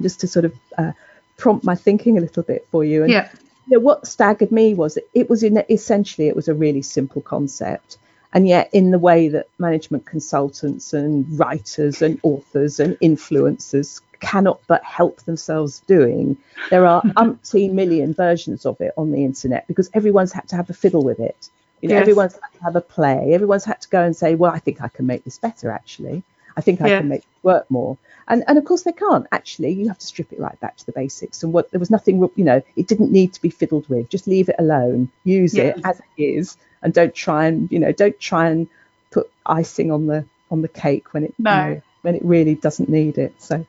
just 0.00 0.20
to 0.20 0.28
sort 0.28 0.44
of 0.44 0.54
uh, 0.76 0.92
prompt 1.36 1.64
my 1.64 1.74
thinking 1.74 2.18
a 2.18 2.20
little 2.20 2.42
bit 2.42 2.66
for 2.70 2.84
you. 2.84 3.02
And 3.02 3.12
yeah 3.12 3.30
you 3.70 3.78
know, 3.78 3.84
what 3.84 4.06
staggered 4.06 4.50
me 4.50 4.74
was 4.74 4.94
that 4.94 5.08
it 5.14 5.30
was 5.30 5.44
in, 5.44 5.62
essentially 5.70 6.26
it 6.26 6.34
was 6.34 6.48
a 6.48 6.54
really 6.54 6.82
simple 6.82 7.22
concept, 7.22 7.98
and 8.32 8.48
yet 8.48 8.68
in 8.72 8.90
the 8.90 8.98
way 8.98 9.28
that 9.28 9.48
management 9.58 10.06
consultants 10.06 10.92
and 10.92 11.38
writers 11.38 12.02
and 12.02 12.18
authors 12.24 12.80
and 12.80 12.98
influencers 12.98 14.00
cannot 14.18 14.60
but 14.66 14.82
help 14.82 15.22
themselves 15.22 15.80
doing, 15.86 16.36
there 16.70 16.84
are 16.84 17.02
umpteen 17.16 17.72
million 17.72 18.12
versions 18.12 18.66
of 18.66 18.80
it 18.80 18.92
on 18.96 19.12
the 19.12 19.24
internet 19.24 19.66
because 19.68 19.88
everyone's 19.94 20.32
had 20.32 20.48
to 20.48 20.56
have 20.56 20.68
a 20.68 20.74
fiddle 20.74 21.04
with 21.04 21.20
it. 21.20 21.48
You 21.80 21.88
know, 21.88 21.96
yes. 21.96 22.02
everyone's 22.02 22.34
had 22.34 22.58
to 22.58 22.64
have 22.64 22.76
a 22.76 22.80
play. 22.80 23.32
Everyone's 23.32 23.64
had 23.64 23.80
to 23.82 23.88
go 23.88 24.02
and 24.02 24.14
say, 24.14 24.34
well, 24.34 24.52
I 24.52 24.58
think 24.58 24.82
I 24.82 24.88
can 24.88 25.06
make 25.06 25.24
this 25.24 25.38
better 25.38 25.70
actually. 25.70 26.22
I 26.56 26.60
think 26.60 26.80
I 26.80 26.88
yeah. 26.88 26.98
can 26.98 27.08
make 27.08 27.20
it 27.20 27.26
work 27.42 27.70
more. 27.70 27.96
And, 28.28 28.44
and 28.46 28.58
of 28.58 28.64
course 28.64 28.82
they 28.82 28.92
can't 28.92 29.26
actually. 29.32 29.70
You 29.70 29.88
have 29.88 29.98
to 29.98 30.06
strip 30.06 30.32
it 30.32 30.38
right 30.38 30.58
back 30.60 30.76
to 30.76 30.86
the 30.86 30.92
basics. 30.92 31.42
And 31.42 31.52
what 31.52 31.70
there 31.70 31.80
was 31.80 31.90
nothing, 31.90 32.20
you 32.36 32.44
know, 32.44 32.62
it 32.76 32.86
didn't 32.86 33.10
need 33.10 33.32
to 33.34 33.42
be 33.42 33.50
fiddled 33.50 33.88
with. 33.88 34.08
Just 34.08 34.26
leave 34.26 34.48
it 34.48 34.56
alone. 34.58 35.10
Use 35.24 35.54
it 35.54 35.80
as 35.84 36.00
it 36.00 36.22
is, 36.22 36.56
and 36.82 36.92
don't 36.92 37.14
try 37.14 37.46
and 37.46 37.70
you 37.72 37.78
know 37.78 37.92
don't 37.92 38.18
try 38.20 38.48
and 38.48 38.68
put 39.10 39.30
icing 39.46 39.90
on 39.90 40.06
the 40.06 40.24
on 40.50 40.62
the 40.62 40.68
cake 40.68 41.12
when 41.12 41.24
it 41.24 41.34
no. 41.38 41.50
You 41.50 41.74
know, 41.74 41.82
when 42.02 42.14
it 42.14 42.24
really 42.24 42.54
doesn't 42.54 42.88
need 42.88 43.18
it. 43.18 43.34
So. 43.38 43.66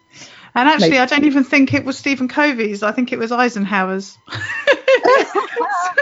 And 0.54 0.70
actually, 0.70 0.92
maybe. 0.92 1.00
I 1.00 1.06
don't 1.06 1.24
even 1.32 1.44
think 1.44 1.74
it 1.74 1.86
was 1.86 1.98
Stephen 1.98 2.28
Covey's. 2.28 2.84
I 2.84 2.92
think 2.92 3.12
it 3.12 3.20
was 3.20 3.32
Eisenhower's. 3.32 4.18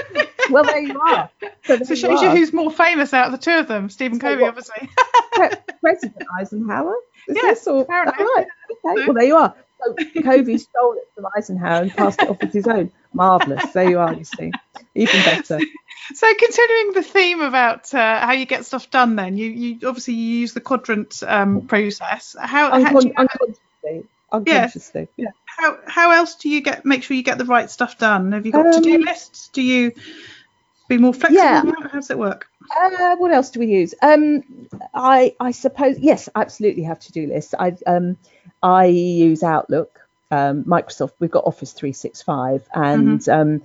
well, 0.49 0.63
there 0.63 0.79
you 0.79 0.99
are. 0.99 1.29
So, 1.63 1.77
so 1.77 1.95
shows 1.95 2.21
you, 2.21 2.29
you, 2.29 2.35
who's 2.35 2.53
more 2.53 2.71
famous 2.71 3.13
out 3.13 3.27
of 3.27 3.31
the 3.31 3.37
two 3.37 3.57
of 3.57 3.67
them. 3.67 3.89
Stephen 3.89 4.19
so 4.19 4.27
Covey, 4.27 4.41
what? 4.41 4.49
obviously. 4.49 4.89
President 5.81 6.23
Eisenhower. 6.39 6.95
Is 7.27 7.35
yes, 7.35 7.67
or, 7.67 7.81
apparently. 7.81 8.23
Right. 8.23 8.47
Okay. 8.71 9.05
Well, 9.05 9.13
there 9.13 9.23
you 9.23 9.35
are. 9.35 9.55
So 9.81 10.21
Covey 10.21 10.57
stole 10.57 10.93
it 10.93 11.09
from 11.15 11.25
Eisenhower 11.37 11.83
and 11.83 11.91
passed 11.91 12.21
it 12.21 12.29
off 12.29 12.41
as 12.41 12.53
his 12.53 12.67
own. 12.67 12.91
Marvelous. 13.13 13.71
There 13.71 13.89
you 13.89 13.99
are. 13.99 14.13
You 14.13 14.23
see, 14.23 14.51
even 14.95 15.23
better. 15.23 15.59
So, 16.13 16.27
continuing 16.33 16.93
the 16.93 17.03
theme 17.03 17.41
about 17.41 17.93
uh, 17.93 18.25
how 18.25 18.31
you 18.31 18.47
get 18.47 18.65
stuff 18.65 18.89
done, 18.89 19.15
then 19.15 19.37
you, 19.37 19.51
you 19.51 19.87
obviously 19.87 20.15
you 20.15 20.39
use 20.39 20.53
the 20.53 20.61
quadrant 20.61 21.21
um, 21.21 21.67
process. 21.67 22.35
How, 22.39 22.71
Uncon- 22.71 23.13
how 23.15 23.21
unconsciously, 23.21 24.05
unconsciously. 24.31 25.07
Yeah. 25.17 25.25
yeah. 25.25 25.31
How 25.45 25.77
how 25.85 26.11
else 26.11 26.35
do 26.35 26.49
you 26.49 26.61
get 26.61 26.83
make 26.83 27.03
sure 27.03 27.15
you 27.15 27.21
get 27.23 27.37
the 27.37 27.45
right 27.45 27.69
stuff 27.69 27.99
done? 27.99 28.31
Have 28.31 28.45
you 28.45 28.51
got 28.51 28.65
um, 28.65 28.71
to 28.71 28.81
do 28.81 29.03
lists? 29.03 29.49
Do 29.49 29.61
you 29.61 29.91
be 30.89 30.97
more 30.97 31.13
flexible? 31.13 31.41
Yeah. 31.41 31.63
How 31.63 31.87
does 31.89 32.09
it 32.09 32.17
work? 32.17 32.49
Uh, 32.75 33.15
what 33.15 33.31
else 33.31 33.51
do 33.51 33.59
we 33.61 33.67
use? 33.67 33.95
Um, 34.01 34.43
I 34.93 35.35
I 35.39 35.51
suppose 35.51 35.97
yes, 35.99 36.27
absolutely 36.35 36.83
have 36.83 36.99
to 37.01 37.11
do 37.13 37.27
lists. 37.27 37.53
I 37.57 37.77
um, 37.87 38.17
I 38.61 38.85
use 38.85 39.43
Outlook, 39.43 40.01
um, 40.31 40.65
Microsoft. 40.65 41.13
We've 41.19 41.31
got 41.31 41.45
Office 41.45 41.71
365, 41.71 42.67
and 42.73 43.19
mm-hmm. 43.19 43.31
um, 43.31 43.61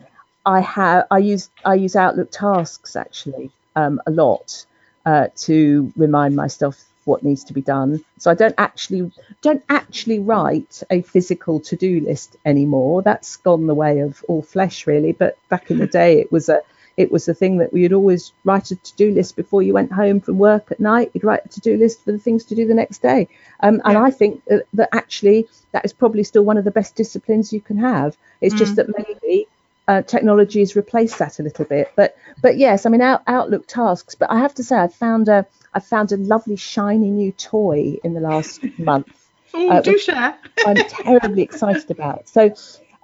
I 0.47 0.61
have 0.61 1.07
I 1.11 1.19
use 1.19 1.51
I 1.65 1.75
use 1.75 1.97
Outlook 1.97 2.31
tasks 2.31 2.95
actually 2.95 3.51
um, 3.75 4.01
a 4.07 4.11
lot 4.11 4.65
uh, 5.05 5.29
to 5.37 5.93
remind 5.97 6.37
myself 6.37 6.85
what 7.05 7.23
needs 7.23 7.45
to 7.45 7.53
be 7.53 7.61
done. 7.61 8.03
So 8.19 8.31
I 8.31 8.35
don't 8.35 8.55
actually 8.59 9.11
don't 9.43 9.63
actually 9.69 10.21
write 10.21 10.83
a 10.91 11.03
physical 11.03 11.61
to-do 11.61 12.01
list 12.01 12.37
anymore. 12.45 13.03
That's 13.03 13.37
gone 13.37 13.67
the 13.67 13.75
way 13.75 14.01
of 14.01 14.25
all 14.29 14.43
flesh 14.43 14.87
really. 14.87 15.13
But 15.13 15.37
back 15.49 15.71
in 15.71 15.79
the 15.79 15.87
day, 16.01 16.21
it 16.21 16.31
was 16.31 16.49
a 16.49 16.63
it 16.97 17.11
was 17.11 17.27
the 17.27 17.35
thing 17.35 17.59
that 17.59 17.73
we'd 17.73 17.93
always 17.93 18.33
write 18.45 18.71
a 18.71 18.77
to-do 18.77 19.11
list 19.11 19.37
before 19.37 19.63
you 19.63 19.73
went 19.73 19.93
home 19.93 20.21
from 20.21 20.39
work 20.39 20.71
at 20.71 20.79
night. 20.79 21.11
You'd 21.13 21.25
write 21.25 21.45
a 21.45 21.49
to-do 21.49 21.77
list 21.77 22.05
for 22.05 22.13
the 22.13 22.19
things 22.19 22.45
to 22.47 22.55
do 22.55 22.67
the 22.67 22.75
next 22.75 23.03
day. 23.03 23.29
Um, 23.61 23.81
and 23.85 23.99
I 23.99 24.11
think 24.11 24.45
that, 24.47 24.67
that, 24.75 24.91
actually 24.93 25.49
that 25.73 25.85
is 25.85 25.93
probably 25.93 26.23
still 26.23 26.45
one 26.45 26.57
of 26.57 26.65
the 26.65 26.71
best 26.71 26.95
disciplines 26.95 27.53
you 27.53 27.61
can 27.61 27.79
have. 27.79 28.17
It's 28.41 28.55
mm. 28.55 28.59
just 28.59 28.77
that 28.77 28.87
maybe 28.97 29.49
uh, 29.89 30.03
technology 30.03 30.61
has 30.61 30.77
replaced 30.77 31.19
that 31.19 31.39
a 31.41 31.43
little 31.43 31.65
bit. 31.65 31.93
But 31.97 32.17
but 32.41 32.57
yes, 32.57 32.87
I 32.87 32.91
mean 32.91 33.03
out, 33.03 33.23
Outlook 33.27 33.67
tasks. 33.67 34.15
But 34.15 34.31
I 34.31 34.39
have 34.39 34.55
to 34.55 34.65
say 34.65 34.77
I 34.77 34.89
found 34.89 35.29
a 35.29 35.47
I 35.75 35.81
found 35.81 36.13
a 36.13 36.17
lovely 36.17 36.57
shiny 36.57 37.11
new 37.11 37.33
toy 37.33 37.99
in 38.05 38.15
the 38.15 38.21
last 38.21 38.65
month. 38.79 39.09
Oh, 39.57 39.71
uh, 39.71 39.81
do 39.83 39.97
share. 39.97 40.37
I'm 40.67 40.75
terribly 40.75 41.43
excited 41.49 41.89
about. 41.89 42.29
So 42.29 42.53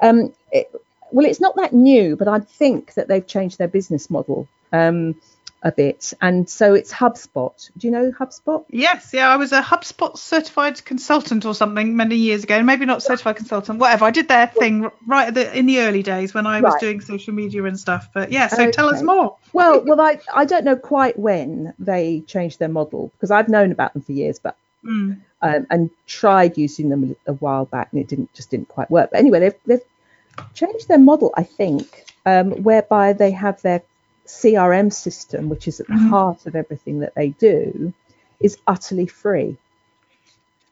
um, 0.02 0.32
it, 0.50 0.68
well, 1.12 1.26
it's 1.26 1.40
not 1.40 1.56
that 1.56 1.72
new, 1.72 2.16
but 2.16 2.28
I 2.28 2.40
think 2.40 2.94
that 2.94 3.08
they've 3.08 3.26
changed 3.26 3.58
their 3.58 3.68
business 3.68 4.10
model 4.10 4.48
um, 4.72 5.16
a 5.62 5.72
bit. 5.72 6.14
And 6.20 6.48
so 6.48 6.74
it's 6.74 6.92
HubSpot. 6.92 7.70
Do 7.76 7.86
you 7.86 7.90
know 7.90 8.12
HubSpot? 8.12 8.64
Yes, 8.70 9.10
yeah. 9.12 9.28
I 9.28 9.36
was 9.36 9.52
a 9.52 9.60
HubSpot 9.60 10.16
certified 10.16 10.84
consultant 10.84 11.44
or 11.44 11.54
something 11.54 11.96
many 11.96 12.16
years 12.16 12.44
ago. 12.44 12.62
Maybe 12.62 12.86
not 12.86 13.02
certified 13.02 13.36
consultant, 13.36 13.78
whatever. 13.78 14.04
I 14.04 14.10
did 14.10 14.28
their 14.28 14.46
thing 14.46 14.90
right 15.06 15.32
the, 15.32 15.56
in 15.56 15.66
the 15.66 15.80
early 15.80 16.02
days 16.02 16.32
when 16.32 16.46
I 16.46 16.60
was 16.60 16.72
right. 16.72 16.80
doing 16.80 17.00
social 17.00 17.34
media 17.34 17.64
and 17.64 17.78
stuff. 17.78 18.08
But 18.14 18.32
yeah, 18.32 18.48
so 18.48 18.62
okay. 18.62 18.70
tell 18.70 18.88
us 18.88 19.02
more. 19.02 19.36
well, 19.52 19.82
well, 19.84 20.00
I, 20.00 20.20
I 20.34 20.44
don't 20.44 20.64
know 20.64 20.76
quite 20.76 21.18
when 21.18 21.74
they 21.78 22.20
changed 22.26 22.58
their 22.58 22.68
model 22.68 23.10
because 23.16 23.30
I've 23.30 23.48
known 23.48 23.72
about 23.72 23.92
them 23.92 24.02
for 24.02 24.12
years, 24.12 24.38
but 24.38 24.56
mm. 24.84 25.20
um, 25.42 25.66
and 25.70 25.90
tried 26.06 26.56
using 26.56 26.88
them 26.88 27.16
a 27.26 27.34
while 27.34 27.66
back 27.66 27.88
and 27.92 28.00
it 28.00 28.08
didn't 28.08 28.32
just 28.34 28.50
didn't 28.50 28.68
quite 28.68 28.90
work. 28.90 29.10
But 29.10 29.20
anyway, 29.20 29.40
they've, 29.40 29.54
they've 29.66 29.82
changed 30.54 30.88
their 30.88 30.98
model, 30.98 31.32
I 31.36 31.42
think, 31.42 32.04
um, 32.26 32.62
whereby 32.62 33.12
they 33.12 33.30
have 33.32 33.60
their 33.62 33.82
CRM 34.26 34.92
system, 34.92 35.48
which 35.48 35.66
is 35.66 35.80
at 35.80 35.86
the 35.86 35.94
mm-hmm. 35.94 36.08
heart 36.08 36.46
of 36.46 36.54
everything 36.54 37.00
that 37.00 37.14
they 37.14 37.30
do, 37.30 37.92
is 38.40 38.58
utterly 38.66 39.06
free. 39.06 39.56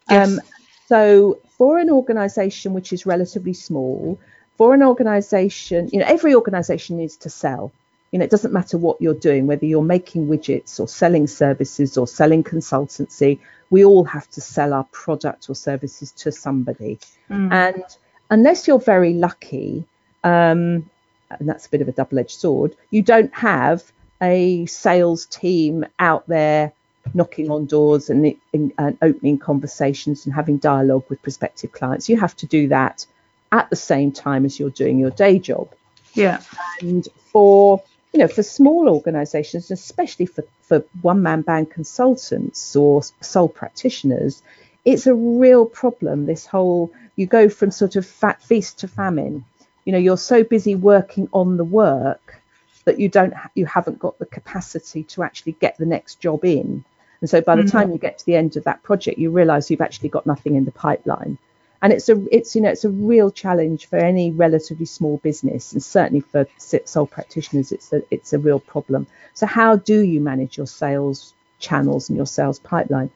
Yes. 0.09 0.29
Um, 0.29 0.41
so 0.87 1.39
for 1.59 1.79
an 1.79 1.91
organization 1.91 2.73
which 2.73 2.93
is 2.93 3.05
relatively 3.05 3.53
small, 3.53 4.19
for 4.57 4.75
an 4.75 4.83
organization, 4.83 5.89
you 5.93 6.01
know, 6.01 6.07
every 6.07 6.35
organization 6.35 6.97
needs 6.97 7.17
to 7.19 7.31
sell. 7.31 7.73
You 8.11 8.19
know, 8.19 8.25
it 8.25 8.31
doesn't 8.31 8.53
matter 8.53 8.79
what 8.79 9.01
you're 9.01 9.13
doing, 9.13 9.47
whether 9.47 9.67
you're 9.67 9.83
making 9.83 10.29
widgets 10.29 10.81
or 10.81 10.89
selling 10.89 11.27
services 11.27 11.99
or 11.99 12.07
selling 12.07 12.43
consultancy, 12.43 13.39
we 13.71 13.85
all 13.85 14.05
have 14.05 14.29
to 14.31 14.41
sell 14.41 14.73
our 14.73 14.85
product 14.85 15.51
or 15.51 15.55
services 15.55 16.13
to 16.13 16.33
somebody. 16.33 16.99
Mm. 17.31 17.53
And 17.53 17.85
unless 18.31 18.67
you're 18.67 18.79
very 18.79 19.15
lucky, 19.15 19.85
um, 20.25 20.89
and 21.31 21.49
that's 21.49 21.67
a 21.67 21.71
bit 21.71 21.81
of 21.81 21.89
a 21.89 21.93
double 21.93 22.19
edged 22.19 22.39
sword, 22.39 22.77
you 22.91 23.03
don't 23.03 23.35
have 23.35 23.83
a 24.21 24.67
sales 24.67 25.27
team 25.27 25.85
out 25.99 26.27
there 26.27 26.73
knocking 27.15 27.51
on 27.51 27.67
doors 27.67 28.11
and, 28.11 28.35
and, 28.53 28.99
opening 29.01 29.39
conversations 29.39 30.27
and 30.27 30.35
having 30.35 30.59
dialogue 30.59 31.05
with 31.09 31.23
prospective 31.23 31.73
clients. 31.73 32.09
You 32.09 32.19
have 32.19 32.37
to 32.37 32.47
do 32.47 32.69
that 32.69 33.07
at 33.53 33.71
the 33.71 33.77
same 33.77 34.13
time 34.13 34.45
as 34.45 34.59
you're 34.59 34.71
doing 34.71 34.99
your 34.99 35.11
day 35.11 35.39
job. 35.39 35.73
Yeah. 36.15 36.43
And 36.81 37.09
for 37.33 37.83
you 38.13 38.21
know, 38.21 38.29
for 38.29 38.43
small 38.43 38.89
organizations, 38.89 39.71
especially 39.71 40.27
for, 40.27 40.45
for 40.63 40.85
one 41.03 41.23
man 41.23 41.43
band 41.43 41.71
consultants 41.71 42.75
or 42.75 43.03
sole 43.21 43.49
practitioners, 43.49 44.43
it's 44.89 45.07
a 45.07 45.15
real 45.15 45.67
problem. 45.67 46.25
This 46.25 46.47
whole, 46.47 46.93
you 47.17 47.27
go 47.27 47.49
from 47.49 47.71
sort 47.71 47.97
of 47.97 48.07
fat 48.07 48.43
feast 48.43 48.79
to 48.79 48.89
famine. 48.89 49.45
You 49.85 49.93
know, 49.93 49.99
you're 49.99 50.17
so 50.17 50.43
busy 50.43 50.75
working 50.75 51.29
on 51.33 51.59
the 51.59 51.65
work 51.65 52.41
that 52.85 52.99
you 52.99 53.09
don't, 53.09 53.35
you 53.55 53.67
haven't 53.67 53.99
got 53.99 54.19
the 54.19 54.27
capacity 54.27 55.03
to 55.05 55.23
actually 55.23 55.53
get 55.53 55.77
the 55.77 55.87
next 55.87 56.21
job 56.21 56.45
in. 56.45 56.85
And 57.21 57.29
so 57.29 57.43
by 57.43 57.57
the 57.57 57.63
mm-hmm. 57.63 57.71
time 57.71 57.93
you 57.93 57.99
get 57.99 58.19
to 58.19 58.27
the 58.27 58.37
end 58.37 58.57
of 58.57 58.65
that 58.65 58.83
project, 58.83 59.19
you 59.19 59.31
realize 59.31 59.71
you've 59.71 59.83
actually 59.83 60.09
got 60.09 60.27
nothing 60.27 60.55
in 60.55 60.65
the 60.65 60.73
pipeline 60.73 61.37
and 61.81 61.93
it's 61.93 62.09
a 62.09 62.25
it's 62.35 62.57
you 62.57 62.63
know 62.63 62.71
it's 62.71 62.85
a 62.85 62.91
real 62.91 63.31
challenge 63.31 63.87
for 63.87 63.97
any 63.97 64.31
relatively 64.31 64.87
small 64.87 65.19
business 65.19 65.73
and 65.73 65.83
certainly 65.83 66.21
for 66.21 66.47
sole 66.85 67.07
practitioners 67.07 67.71
it's 67.73 67.93
a 67.93 68.03
it's 68.11 68.33
a 68.33 68.39
real 68.39 68.59
problem 68.59 69.07
so 69.35 69.47
how 69.47 69.77
do 69.77 70.01
you 70.01 70.21
manage 70.21 70.57
your 70.57 70.67
sales 70.67 71.35
channels 71.59 72.09
and 72.09 72.17
your 72.17 72.27
sales 72.27 72.59
pipeline 72.59 73.11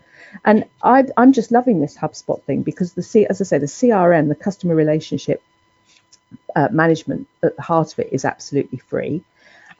and 0.44 0.64
I, 0.82 1.04
i'm 1.16 1.32
just 1.32 1.52
loving 1.52 1.80
this 1.80 1.96
hubspot 1.96 2.42
thing 2.42 2.62
because 2.62 2.92
the 2.94 3.02
C, 3.02 3.26
as 3.26 3.40
i 3.40 3.44
say 3.44 3.58
the 3.58 3.66
crm 3.66 4.28
the 4.28 4.34
customer 4.34 4.74
relationship 4.74 5.42
uh, 6.56 6.68
management 6.70 7.28
at 7.42 7.56
the 7.56 7.62
heart 7.62 7.92
of 7.92 7.98
it 7.98 8.08
is 8.12 8.24
absolutely 8.24 8.78
free 8.78 9.22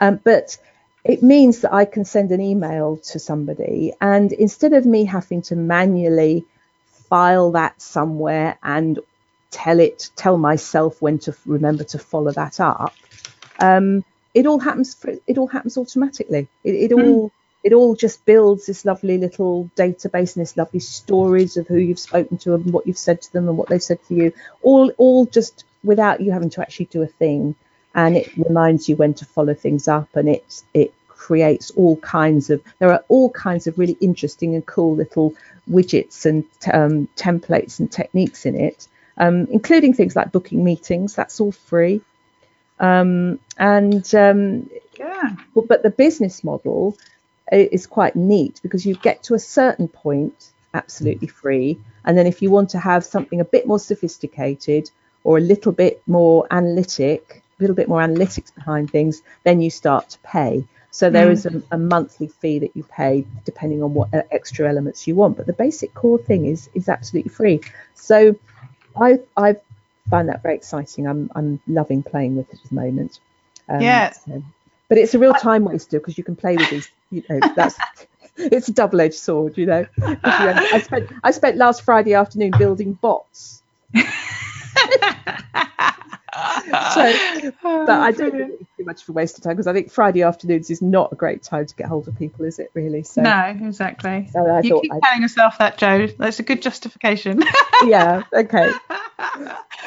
um, 0.00 0.20
but 0.22 0.56
it 1.04 1.22
means 1.22 1.60
that 1.60 1.72
i 1.72 1.84
can 1.84 2.04
send 2.04 2.30
an 2.30 2.40
email 2.40 2.98
to 2.98 3.18
somebody 3.18 3.92
and 4.00 4.32
instead 4.32 4.72
of 4.72 4.86
me 4.86 5.04
having 5.04 5.42
to 5.42 5.56
manually 5.56 6.44
file 7.12 7.52
that 7.52 7.80
somewhere 7.80 8.58
and 8.62 8.98
tell 9.52 9.78
it, 9.78 10.10
tell 10.16 10.36
myself 10.38 11.00
when 11.00 11.18
to 11.20 11.36
remember 11.46 11.84
to 11.84 11.98
follow 11.98 12.32
that 12.32 12.58
up. 12.58 12.94
Um, 13.60 14.04
it 14.34 14.46
all 14.46 14.58
happens. 14.58 14.94
For, 14.94 15.12
it 15.26 15.38
all 15.38 15.46
happens 15.46 15.76
automatically. 15.76 16.48
It, 16.64 16.74
it 16.74 16.92
all 16.92 17.30
it 17.64 17.72
all 17.72 17.94
just 17.94 18.24
builds 18.24 18.66
this 18.66 18.84
lovely 18.84 19.18
little 19.18 19.70
database 19.76 20.34
and 20.36 20.42
this 20.42 20.56
lovely 20.56 20.80
stories 20.80 21.56
of 21.56 21.66
who 21.68 21.76
you've 21.76 21.98
spoken 21.98 22.38
to 22.38 22.54
and 22.54 22.72
what 22.72 22.86
you've 22.86 22.98
said 22.98 23.22
to 23.22 23.32
them 23.32 23.48
and 23.48 23.56
what 23.56 23.68
they've 23.68 23.82
said 23.82 24.04
to 24.08 24.14
you. 24.14 24.32
All 24.62 24.90
all 24.98 25.26
just 25.26 25.64
without 25.84 26.20
you 26.20 26.32
having 26.32 26.50
to 26.50 26.60
actually 26.60 26.86
do 26.86 27.02
a 27.02 27.06
thing. 27.06 27.54
And 27.94 28.16
it 28.16 28.34
reminds 28.36 28.88
you 28.88 28.96
when 28.96 29.14
to 29.14 29.26
follow 29.26 29.54
things 29.54 29.86
up 29.86 30.16
and 30.16 30.28
it 30.28 30.62
it 30.74 30.92
creates 31.08 31.70
all 31.72 31.96
kinds 31.98 32.50
of 32.50 32.60
there 32.80 32.90
are 32.90 33.04
all 33.08 33.30
kinds 33.30 33.68
of 33.68 33.78
really 33.78 33.96
interesting 34.00 34.54
and 34.54 34.66
cool 34.66 34.96
little 34.96 35.34
widgets 35.70 36.26
and 36.26 36.44
um, 36.72 37.06
templates 37.16 37.78
and 37.78 37.92
techniques 37.92 38.44
in 38.44 38.56
it, 38.58 38.88
um, 39.18 39.46
including 39.50 39.94
things 39.94 40.16
like 40.16 40.32
booking 40.32 40.64
meetings. 40.64 41.14
That's 41.14 41.40
all 41.40 41.52
free. 41.52 42.00
Um, 42.80 43.38
and 43.56 44.12
um, 44.16 44.68
yeah, 44.98 45.36
but, 45.54 45.68
but 45.68 45.82
the 45.84 45.90
business 45.90 46.42
model 46.42 46.96
is 47.60 47.86
quite 47.86 48.16
neat 48.16 48.60
because 48.62 48.86
you 48.86 48.94
get 48.94 49.22
to 49.24 49.34
a 49.34 49.38
certain 49.38 49.88
point 49.88 50.50
absolutely 50.74 51.28
free, 51.28 51.78
and 52.04 52.16
then 52.16 52.26
if 52.26 52.40
you 52.42 52.50
want 52.50 52.70
to 52.70 52.78
have 52.78 53.04
something 53.04 53.40
a 53.40 53.44
bit 53.44 53.66
more 53.66 53.78
sophisticated 53.78 54.90
or 55.24 55.38
a 55.38 55.40
little 55.40 55.72
bit 55.72 56.02
more 56.06 56.46
analytic, 56.50 57.42
a 57.58 57.62
little 57.62 57.76
bit 57.76 57.88
more 57.88 58.00
analytics 58.00 58.54
behind 58.54 58.90
things, 58.90 59.22
then 59.44 59.60
you 59.60 59.70
start 59.70 60.10
to 60.10 60.18
pay. 60.20 60.64
So 60.90 61.08
there 61.08 61.28
mm. 61.28 61.32
is 61.32 61.46
a, 61.46 61.62
a, 61.70 61.78
monthly 61.78 62.28
fee 62.28 62.58
that 62.58 62.76
you 62.76 62.82
pay 62.84 63.24
depending 63.44 63.82
on 63.82 63.94
what 63.94 64.12
uh, 64.12 64.22
extra 64.30 64.68
elements 64.68 65.06
you 65.06 65.14
want, 65.14 65.36
but 65.36 65.46
the 65.46 65.54
basic 65.54 65.94
core 65.94 66.18
thing 66.18 66.44
is 66.46 66.68
is 66.74 66.88
absolutely 66.88 67.30
free. 67.30 67.60
So 67.94 68.36
I 68.96 69.20
I 69.36 69.56
find 70.10 70.28
that 70.28 70.42
very 70.42 70.54
exciting. 70.54 71.06
I'm 71.06 71.30
I'm 71.34 71.60
loving 71.66 72.02
playing 72.02 72.36
with 72.36 72.52
it 72.52 72.60
at 72.62 72.68
the 72.68 72.74
moment. 72.74 73.20
Um, 73.68 73.80
yeah. 73.80 74.12
So, 74.12 74.42
but 74.88 74.98
it's 74.98 75.14
a 75.14 75.18
real 75.18 75.34
time 75.34 75.64
waster 75.64 75.98
because 75.98 76.18
you 76.18 76.24
can 76.24 76.36
play 76.36 76.56
with 76.56 76.70
these. 76.70 76.90
You 77.10 77.22
know, 77.28 77.40
that's 77.54 77.76
it's 78.36 78.68
a 78.68 78.72
double-edged 78.72 79.14
sword. 79.14 79.58
You 79.58 79.66
know, 79.66 79.86
I 80.00 80.80
spent 80.84 81.10
I 81.22 81.30
spent 81.30 81.56
last 81.56 81.82
Friday 81.82 82.14
afternoon 82.14 82.52
building 82.58 82.94
bots. 82.94 83.62
so, 86.94 87.12
but 87.62 87.90
I 87.90 88.10
don't 88.10 88.30
think 88.30 88.52
it's 88.60 88.70
too 88.78 88.84
much 88.84 89.02
of 89.02 89.08
a 89.10 89.12
waste 89.12 89.36
of 89.36 89.44
time 89.44 89.52
because 89.52 89.66
I 89.66 89.72
think 89.74 89.90
Friday 89.90 90.22
afternoons 90.22 90.70
is 90.70 90.80
not 90.80 91.12
a 91.12 91.16
great 91.16 91.42
time 91.42 91.66
to 91.66 91.74
get 91.74 91.86
hold 91.86 92.08
of 92.08 92.18
people, 92.18 92.44
is 92.46 92.58
it? 92.58 92.70
Really? 92.74 93.02
So 93.02 93.22
no, 93.22 93.56
exactly. 93.62 94.28
So 94.32 94.46
I 94.46 94.60
you 94.60 94.80
keep 94.80 94.92
I'd... 94.92 95.02
telling 95.02 95.22
yourself 95.22 95.58
that, 95.58 95.76
Jo. 95.76 96.06
That's 96.18 96.40
a 96.40 96.42
good 96.42 96.62
justification. 96.62 97.42
yeah. 97.84 98.22
Okay. 98.32 98.72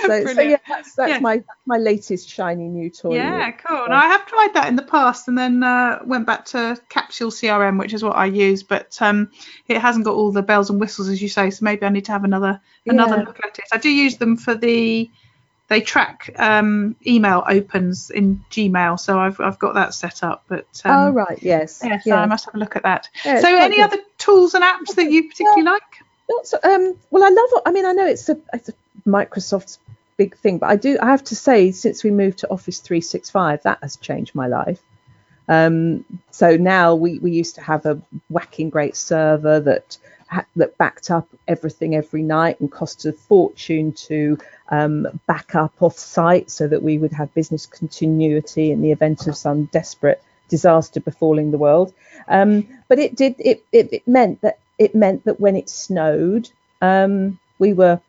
So, 0.01 0.25
so 0.25 0.41
yeah, 0.41 0.57
that's, 0.67 0.93
that's 0.95 1.09
yeah. 1.09 1.19
my 1.19 1.43
my 1.65 1.77
latest 1.77 2.29
shiny 2.29 2.67
new 2.67 2.89
toy. 2.89 3.15
Yeah, 3.15 3.51
cool. 3.51 3.87
I 3.89 4.07
have 4.07 4.25
tried 4.25 4.51
that 4.53 4.67
in 4.67 4.75
the 4.75 4.83
past, 4.83 5.27
and 5.27 5.37
then 5.37 5.63
uh, 5.63 5.99
went 6.05 6.25
back 6.25 6.45
to 6.47 6.79
Capsule 6.89 7.31
CRM, 7.31 7.79
which 7.79 7.93
is 7.93 8.03
what 8.03 8.15
I 8.15 8.25
use, 8.25 8.61
but 8.61 8.97
um, 9.01 9.31
it 9.67 9.79
hasn't 9.79 10.05
got 10.05 10.15
all 10.15 10.31
the 10.31 10.43
bells 10.43 10.69
and 10.69 10.79
whistles 10.79 11.09
as 11.09 11.21
you 11.21 11.29
say. 11.29 11.49
So 11.49 11.63
maybe 11.63 11.85
I 11.85 11.89
need 11.89 12.05
to 12.05 12.11
have 12.11 12.23
another 12.23 12.61
another 12.85 13.17
yeah. 13.17 13.23
look 13.23 13.39
at 13.43 13.57
it. 13.57 13.65
I 13.71 13.77
do 13.77 13.89
use 13.89 14.17
them 14.17 14.37
for 14.37 14.53
the 14.53 15.09
they 15.67 15.81
track 15.81 16.33
um, 16.37 16.95
email 17.07 17.43
opens 17.47 18.11
in 18.11 18.43
Gmail, 18.51 18.99
so 18.99 19.19
I've 19.19 19.39
I've 19.39 19.59
got 19.59 19.75
that 19.75 19.93
set 19.93 20.23
up. 20.23 20.43
But 20.47 20.67
um, 20.83 20.91
oh 20.91 21.09
right, 21.11 21.39
yes, 21.41 21.81
yeah, 21.83 21.99
so 21.99 22.15
I 22.15 22.25
must 22.25 22.45
have 22.45 22.55
a 22.55 22.57
look 22.57 22.75
at 22.75 22.83
that. 22.83 23.09
Yeah, 23.23 23.39
so 23.39 23.47
any 23.47 23.77
good. 23.77 23.85
other 23.85 23.97
tools 24.17 24.53
and 24.53 24.63
apps 24.63 24.95
that 24.95 25.11
you 25.11 25.29
particularly 25.29 25.63
like? 25.63 25.81
So, 26.43 26.57
um, 26.63 26.95
well, 27.11 27.23
I 27.23 27.29
love. 27.29 27.63
I 27.65 27.71
mean, 27.71 27.85
I 27.85 27.91
know 27.93 28.05
it's 28.05 28.29
a, 28.29 28.37
it's 28.53 28.69
a 28.69 28.73
Microsoft's 29.05 29.79
big 30.17 30.35
thing, 30.37 30.57
but 30.57 30.69
I 30.69 30.75
do. 30.75 30.97
I 31.01 31.07
have 31.07 31.23
to 31.25 31.35
say, 31.35 31.71
since 31.71 32.03
we 32.03 32.11
moved 32.11 32.39
to 32.39 32.49
Office 32.49 32.79
365, 32.79 33.63
that 33.63 33.79
has 33.81 33.97
changed 33.97 34.35
my 34.35 34.47
life. 34.47 34.81
Um, 35.47 36.05
so 36.31 36.57
now 36.57 36.95
we, 36.95 37.19
we 37.19 37.31
used 37.31 37.55
to 37.55 37.61
have 37.61 37.85
a 37.85 38.01
whacking 38.29 38.69
great 38.69 38.95
server 38.95 39.59
that 39.59 39.97
that 40.55 40.77
backed 40.77 41.11
up 41.11 41.27
everything 41.47 41.95
every 41.95 42.23
night 42.23 42.59
and 42.59 42.71
cost 42.71 43.05
a 43.05 43.13
fortune 43.13 43.91
to 43.93 44.37
um, 44.69 45.07
back 45.27 45.53
up 45.53 45.73
off 45.81 45.97
site 45.97 46.49
so 46.49 46.67
that 46.67 46.81
we 46.81 46.97
would 46.97 47.13
have 47.13 47.33
business 47.35 47.67
continuity 47.67 48.71
in 48.71 48.81
the 48.81 48.91
event 48.91 49.27
of 49.27 49.37
some 49.37 49.65
desperate 49.65 50.21
disaster 50.49 50.99
befalling 50.99 51.51
the 51.51 51.57
world. 51.57 51.93
Um, 52.27 52.67
but 52.87 52.99
it 52.99 53.15
did 53.15 53.35
it, 53.39 53.63
it, 53.71 53.89
it, 53.93 54.07
meant 54.07 54.41
that 54.41 54.59
it 54.79 54.95
meant 54.95 55.25
that 55.25 55.39
when 55.39 55.55
it 55.55 55.69
snowed, 55.69 56.49
um, 56.81 57.39
we 57.59 57.73
were 57.73 58.01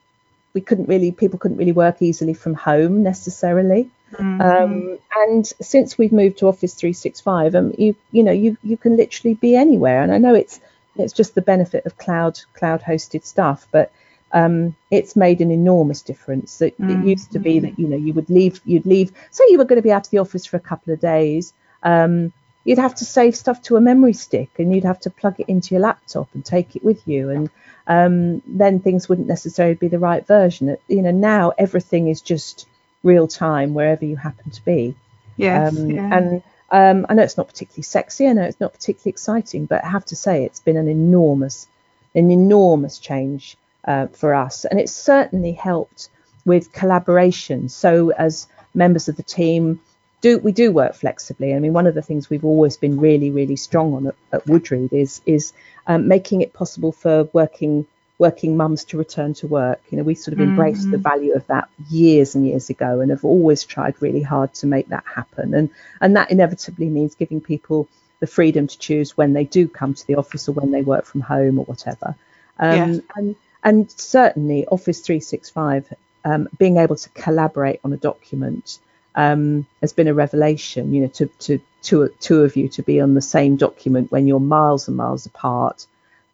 we 0.57 0.63
couldn't 0.63 0.87
really 0.87 1.13
people 1.13 1.39
couldn't 1.39 1.59
really 1.59 1.79
work 1.85 2.01
easily 2.01 2.33
from 2.33 2.55
home 2.55 3.03
necessarily. 3.03 3.91
Mm-hmm. 4.13 4.41
Um, 4.41 4.99
and 5.15 5.47
since 5.61 5.99
we've 5.99 6.13
moved 6.13 6.39
to 6.39 6.49
Office 6.49 6.73
365, 6.73 7.55
um, 7.55 7.75
you 7.77 7.95
you 8.11 8.23
know 8.23 8.33
you 8.33 8.57
you 8.65 8.79
can 8.79 8.97
literally 8.97 9.35
be 9.35 9.55
anywhere. 9.55 10.03
And 10.03 10.11
I 10.13 10.19
know 10.19 10.35
it's 10.35 10.59
it's 10.97 11.13
just 11.13 11.35
the 11.35 11.43
benefit 11.43 11.85
of 11.85 11.99
cloud 11.99 12.41
cloud 12.55 12.81
hosted 12.81 13.25
stuff, 13.25 13.69
but 13.71 13.93
um, 14.33 14.75
it's 14.91 15.15
made 15.15 15.43
an 15.43 15.51
enormous 15.51 16.01
difference. 16.01 16.63
It, 16.63 16.81
mm. 16.81 16.91
it, 16.91 17.07
used 17.07 17.33
to 17.33 17.39
be 17.39 17.59
that 17.61 17.79
you 17.79 17.87
know 17.87 17.99
you 17.99 18.15
would 18.15 18.31
leave, 18.31 18.63
you'd 18.65 18.87
leave. 18.87 19.13
Say 19.31 19.45
you 19.51 19.59
were 19.59 19.67
going 19.67 19.83
to 19.83 19.89
be 19.91 19.93
out 19.93 20.07
of 20.07 20.11
the 20.11 20.19
office 20.25 20.47
for 20.47 20.57
a 20.57 20.69
couple 20.71 20.95
of 20.95 21.01
days. 21.01 21.53
Um, 21.83 22.33
you'd 22.67 22.79
have 22.79 22.97
to 22.97 23.05
save 23.05 23.37
stuff 23.37 23.63
to 23.63 23.77
a 23.77 23.81
memory 23.81 24.13
stick, 24.13 24.51
and 24.59 24.75
you'd 24.75 24.85
have 24.85 25.01
to 25.01 25.11
plug 25.11 25.39
it 25.39 25.49
into 25.49 25.75
your 25.75 25.83
laptop 25.83 26.29
and 26.35 26.45
take 26.45 26.75
it 26.77 26.85
with 26.85 27.01
you, 27.07 27.31
and 27.31 27.49
um, 27.87 28.43
then 28.47 28.81
things 28.81 29.09
wouldn't 29.09 29.29
necessarily 29.29 29.77
be 29.77 29.89
the 29.89 30.01
right 30.01 30.27
version. 30.27 30.77
You 30.89 31.03
know 31.03 31.13
now 31.13 31.53
everything 31.57 32.09
is 32.09 32.21
just 32.21 32.67
real 33.05 33.29
time 33.29 33.73
wherever 33.73 34.05
you 34.05 34.17
happen 34.17 34.51
to 34.51 34.65
be. 34.65 34.97
Yes, 35.37 35.79
um, 35.79 35.91
yeah. 35.91 36.17
And 36.17 36.43
um, 36.71 37.07
I 37.09 37.15
know 37.15 37.23
it's 37.23 37.37
not 37.37 37.47
particularly 37.47 37.85
sexy. 37.85 38.27
I 38.27 38.33
know 38.33 38.43
it's 38.43 38.61
not 38.61 38.73
particularly 38.73 39.11
exciting, 39.11 39.67
but 39.67 39.85
I 39.85 39.89
have 39.89 40.05
to 40.07 40.17
say 40.17 40.45
it's 40.45 40.61
been 40.61 40.77
an 40.77 40.89
enormous, 40.89 41.69
an 42.17 42.33
enormous 42.33 42.99
change 42.99 43.57
uh, 43.85 44.09
for 44.09 44.35
us, 44.35 44.65
and 44.65 44.81
it's 44.81 44.93
certainly 44.93 45.53
helped 45.53 46.09
with 46.45 46.73
collaboration. 46.73 47.69
So 47.69 48.11
as 48.11 48.49
members 48.75 49.09
of 49.09 49.17
the 49.17 49.23
team, 49.23 49.81
do 50.27 50.39
we 50.39 50.51
do 50.51 50.73
work 50.73 50.95
flexibly? 50.95 51.55
I 51.55 51.61
mean, 51.61 51.73
one 51.73 51.87
of 51.87 51.95
the 51.95 52.03
things 52.03 52.29
we've 52.29 52.45
always 52.45 52.77
been 52.77 52.99
really, 52.99 53.31
really 53.31 53.55
strong 53.55 53.95
on 53.95 54.07
at, 54.09 54.15
at 54.33 54.45
Woodreed 54.47 54.93
is 54.93 55.21
is 55.25 55.53
um, 55.87 56.09
making 56.09 56.41
it 56.41 56.53
possible 56.53 56.91
for 56.91 57.25
working 57.33 57.87
working 58.19 58.57
mums 58.57 58.85
to 58.87 58.99
return 58.99 59.35
to 59.35 59.47
work. 59.47 59.81
You 59.91 59.99
know, 59.99 60.03
we 60.03 60.17
sort 60.17 60.33
of 60.33 60.41
embraced 60.41 60.83
mm-hmm. 60.83 60.93
the 60.93 60.99
value 60.99 61.35
of 61.35 61.47
that 61.47 61.69
years 61.89 62.35
and 62.35 62.45
years 62.45 62.71
ago, 62.71 63.01
and 63.01 63.11
have 63.13 63.25
always 63.25 63.63
tried 63.63 63.95
really 64.01 64.23
hard 64.23 64.53
to 64.55 64.67
make 64.67 64.89
that 64.89 65.05
happen. 65.07 65.55
And 65.55 65.71
and 66.01 66.17
that 66.17 66.33
inevitably 66.33 66.89
means 66.89 67.15
giving 67.15 67.41
people 67.41 67.89
the 68.19 68.27
freedom 68.27 68.67
to 68.67 68.79
choose 68.79 69.17
when 69.17 69.33
they 69.33 69.45
do 69.45 69.69
come 69.69 69.95
to 69.95 70.07
the 70.09 70.17
office 70.17 70.49
or 70.49 70.53
when 70.53 70.73
they 70.73 70.83
work 70.83 71.05
from 71.05 71.21
home 71.21 71.61
or 71.61 71.67
whatever. 71.67 72.17
Um, 72.59 72.95
yes. 72.95 73.01
And 73.15 73.37
and 73.63 73.91
certainly 73.93 74.67
Office 74.67 75.01
365, 75.01 75.95
um, 76.25 76.49
being 76.59 76.79
able 76.79 76.97
to 76.97 77.09
collaborate 77.11 77.79
on 77.85 77.93
a 77.93 77.97
document 77.97 78.81
um, 79.17 79.67
has 79.81 79.93
been 79.93 80.09
a 80.09 80.15
revelation. 80.15 80.95
You 80.95 81.03
know, 81.03 81.09
to 81.09 81.27
to 81.27 81.61
two 81.83 82.09
two 82.21 82.43
of 82.43 82.57
you 82.57 82.69
to 82.69 82.83
be 82.83 83.01
on 83.01 83.15
the 83.15 83.23
same 83.23 83.57
document 83.57 84.13
when 84.13 84.27
you're 84.27 84.41
miles 84.41 84.89
and 84.89 84.97
miles 84.97 85.27
apart, 85.27 85.87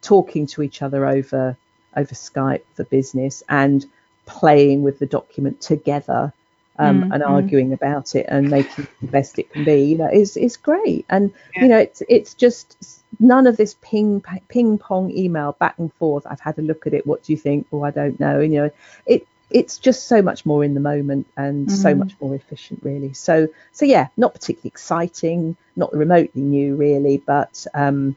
talking 0.03 0.47
to 0.49 0.63
each 0.63 0.83
other 0.83 1.07
over 1.07 1.57
over 1.97 2.15
Skype 2.15 2.63
for 2.75 2.85
business 2.85 3.43
and 3.49 3.87
playing 4.27 4.83
with 4.83 4.99
the 4.99 5.07
document 5.07 5.61
together 5.61 6.33
um, 6.79 7.03
mm, 7.03 7.15
and 7.15 7.23
arguing 7.23 7.73
about 7.73 8.15
it 8.15 8.27
and 8.29 8.51
making 8.51 8.87
the 9.01 9.07
best 9.09 9.39
it 9.39 9.53
can 9.53 9.65
be, 9.65 9.83
you 9.83 9.99
know, 9.99 10.09
is 10.11 10.37
is 10.37 10.57
great. 10.57 11.05
And 11.09 11.33
yeah. 11.55 11.63
you 11.63 11.69
know, 11.69 11.79
it's 11.79 12.03
it's 12.09 12.35
just 12.35 13.03
none 13.21 13.47
of 13.47 13.57
this 13.57 13.77
ping 13.83 14.23
ping 14.49 14.79
pong 14.79 15.11
email 15.11 15.53
back 15.59 15.79
and 15.79 15.93
forth. 15.95 16.27
I've 16.29 16.41
had 16.41 16.59
a 16.59 16.63
look 16.63 16.87
at 16.87 16.95
it. 16.95 17.07
What 17.07 17.23
do 17.23 17.33
you 17.33 17.39
think? 17.39 17.67
Oh, 17.73 17.83
I 17.83 17.91
don't 17.91 18.19
know. 18.19 18.41
And, 18.41 18.53
you 18.53 18.63
know, 18.63 18.71
it 19.07 19.27
it's 19.55 19.79
just 19.79 20.07
so 20.07 20.23
much 20.23 20.45
more 20.45 20.65
in 20.65 20.75
the 20.75 20.81
moment 20.81 21.27
and 21.37 21.67
mm-hmm. 21.67 21.77
so 21.77 21.95
much 21.95 22.15
more 22.21 22.35
efficient, 22.35 22.81
really. 22.83 23.13
So 23.13 23.49
so 23.73 23.85
yeah, 23.85 24.09
not 24.17 24.35
particularly 24.35 24.69
exciting, 24.69 25.57
not 25.77 25.93
remotely 25.95 26.43
new, 26.43 26.77
really, 26.77 27.19
but 27.19 27.67
um, 27.75 28.17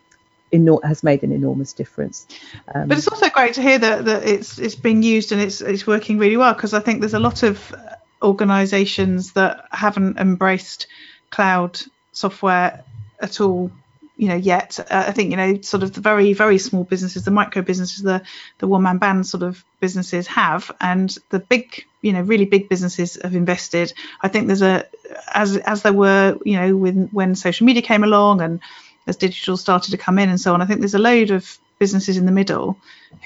has 0.83 1.03
made 1.03 1.23
an 1.23 1.31
enormous 1.31 1.73
difference. 1.73 2.27
Um, 2.73 2.88
but 2.88 2.97
it's 2.97 3.07
also 3.07 3.29
great 3.29 3.55
to 3.55 3.61
hear 3.61 3.77
that, 3.77 4.05
that 4.05 4.27
it's 4.27 4.57
it's 4.57 4.75
being 4.75 5.03
used 5.03 5.31
and 5.31 5.41
it's 5.41 5.61
it's 5.61 5.86
working 5.86 6.17
really 6.17 6.38
well 6.38 6.53
because 6.53 6.73
I 6.73 6.79
think 6.79 7.01
there's 7.01 7.13
a 7.13 7.19
lot 7.19 7.43
of 7.43 7.75
organisations 8.21 9.33
that 9.33 9.65
haven't 9.71 10.17
embraced 10.17 10.88
cloud 11.29 11.79
software 12.11 12.83
at 13.19 13.41
all 13.41 13.71
you 14.18 14.28
know 14.28 14.36
yet 14.36 14.80
uh, 14.80 15.05
i 15.07 15.11
think 15.11 15.32
you 15.32 15.38
know 15.38 15.61
sort 15.61 15.84
of 15.84 15.93
the 15.93 16.01
very 16.01 16.34
very 16.34 16.57
small 16.57 16.84
businesses 16.84 17.26
the 17.26 17.32
micro 17.32 17.61
businesses 17.61 18.01
the 18.01 18.22
the 18.59 18.68
one 18.68 18.84
man 18.84 18.97
band 18.97 19.28
sort 19.28 19.43
of 19.43 19.63
businesses 19.86 20.26
have. 20.26 20.72
And 20.82 21.16
the 21.30 21.39
big 21.39 21.86
you 22.01 22.11
know 22.13 22.22
really 22.22 22.45
big 22.45 22.70
businesses 22.70 23.20
have 23.22 23.36
invested. 23.36 23.93
I 24.22 24.28
think 24.30 24.47
there's 24.47 24.63
a 24.63 24.86
as 25.34 25.57
as 25.57 25.84
there 25.84 25.93
were 25.93 26.38
you 26.43 26.57
know 26.59 26.76
when 26.76 27.09
when 27.11 27.36
social 27.36 27.66
media 27.66 27.84
came 27.84 28.03
along 28.03 28.41
and 28.41 28.59
as 29.05 29.18
digital 29.18 29.57
started 29.57 29.91
to 29.91 29.97
come 29.97 30.18
in 30.18 30.30
and 30.30 30.41
so 30.41 30.51
on 30.53 30.61
i 30.63 30.66
think 30.66 30.80
there's 30.80 30.95
a 30.95 31.07
load 31.11 31.30
of 31.30 31.59
businesses 31.78 32.18
in 32.18 32.26
the 32.26 32.32
middle 32.32 32.76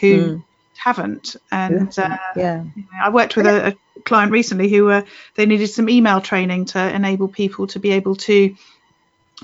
who 0.02 0.14
mm. 0.18 0.44
haven't. 0.76 1.38
And 1.50 1.98
uh, 1.98 2.18
yeah. 2.36 2.64
you 2.76 2.84
know, 2.84 3.00
i 3.06 3.10
worked 3.10 3.38
with 3.38 3.46
a, 3.46 3.58
a 3.70 4.02
client 4.02 4.32
recently 4.34 4.70
who 4.70 4.90
uh, 4.90 5.04
they 5.36 5.46
needed 5.46 5.68
some 5.68 5.90
email 5.90 6.20
training 6.20 6.66
to 6.74 6.80
enable 6.94 7.30
people 7.30 7.68
to 7.68 7.80
be 7.80 7.92
able 7.92 8.16
to 8.28 8.56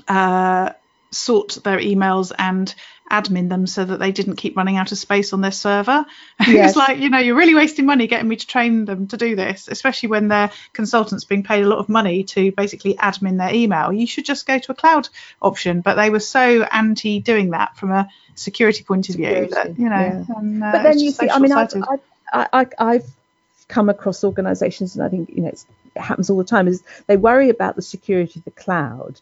uh, 0.08 0.72
sort 1.16 1.58
their 1.64 1.78
emails 1.78 2.32
and 2.38 2.74
admin 3.10 3.48
them 3.48 3.66
so 3.66 3.84
that 3.84 3.98
they 3.98 4.10
didn't 4.10 4.36
keep 4.36 4.56
running 4.56 4.76
out 4.76 4.90
of 4.90 4.98
space 4.98 5.32
on 5.32 5.40
their 5.40 5.52
server. 5.52 6.04
Yes. 6.46 6.70
it's 6.70 6.76
like, 6.76 6.98
you 6.98 7.10
know, 7.10 7.18
you're 7.18 7.36
really 7.36 7.54
wasting 7.54 7.86
money 7.86 8.06
getting 8.06 8.28
me 8.28 8.36
to 8.36 8.46
train 8.46 8.84
them 8.84 9.08
to 9.08 9.16
do 9.16 9.34
this, 9.36 9.68
especially 9.68 10.10
when 10.10 10.28
their 10.28 10.50
consultants 10.72 11.24
being 11.24 11.42
paid 11.42 11.64
a 11.64 11.68
lot 11.68 11.78
of 11.78 11.88
money 11.88 12.24
to 12.24 12.52
basically 12.52 12.94
admin 12.94 13.38
their 13.38 13.52
email. 13.52 13.92
You 13.92 14.06
should 14.06 14.24
just 14.24 14.46
go 14.46 14.58
to 14.58 14.72
a 14.72 14.74
cloud 14.74 15.08
option. 15.42 15.80
But 15.80 15.94
they 15.94 16.10
were 16.10 16.20
so 16.20 16.62
anti 16.62 17.20
doing 17.20 17.50
that 17.50 17.76
from 17.76 17.90
a 17.90 18.08
security 18.34 18.84
point 18.84 19.08
of 19.08 19.16
view 19.16 19.48
that, 19.50 19.78
you 19.78 19.88
know. 19.88 20.24
Yeah. 20.28 20.36
And, 20.36 20.62
uh, 20.62 20.72
but 20.72 20.82
then 20.82 20.98
you 20.98 21.10
see, 21.10 21.28
I 21.28 21.38
mean, 21.38 21.52
I've, 21.52 21.72
I've, 22.32 22.48
I, 22.52 22.66
I've 22.78 23.06
come 23.68 23.88
across 23.88 24.22
organizations, 24.24 24.94
and 24.94 25.04
I 25.04 25.08
think, 25.08 25.30
you 25.30 25.42
know, 25.42 25.48
it 25.48 25.64
happens 25.96 26.30
all 26.30 26.38
the 26.38 26.44
time, 26.44 26.68
is 26.68 26.82
they 27.06 27.16
worry 27.16 27.48
about 27.50 27.76
the 27.76 27.82
security 27.82 28.40
of 28.40 28.44
the 28.44 28.50
cloud 28.50 29.20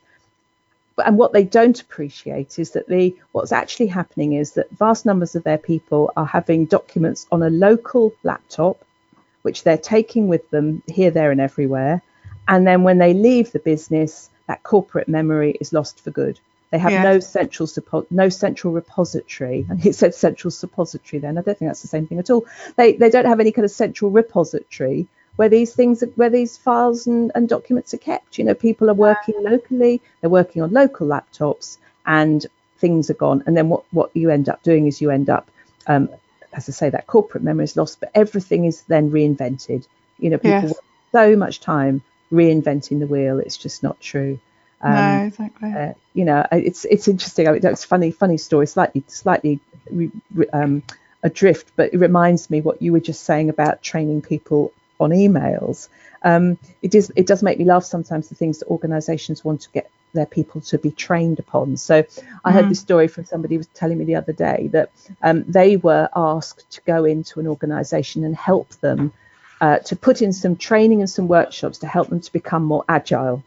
and 0.98 1.18
what 1.18 1.32
they 1.32 1.44
don't 1.44 1.80
appreciate 1.80 2.58
is 2.58 2.70
that 2.72 2.88
the 2.88 3.16
what's 3.32 3.52
actually 3.52 3.88
happening 3.88 4.34
is 4.34 4.52
that 4.52 4.70
vast 4.70 5.04
numbers 5.04 5.34
of 5.34 5.42
their 5.44 5.58
people 5.58 6.12
are 6.16 6.26
having 6.26 6.66
documents 6.66 7.26
on 7.32 7.42
a 7.42 7.50
local 7.50 8.12
laptop 8.22 8.84
which 9.44 9.62
they're 9.62 9.76
taking 9.76 10.26
with 10.26 10.48
them 10.50 10.82
here 10.86 11.10
there 11.10 11.30
and 11.30 11.40
everywhere. 11.40 12.00
And 12.48 12.66
then 12.66 12.82
when 12.82 12.96
they 12.98 13.12
leave 13.12 13.52
the 13.52 13.58
business 13.58 14.30
that 14.46 14.62
corporate 14.62 15.08
memory 15.08 15.56
is 15.60 15.72
lost 15.72 16.00
for 16.00 16.10
good. 16.10 16.40
They 16.70 16.78
have 16.78 16.92
yeah. 16.92 17.02
no 17.02 17.20
central 17.20 17.66
suppo- 17.66 18.06
no 18.10 18.28
central 18.28 18.72
repository. 18.72 19.66
And 19.70 19.84
it 19.84 19.94
said 19.94 20.14
central 20.14 20.50
suppository 20.50 21.20
then. 21.20 21.38
I 21.38 21.42
don't 21.42 21.56
think 21.58 21.68
that's 21.68 21.82
the 21.82 21.88
same 21.88 22.06
thing 22.06 22.18
at 22.18 22.30
all. 22.30 22.46
They 22.76 22.94
they 22.94 23.10
don't 23.10 23.26
have 23.26 23.40
any 23.40 23.52
kind 23.52 23.64
of 23.64 23.70
central 23.70 24.10
repository 24.10 25.06
where 25.36 25.48
these 25.48 25.74
things 25.74 26.02
where 26.16 26.30
these 26.30 26.56
files 26.56 27.06
and, 27.06 27.32
and 27.34 27.48
documents 27.48 27.92
are 27.94 27.98
kept 27.98 28.38
you 28.38 28.44
know 28.44 28.54
people 28.54 28.90
are 28.90 28.94
working 28.94 29.34
locally 29.42 30.00
they're 30.20 30.30
working 30.30 30.62
on 30.62 30.70
local 30.72 31.06
laptops 31.06 31.78
and 32.06 32.46
things 32.78 33.10
are 33.10 33.14
gone 33.14 33.42
and 33.46 33.56
then 33.56 33.68
what 33.68 33.84
what 33.92 34.10
you 34.14 34.30
end 34.30 34.48
up 34.48 34.62
doing 34.62 34.86
is 34.86 35.00
you 35.00 35.10
end 35.10 35.30
up 35.30 35.50
um, 35.86 36.08
as 36.52 36.68
i 36.68 36.72
say 36.72 36.90
that 36.90 37.06
corporate 37.06 37.42
memory 37.42 37.64
is 37.64 37.76
lost 37.76 38.00
but 38.00 38.10
everything 38.14 38.64
is 38.64 38.82
then 38.82 39.10
reinvented 39.10 39.86
you 40.18 40.30
know 40.30 40.38
people 40.38 40.68
yes. 40.68 40.78
so 41.12 41.36
much 41.36 41.60
time 41.60 42.02
reinventing 42.32 43.00
the 43.00 43.06
wheel 43.06 43.38
it's 43.38 43.56
just 43.56 43.82
not 43.82 44.00
true 44.00 44.38
um, 44.80 44.92
no, 44.92 45.24
exactly. 45.24 45.72
Uh, 45.72 45.92
you 46.12 46.26
know, 46.26 46.46
it's 46.52 46.84
it's 46.84 47.08
interesting. 47.08 47.48
I 47.48 47.52
mean, 47.52 47.64
it's 47.64 47.84
funny, 47.84 48.10
funny 48.10 48.36
story. 48.36 48.66
Slightly, 48.66 49.02
slightly 49.06 49.58
um, 50.52 50.82
adrift, 51.22 51.72
but 51.74 51.94
it 51.94 51.96
reminds 51.96 52.50
me 52.50 52.60
what 52.60 52.82
you 52.82 52.92
were 52.92 53.00
just 53.00 53.22
saying 53.22 53.48
about 53.48 53.82
training 53.82 54.20
people 54.20 54.74
on 55.00 55.10
emails. 55.10 55.88
Um, 56.22 56.58
it 56.82 56.94
is 56.94 57.12
it 57.16 57.26
does 57.26 57.42
make 57.42 57.58
me 57.58 57.64
laugh 57.64 57.84
sometimes 57.84 58.28
the 58.28 58.34
things 58.34 58.58
that 58.58 58.68
organisations 58.68 59.44
want 59.44 59.60
to 59.62 59.70
get 59.70 59.90
their 60.14 60.26
people 60.26 60.60
to 60.62 60.78
be 60.78 60.90
trained 60.90 61.38
upon. 61.38 61.76
So 61.76 62.04
I 62.44 62.52
heard 62.52 62.66
mm. 62.66 62.68
this 62.70 62.80
story 62.80 63.08
from 63.08 63.24
somebody 63.24 63.56
who 63.56 63.58
was 63.58 63.66
telling 63.68 63.98
me 63.98 64.04
the 64.04 64.14
other 64.14 64.32
day 64.32 64.68
that 64.72 64.90
um, 65.22 65.44
they 65.46 65.76
were 65.76 66.08
asked 66.14 66.70
to 66.70 66.80
go 66.82 67.04
into 67.04 67.40
an 67.40 67.46
organisation 67.46 68.24
and 68.24 68.34
help 68.34 68.70
them 68.76 69.12
uh, 69.60 69.78
to 69.78 69.96
put 69.96 70.22
in 70.22 70.32
some 70.32 70.56
training 70.56 71.00
and 71.00 71.10
some 71.10 71.28
workshops 71.28 71.78
to 71.78 71.86
help 71.86 72.08
them 72.08 72.20
to 72.20 72.32
become 72.32 72.64
more 72.64 72.84
agile. 72.88 73.42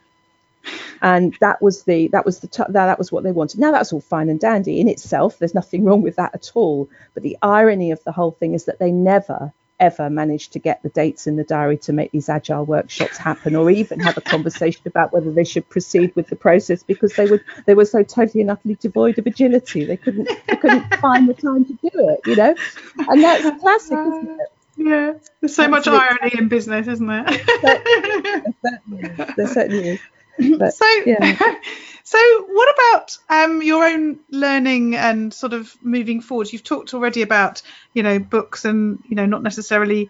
And 1.02 1.36
that 1.39 1.62
was 1.62 1.84
the 1.84 2.10
that 2.10 2.26
was 2.26 2.39
the 2.39 2.48
t- 2.48 2.64
that 2.68 2.98
was 2.98 3.12
what 3.12 3.24
they 3.24 3.32
wanted. 3.32 3.60
Now 3.60 3.72
that's 3.72 3.93
all 3.93 4.02
fine 4.02 4.30
and 4.30 4.39
dandy 4.39 4.82
in 4.82 4.89
itself. 4.89 5.39
There's 5.39 5.54
nothing 5.54 5.86
wrong 5.86 6.02
with 6.02 6.18
that 6.18 6.36
at 6.36 6.52
all. 6.56 6.89
But 7.14 7.24
the 7.24 7.38
irony 7.41 7.91
of 7.91 8.04
the 8.04 8.12
whole 8.12 8.32
thing 8.32 8.54
is 8.54 8.66
that 8.66 8.80
they 8.80 8.91
never 8.91 9.54
ever 9.80 10.10
managed 10.10 10.54
to 10.54 10.60
get 10.60 10.82
the 10.84 10.90
dates 10.90 11.28
in 11.28 11.36
the 11.36 11.44
diary 11.44 11.78
to 11.78 11.94
make 11.94 12.12
these 12.12 12.30
agile 12.30 12.66
workshops 12.66 13.18
happen 13.18 13.56
or 13.56 13.70
even 13.70 14.00
have 14.00 14.18
a 14.18 14.22
conversation 14.22 14.82
about 14.86 15.14
whether 15.14 15.32
they 15.32 15.44
should 15.44 15.68
proceed 15.70 16.16
with 16.16 16.28
the 16.28 16.36
process 16.36 16.84
because 16.84 17.14
they 17.16 17.26
would 17.26 17.44
they 17.66 17.76
were 17.76 17.86
so 17.86 18.04
totally 18.04 18.42
and 18.42 18.52
utterly 18.52 18.76
devoid 18.76 19.18
of 19.20 19.28
agility. 19.28 19.86
They 19.86 19.98
couldn't 19.98 20.30
they 20.48 20.56
couldn't 20.56 20.96
find 21.00 21.30
the 21.30 21.34
time 21.34 21.66
to 21.66 21.74
do 21.74 21.90
it 21.94 22.20
you 22.26 22.36
know? 22.36 22.56
And 22.98 23.24
that's 23.24 23.60
classic 23.62 23.98
isn't 24.00 24.40
it? 24.40 24.52
Yeah. 24.78 25.14
There's 25.42 25.56
so 25.56 25.68
much 25.68 25.88
irony 25.88 26.34
in 26.38 26.48
business 26.48 26.88
isn't 26.88 27.08
there 27.08 27.24
there 27.24 28.44
certainly 28.64 29.34
there 29.36 29.48
certainly 29.48 29.90
is. 29.90 30.00
But, 30.38 30.74
so 30.74 30.86
yeah. 31.06 31.56
So, 32.08 32.18
what 32.48 32.74
about 32.74 33.18
um, 33.28 33.62
your 33.62 33.84
own 33.86 34.20
learning 34.32 34.96
and 34.96 35.34
sort 35.34 35.52
of 35.52 35.76
moving 35.82 36.22
forward? 36.22 36.54
You've 36.54 36.64
talked 36.64 36.94
already 36.94 37.22
about, 37.22 37.62
you 37.94 38.02
know, 38.02 38.18
books 38.18 38.64
and 38.64 39.04
you 39.10 39.16
know 39.18 39.26
not 39.26 39.44
necessarily, 39.44 40.10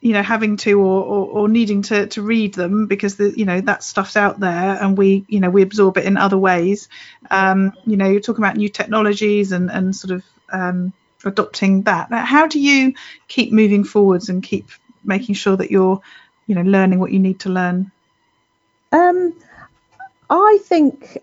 you 0.00 0.14
know, 0.14 0.22
having 0.22 0.56
to 0.56 0.80
or, 0.80 1.04
or, 1.04 1.26
or 1.26 1.48
needing 1.50 1.82
to, 1.82 2.06
to 2.06 2.22
read 2.22 2.54
them 2.54 2.86
because 2.86 3.16
the 3.16 3.38
you 3.38 3.44
know 3.44 3.60
that 3.60 3.82
stuff's 3.82 4.16
out 4.16 4.40
there 4.40 4.82
and 4.82 4.96
we 4.96 5.26
you 5.28 5.40
know 5.40 5.50
we 5.50 5.60
absorb 5.60 5.98
it 5.98 6.06
in 6.06 6.16
other 6.16 6.38
ways. 6.38 6.88
Um, 7.30 7.74
you 7.84 7.98
know, 7.98 8.08
you're 8.08 8.22
talking 8.22 8.42
about 8.42 8.56
new 8.56 8.70
technologies 8.70 9.52
and 9.52 9.70
and 9.70 9.94
sort 9.94 10.12
of 10.12 10.24
um, 10.50 10.94
adopting 11.26 11.82
that. 11.82 12.10
How 12.10 12.46
do 12.46 12.58
you 12.58 12.94
keep 13.28 13.52
moving 13.52 13.84
forwards 13.84 14.30
and 14.30 14.42
keep 14.42 14.70
making 15.04 15.34
sure 15.34 15.58
that 15.58 15.70
you're, 15.70 16.00
you 16.46 16.54
know, 16.54 16.62
learning 16.62 17.00
what 17.00 17.12
you 17.12 17.18
need 17.18 17.40
to 17.40 17.50
learn? 17.50 17.92
Um, 18.92 19.34
I 20.30 20.58
think 20.62 21.18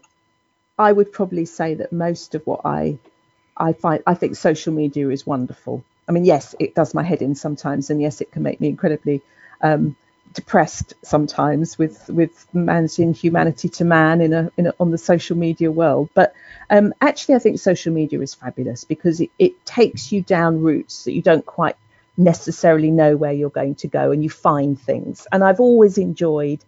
I 0.77 0.91
would 0.91 1.11
probably 1.11 1.45
say 1.45 1.75
that 1.75 1.93
most 1.93 2.35
of 2.35 2.45
what 2.47 2.61
I 2.65 2.99
I 3.57 3.73
find 3.73 4.03
I 4.07 4.15
think 4.15 4.35
social 4.35 4.73
media 4.73 5.09
is 5.09 5.25
wonderful. 5.25 5.83
I 6.07 6.11
mean, 6.11 6.25
yes, 6.25 6.55
it 6.59 6.75
does 6.75 6.93
my 6.93 7.03
head 7.03 7.21
in 7.21 7.35
sometimes, 7.35 7.89
and 7.89 8.01
yes, 8.01 8.21
it 8.21 8.31
can 8.31 8.43
make 8.43 8.59
me 8.61 8.69
incredibly 8.69 9.21
um, 9.61 9.95
depressed 10.33 10.93
sometimes 11.03 11.77
with 11.77 12.09
with 12.09 12.47
man's 12.53 12.99
inhumanity 12.99 13.69
to 13.69 13.85
man 13.85 14.21
in 14.21 14.33
a, 14.33 14.51
in 14.57 14.67
a 14.67 14.73
on 14.79 14.91
the 14.91 14.97
social 14.97 15.37
media 15.37 15.71
world. 15.71 16.09
But 16.13 16.33
um, 16.69 16.93
actually, 17.01 17.35
I 17.35 17.39
think 17.39 17.59
social 17.59 17.93
media 17.93 18.19
is 18.21 18.33
fabulous 18.33 18.83
because 18.83 19.21
it, 19.21 19.31
it 19.39 19.65
takes 19.65 20.11
you 20.11 20.21
down 20.21 20.61
routes 20.61 21.05
that 21.05 21.13
you 21.13 21.21
don't 21.21 21.45
quite 21.45 21.77
necessarily 22.17 22.91
know 22.91 23.15
where 23.17 23.33
you're 23.33 23.49
going 23.49 23.75
to 23.75 23.87
go, 23.87 24.11
and 24.11 24.23
you 24.23 24.29
find 24.29 24.79
things. 24.79 25.27
And 25.31 25.43
I've 25.43 25.59
always 25.61 25.97
enjoyed 25.97 26.63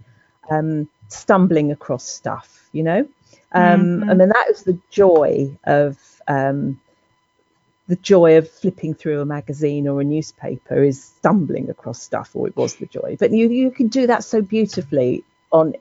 um, 0.49 0.89
stumbling 1.07 1.71
across 1.71 2.03
stuff, 2.03 2.69
you 2.71 2.83
know. 2.83 3.07
Um, 3.51 3.81
mm-hmm. 3.81 4.09
And 4.09 4.19
then 4.19 4.29
that 4.29 4.45
was 4.49 4.63
the 4.63 4.77
joy 4.89 5.57
of 5.63 5.97
um, 6.27 6.79
the 7.87 7.95
joy 7.95 8.37
of 8.37 8.49
flipping 8.49 8.93
through 8.93 9.21
a 9.21 9.25
magazine 9.25 9.87
or 9.87 10.01
a 10.01 10.03
newspaper 10.03 10.83
is 10.83 11.01
stumbling 11.03 11.69
across 11.69 12.01
stuff, 12.01 12.31
or 12.33 12.47
it 12.47 12.55
was 12.55 12.75
the 12.75 12.85
joy. 12.85 13.15
But 13.19 13.31
you 13.31 13.49
you 13.49 13.71
can 13.71 13.87
do 13.87 14.07
that 14.07 14.23
so 14.23 14.41
beautifully 14.41 15.23
on 15.51 15.73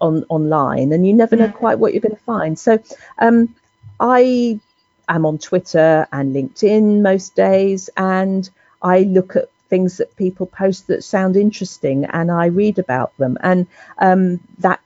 on 0.00 0.24
online, 0.28 0.92
and 0.92 1.06
you 1.06 1.12
never 1.12 1.36
know 1.36 1.50
quite 1.50 1.78
what 1.78 1.92
you're 1.92 2.00
going 2.00 2.16
to 2.16 2.22
find. 2.22 2.58
So 2.58 2.78
um, 3.18 3.54
I 3.98 4.60
am 5.08 5.26
on 5.26 5.38
Twitter 5.38 6.06
and 6.12 6.34
LinkedIn 6.34 7.02
most 7.02 7.34
days, 7.34 7.90
and 7.96 8.48
I 8.80 9.00
look 9.00 9.34
at 9.34 9.49
things 9.70 9.96
that 9.96 10.16
people 10.16 10.46
post 10.46 10.88
that 10.88 11.02
sound 11.02 11.36
interesting 11.36 12.04
and 12.04 12.30
I 12.30 12.46
read 12.46 12.78
about 12.78 13.16
them. 13.16 13.38
And 13.40 13.66
um, 13.98 14.40
that 14.58 14.80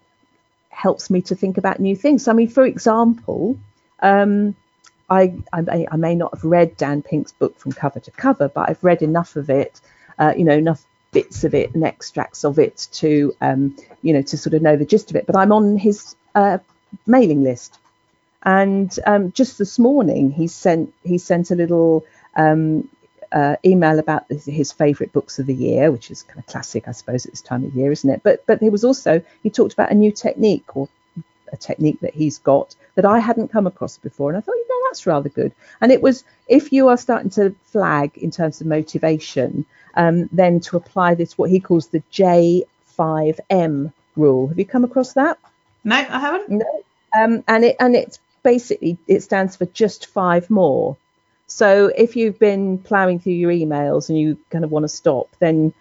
helps 0.68 1.11
me 1.11 1.22
to 1.22 1.35
think 1.35 1.59
about 1.59 1.80
new 1.80 1.97
things. 1.97 2.28
I 2.28 2.35
mean, 2.35 2.49
for 2.49 2.64
example, 2.64 3.59
um, 4.01 4.55
I, 5.09 5.35
I, 5.53 5.87
I, 5.91 5.97
may 5.97 6.14
not 6.14 6.35
have 6.35 6.45
read 6.45 6.76
Dan 6.76 7.03
Pink's 7.03 7.32
book 7.32 7.59
from 7.59 7.72
cover 7.72 8.01
to 8.01 8.11
cover, 8.11 8.49
but 8.49 8.68
I've 8.68 8.85
read 8.85 9.03
enough 9.03 9.37
of 9.37 9.51
it, 9.51 9.80
uh, 10.18 10.35
you 10.37 10.45
know, 10.45 10.57
enough 10.57 10.85
bits 11.12 11.45
of 11.45 11.55
it 11.55 11.74
and 11.74 11.85
extracts 11.85 12.45
of 12.45 12.59
it 12.59 12.89
to, 12.93 13.35
um, 13.41 13.76
you 14.03 14.12
know, 14.12 14.22
to 14.22 14.37
sort 14.37 14.55
of 14.55 14.62
know 14.62 14.76
the 14.76 14.85
gist 14.85 15.11
of 15.11 15.16
it. 15.16 15.26
But 15.26 15.37
I'm 15.37 15.53
on 15.53 15.76
his 15.78 16.16
uh, 16.35 16.59
mailing 17.07 17.43
list, 17.43 17.78
and 18.43 18.95
um, 19.07 19.32
just 19.32 19.59
this 19.59 19.78
morning 19.78 20.30
he 20.30 20.49
sent 20.49 20.93
he 21.05 21.18
sent 21.18 21.51
a 21.51 21.55
little 21.55 22.05
um, 22.37 22.89
uh, 23.35 23.57
email 23.64 23.99
about 23.99 24.24
his 24.30 24.70
favourite 24.70 25.12
books 25.12 25.39
of 25.41 25.47
the 25.47 25.55
year, 25.55 25.91
which 25.91 26.11
is 26.11 26.22
kind 26.22 26.39
of 26.39 26.47
classic, 26.47 26.87
I 26.87 26.93
suppose, 26.93 27.26
at 27.26 27.32
this 27.32 27.41
time 27.41 27.64
of 27.64 27.74
year, 27.74 27.91
isn't 27.91 28.09
it? 28.09 28.20
But 28.22 28.47
but 28.47 28.61
there 28.61 28.70
was 28.70 28.85
also 28.85 29.22
he 29.43 29.51
talked 29.51 29.72
about 29.72 29.91
a 29.91 29.95
new 29.95 30.12
technique 30.12 30.76
or 30.76 30.89
a 31.53 31.57
technique 31.57 32.01
that 32.01 32.14
he's 32.14 32.39
got 32.39 32.76
that 32.95 33.05
I 33.05 33.18
hadn't 33.18 33.49
come 33.49 33.66
across 33.66 33.99
before, 33.99 34.30
and 34.30 34.39
I 34.39 34.41
thought, 34.41 34.55
you 34.55 34.66
know, 34.68 34.89
that's 34.89 35.07
rather 35.07 35.28
good. 35.28 35.53
And 35.80 35.91
it 35.91 36.01
was 36.01 36.22
if 36.47 36.72
you 36.72 36.89
are 36.89 36.97
starting 36.97 37.30
to 37.30 37.55
flag 37.64 38.16
in 38.16 38.30
terms 38.30 38.61
of 38.61 38.68
motivation, 38.68 39.66
um, 39.95 40.28
then 40.30 40.61
to 40.61 40.76
apply 40.76 41.16
this 41.16 41.37
what 41.37 41.51
he 41.51 41.59
calls 41.59 41.89
the 41.89 42.05
J5M 42.12 43.93
rule. 44.16 44.47
Have 44.47 44.59
you 44.61 44.64
come 44.64 44.85
across 44.85 45.14
that? 45.14 45.39
No, 45.82 45.97
I 45.97 46.20
haven't. 46.20 46.51
No. 46.51 46.85
Um, 47.18 47.45
and 47.49 47.64
it 47.64 47.76
and 47.80 47.97
it's 47.97 48.20
basically 48.45 48.97
it 49.09 49.24
stands 49.24 49.57
for 49.57 49.66
just 49.66 50.07
five 50.07 50.51
more. 50.51 50.97
So 51.47 51.92
if 51.97 52.16
you've 52.16 52.38
been 52.38 52.78
ploughing 52.78 53.20
through 53.20 53.34
your 53.34 53.51
emails 53.51 54.09
and 54.09 54.18
you 54.18 54.38
kind 54.51 54.64
of 54.64 54.70
want 54.70 54.84
to 54.84 54.88
stop, 54.88 55.28
then 55.38 55.72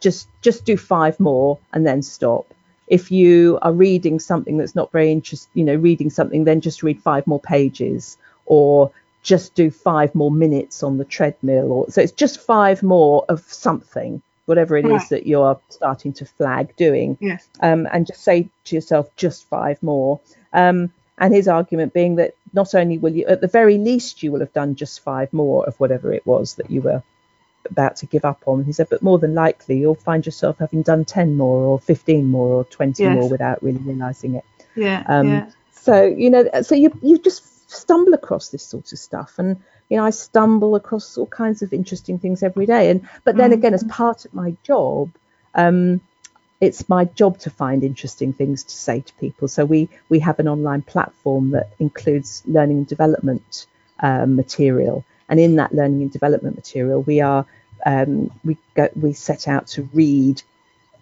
just 0.00 0.28
just 0.40 0.64
do 0.64 0.76
five 0.76 1.18
more 1.20 1.58
and 1.72 1.86
then 1.86 2.02
stop. 2.02 2.52
If 2.86 3.10
you 3.10 3.58
are 3.62 3.72
reading 3.72 4.18
something 4.18 4.58
that's 4.58 4.74
not 4.74 4.92
very 4.92 5.10
interesting, 5.10 5.50
you 5.54 5.64
know, 5.64 5.74
reading 5.74 6.10
something, 6.10 6.44
then 6.44 6.60
just 6.60 6.82
read 6.82 7.00
five 7.02 7.26
more 7.26 7.40
pages 7.40 8.18
or 8.46 8.90
just 9.24 9.54
do 9.54 9.70
five 9.70 10.14
more 10.14 10.30
minutes 10.30 10.82
on 10.82 10.98
the 10.98 11.04
treadmill 11.04 11.72
or 11.72 11.90
so 11.90 12.00
it's 12.00 12.12
just 12.12 12.38
five 12.38 12.82
more 12.82 13.24
of 13.28 13.40
something 13.40 14.22
whatever 14.44 14.76
it 14.76 14.84
right. 14.84 15.00
is 15.00 15.08
that 15.08 15.26
you're 15.26 15.58
starting 15.70 16.12
to 16.12 16.26
flag 16.26 16.76
doing 16.76 17.16
yes. 17.20 17.48
um, 17.60 17.88
and 17.92 18.06
just 18.06 18.22
say 18.22 18.48
to 18.64 18.74
yourself 18.76 19.08
just 19.16 19.48
five 19.48 19.82
more 19.82 20.20
um, 20.52 20.92
and 21.18 21.34
his 21.34 21.48
argument 21.48 21.92
being 21.92 22.16
that 22.16 22.34
not 22.52 22.74
only 22.74 22.98
will 22.98 23.12
you, 23.12 23.26
at 23.26 23.40
the 23.40 23.48
very 23.48 23.78
least, 23.78 24.22
you 24.22 24.32
will 24.32 24.40
have 24.40 24.52
done 24.52 24.74
just 24.74 25.00
five 25.00 25.32
more 25.32 25.66
of 25.66 25.78
whatever 25.78 26.12
it 26.12 26.26
was 26.26 26.54
that 26.54 26.70
you 26.70 26.80
were 26.80 27.02
about 27.70 27.96
to 27.96 28.06
give 28.06 28.24
up 28.24 28.42
on. 28.46 28.64
He 28.64 28.72
said, 28.72 28.88
but 28.90 29.02
more 29.02 29.18
than 29.18 29.34
likely, 29.34 29.78
you'll 29.78 29.94
find 29.94 30.24
yourself 30.26 30.58
having 30.58 30.82
done 30.82 31.04
10 31.04 31.36
more 31.36 31.62
or 31.64 31.78
15 31.78 32.26
more 32.26 32.48
or 32.48 32.64
20 32.64 33.02
yes. 33.02 33.14
more 33.14 33.28
without 33.28 33.62
really 33.62 33.78
realizing 33.78 34.34
it. 34.34 34.44
Yeah, 34.74 35.04
um, 35.06 35.28
yeah. 35.28 35.50
So, 35.72 36.04
you 36.04 36.30
know, 36.30 36.48
so 36.62 36.74
you, 36.74 36.96
you 37.02 37.18
just 37.18 37.70
stumble 37.70 38.14
across 38.14 38.48
this 38.48 38.64
sort 38.64 38.92
of 38.92 38.98
stuff. 38.98 39.34
And, 39.38 39.62
you 39.88 39.96
know, 39.96 40.04
I 40.04 40.10
stumble 40.10 40.74
across 40.76 41.16
all 41.16 41.26
kinds 41.26 41.62
of 41.62 41.72
interesting 41.72 42.18
things 42.18 42.42
every 42.42 42.66
day. 42.66 42.90
And, 42.90 43.08
but 43.24 43.36
then 43.36 43.50
mm-hmm. 43.50 43.58
again, 43.58 43.74
as 43.74 43.84
part 43.84 44.24
of 44.24 44.34
my 44.34 44.56
job, 44.62 45.10
um, 45.54 46.00
it's 46.60 46.88
my 46.88 47.04
job 47.04 47.38
to 47.40 47.50
find 47.50 47.82
interesting 47.82 48.32
things 48.32 48.64
to 48.64 48.76
say 48.76 49.00
to 49.00 49.14
people. 49.14 49.48
So 49.48 49.64
we 49.64 49.88
we 50.08 50.20
have 50.20 50.38
an 50.38 50.48
online 50.48 50.82
platform 50.82 51.50
that 51.50 51.70
includes 51.78 52.42
learning 52.46 52.78
and 52.78 52.86
development 52.86 53.66
um, 54.00 54.36
material, 54.36 55.04
and 55.28 55.40
in 55.40 55.56
that 55.56 55.74
learning 55.74 56.02
and 56.02 56.12
development 56.12 56.56
material, 56.56 57.02
we 57.02 57.20
are 57.20 57.46
um, 57.84 58.30
we 58.44 58.56
go 58.74 58.88
we 58.94 59.12
set 59.12 59.48
out 59.48 59.66
to 59.68 59.82
read 59.92 60.42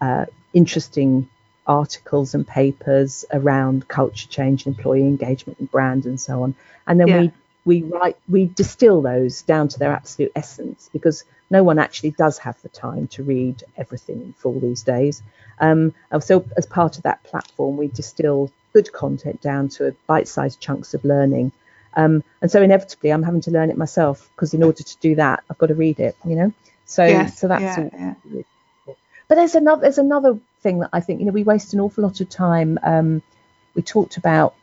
uh, 0.01 0.25
interesting 0.53 1.29
articles 1.65 2.33
and 2.33 2.45
papers 2.45 3.25
around 3.31 3.87
culture 3.87 4.27
change, 4.27 4.67
employee 4.67 5.01
engagement, 5.01 5.59
and 5.59 5.71
brand, 5.71 6.05
and 6.05 6.19
so 6.19 6.43
on. 6.43 6.55
And 6.87 6.99
then 6.99 7.07
yeah. 7.07 7.19
we 7.19 7.31
we 7.65 7.83
write 7.83 8.17
we 8.27 8.45
distill 8.45 9.01
those 9.01 9.41
down 9.41 9.67
to 9.69 9.79
their 9.79 9.91
absolute 9.91 10.31
essence 10.35 10.89
because 10.91 11.23
no 11.49 11.63
one 11.63 11.79
actually 11.79 12.11
does 12.11 12.37
have 12.39 12.61
the 12.61 12.69
time 12.69 13.07
to 13.07 13.23
read 13.23 13.63
everything 13.77 14.21
in 14.21 14.33
full 14.33 14.59
these 14.59 14.83
days. 14.83 15.21
Um, 15.63 15.93
so 16.19 16.45
as 16.57 16.65
part 16.65 16.97
of 16.97 17.03
that 17.03 17.23
platform, 17.23 17.77
we 17.77 17.87
distill 17.87 18.51
good 18.73 18.91
content 18.91 19.41
down 19.41 19.69
to 19.69 19.95
bite-sized 20.07 20.59
chunks 20.59 20.93
of 20.93 21.05
learning. 21.05 21.51
Um, 21.95 22.23
and 22.41 22.51
so 22.51 22.61
inevitably, 22.61 23.11
I'm 23.11 23.23
having 23.23 23.41
to 23.41 23.51
learn 23.51 23.69
it 23.69 23.77
myself 23.77 24.29
because 24.35 24.53
in 24.53 24.63
order 24.63 24.83
to 24.83 24.97
do 24.97 25.15
that, 25.15 25.43
I've 25.49 25.57
got 25.57 25.67
to 25.67 25.75
read 25.75 25.99
it. 25.99 26.17
You 26.25 26.35
know, 26.35 26.53
so 26.85 27.05
yes, 27.05 27.39
so 27.39 27.47
that's 27.47 27.77
yeah. 27.77 28.15
Yeah. 28.27 28.93
But 29.27 29.35
there's 29.35 29.55
another 29.55 29.81
there's 29.83 29.99
another 29.99 30.37
thing 30.61 30.79
that 30.79 30.89
I 30.91 30.99
think 30.99 31.19
you 31.19 31.25
know 31.27 31.31
we 31.31 31.43
waste 31.43 31.73
an 31.73 31.79
awful 31.79 32.03
lot 32.03 32.19
of 32.19 32.29
time. 32.29 32.77
Um, 32.83 33.21
we 33.75 33.83
talked 33.83 34.17
about 34.17 34.55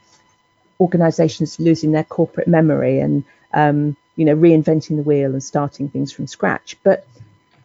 organisations 0.81 1.59
losing 1.61 1.93
their 1.93 2.05
corporate 2.05 2.49
memory 2.49 3.01
and 3.01 3.25
um, 3.55 3.97
you 4.17 4.25
know 4.25 4.37
reinventing 4.37 4.97
the 4.97 5.03
wheel 5.03 5.31
and 5.33 5.43
starting 5.43 5.89
things 5.89 6.13
from 6.13 6.27
scratch. 6.27 6.77
But 6.83 7.07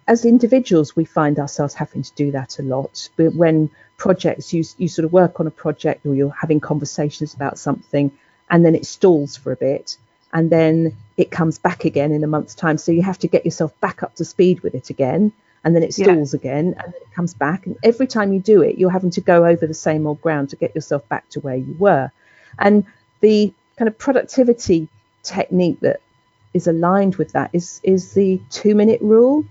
as 0.07 0.25
individuals, 0.25 0.95
we 0.95 1.05
find 1.05 1.39
ourselves 1.39 1.73
having 1.73 2.03
to 2.03 2.13
do 2.13 2.31
that 2.31 2.59
a 2.59 2.63
lot. 2.63 3.09
But 3.15 3.33
when 3.33 3.69
projects, 3.97 4.53
you 4.53 4.63
you 4.77 4.87
sort 4.87 5.05
of 5.05 5.13
work 5.13 5.39
on 5.39 5.47
a 5.47 5.51
project 5.51 6.05
or 6.05 6.13
you're 6.13 6.29
having 6.29 6.59
conversations 6.59 7.33
about 7.33 7.57
something, 7.57 8.11
and 8.49 8.63
then 8.63 8.75
it 8.75 8.85
stalls 8.85 9.35
for 9.35 9.51
a 9.51 9.55
bit, 9.55 9.97
and 10.33 10.49
then 10.49 10.95
it 11.17 11.31
comes 11.31 11.57
back 11.57 11.85
again 11.85 12.11
in 12.11 12.23
a 12.23 12.27
month's 12.27 12.55
time. 12.55 12.77
So 12.77 12.91
you 12.91 13.01
have 13.01 13.19
to 13.19 13.27
get 13.27 13.45
yourself 13.45 13.79
back 13.79 14.03
up 14.03 14.15
to 14.15 14.25
speed 14.25 14.61
with 14.61 14.75
it 14.75 14.89
again, 14.89 15.31
and 15.63 15.75
then 15.75 15.81
it 15.81 15.93
stalls 15.93 16.33
yeah. 16.33 16.39
again, 16.39 16.65
and 16.77 16.93
then 16.93 17.01
it 17.01 17.13
comes 17.15 17.33
back. 17.33 17.65
And 17.65 17.75
every 17.83 18.07
time 18.07 18.31
you 18.31 18.39
do 18.39 18.61
it, 18.61 18.77
you're 18.77 18.91
having 18.91 19.11
to 19.11 19.21
go 19.21 19.45
over 19.45 19.65
the 19.65 19.73
same 19.73 20.05
old 20.05 20.21
ground 20.21 20.49
to 20.51 20.55
get 20.55 20.75
yourself 20.75 21.07
back 21.09 21.27
to 21.29 21.39
where 21.39 21.55
you 21.55 21.75
were. 21.79 22.11
And 22.59 22.85
the 23.21 23.53
kind 23.77 23.87
of 23.87 23.97
productivity 23.97 24.87
technique 25.23 25.79
that 25.79 25.99
is 26.53 26.67
aligned 26.67 27.15
with 27.15 27.31
that 27.31 27.49
is 27.53 27.81
is 27.83 28.13
the 28.13 28.39
two 28.49 28.75
minute 28.75 29.01
rule 29.01 29.43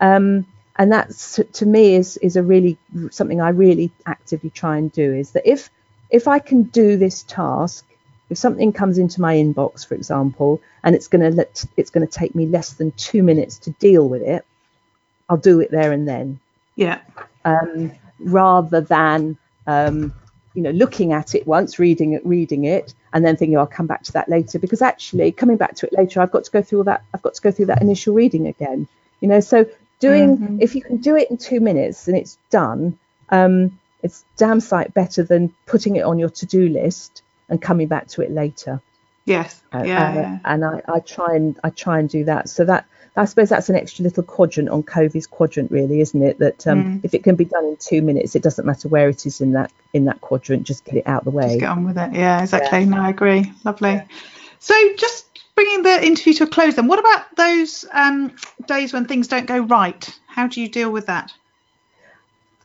um, 0.00 0.46
and 0.76 0.92
that's 0.92 1.40
to 1.52 1.66
me 1.66 1.94
is 1.94 2.16
is 2.18 2.36
a 2.36 2.42
really 2.42 2.78
something 3.10 3.40
I 3.40 3.50
really 3.50 3.90
actively 4.04 4.50
try 4.50 4.76
and 4.76 4.92
do 4.92 5.14
is 5.14 5.32
that 5.32 5.48
if 5.48 5.70
if 6.10 6.28
I 6.28 6.38
can 6.38 6.64
do 6.64 6.96
this 6.96 7.22
task 7.22 7.84
if 8.28 8.38
something 8.38 8.72
comes 8.72 8.98
into 8.98 9.20
my 9.20 9.36
inbox 9.36 9.86
for 9.86 9.94
example 9.94 10.60
and 10.82 10.94
it's 10.94 11.08
going 11.08 11.22
to 11.22 11.34
let 11.34 11.64
it's 11.76 11.90
going 11.90 12.06
to 12.06 12.12
take 12.12 12.34
me 12.34 12.46
less 12.46 12.74
than 12.74 12.92
two 12.92 13.22
minutes 13.22 13.58
to 13.58 13.70
deal 13.72 14.08
with 14.08 14.22
it 14.22 14.44
I'll 15.28 15.36
do 15.36 15.60
it 15.60 15.72
there 15.72 15.90
and 15.90 16.06
then. 16.06 16.38
Yeah. 16.76 17.00
Um, 17.44 17.92
rather 18.20 18.80
than 18.80 19.36
um, 19.66 20.12
you 20.54 20.62
know 20.62 20.70
looking 20.70 21.12
at 21.12 21.34
it 21.34 21.46
once 21.46 21.78
reading 21.78 22.12
it 22.12 22.24
reading 22.24 22.64
it 22.64 22.94
and 23.12 23.24
then 23.24 23.36
thinking 23.36 23.56
oh, 23.56 23.60
i'll 23.60 23.66
come 23.66 23.86
back 23.86 24.02
to 24.04 24.12
that 24.12 24.28
later. 24.28 24.58
Because 24.58 24.82
actually 24.82 25.32
coming 25.32 25.56
back 25.56 25.74
to 25.76 25.86
it 25.86 25.92
later 25.92 26.20
i've 26.20 26.30
got 26.30 26.44
to 26.44 26.50
go 26.50 26.62
through 26.62 26.78
all 26.78 26.84
that 26.84 27.02
i've 27.12 27.22
got 27.22 27.34
to 27.34 27.42
go 27.42 27.50
through 27.50 27.66
that 27.66 27.82
initial 27.82 28.14
reading 28.14 28.46
again 28.46 28.88
you 29.20 29.28
know? 29.28 29.40
So 29.40 29.66
doing 29.98 30.36
mm-hmm. 30.36 30.60
if 30.60 30.74
you 30.74 30.82
can 30.82 30.98
do 30.98 31.16
it 31.16 31.30
in 31.30 31.36
two 31.36 31.60
minutes 31.60 32.08
and 32.08 32.16
it's 32.16 32.38
done 32.50 32.98
um, 33.30 33.78
it's 34.02 34.24
damn 34.36 34.60
sight 34.60 34.94
better 34.94 35.22
than 35.22 35.52
putting 35.66 35.96
it 35.96 36.02
on 36.02 36.18
your 36.18 36.30
to-do 36.30 36.68
list 36.68 37.22
and 37.48 37.60
coming 37.60 37.88
back 37.88 38.06
to 38.08 38.22
it 38.22 38.30
later 38.30 38.80
yes 39.24 39.62
uh, 39.74 39.82
yeah, 39.84 40.10
uh, 40.10 40.14
yeah. 40.14 40.38
and 40.44 40.64
I, 40.64 40.82
I 40.86 41.00
try 41.00 41.34
and 41.34 41.58
i 41.64 41.70
try 41.70 41.98
and 41.98 42.08
do 42.08 42.24
that 42.24 42.48
so 42.48 42.64
that 42.64 42.86
I 43.16 43.24
suppose 43.24 43.48
that's 43.48 43.68
an 43.70 43.76
extra 43.76 44.02
little 44.02 44.22
quadrant 44.22 44.68
on 44.68 44.82
Covey's 44.82 45.26
quadrant, 45.26 45.70
really, 45.70 46.00
isn't 46.00 46.22
it? 46.22 46.38
That 46.38 46.66
um, 46.66 46.84
mm. 46.84 47.00
if 47.02 47.14
it 47.14 47.24
can 47.24 47.34
be 47.34 47.46
done 47.46 47.64
in 47.64 47.76
two 47.76 48.02
minutes, 48.02 48.36
it 48.36 48.42
doesn't 48.42 48.66
matter 48.66 48.88
where 48.88 49.08
it 49.08 49.24
is 49.24 49.40
in 49.40 49.52
that 49.52 49.72
in 49.94 50.04
that 50.04 50.20
quadrant. 50.20 50.64
Just 50.64 50.84
get 50.84 50.96
it 50.96 51.06
out 51.06 51.24
the 51.24 51.30
way. 51.30 51.48
Just 51.48 51.60
get 51.60 51.70
on 51.70 51.84
with 51.84 51.96
it. 51.96 52.12
Yeah, 52.12 52.42
exactly. 52.42 52.80
Yeah. 52.80 52.84
No, 52.84 52.98
I 52.98 53.10
agree. 53.10 53.52
Lovely. 53.64 54.02
So 54.58 54.74
just 54.96 55.25
bringing 55.56 55.82
the 55.82 56.06
interview 56.06 56.34
to 56.34 56.44
a 56.44 56.46
close, 56.46 56.76
then, 56.76 56.86
what 56.86 57.00
about 57.00 57.34
those 57.34 57.84
um, 57.90 58.36
days 58.66 58.92
when 58.92 59.06
things 59.06 59.26
don't 59.26 59.46
go 59.46 59.58
right? 59.58 60.08
How 60.28 60.46
do 60.46 60.60
you 60.60 60.68
deal 60.68 60.90
with 60.90 61.06
that? 61.06 61.32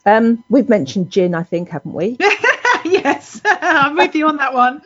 Um, 0.05 0.43
we've 0.49 0.69
mentioned 0.69 1.09
gin, 1.09 1.33
I 1.33 1.43
think, 1.43 1.69
haven't 1.69 1.93
we? 1.93 2.17
yes, 2.85 3.41
I'm 3.45 3.95
with 3.95 4.13
you 4.15 4.27
on 4.27 4.37
that 4.37 4.53
one. 4.53 4.81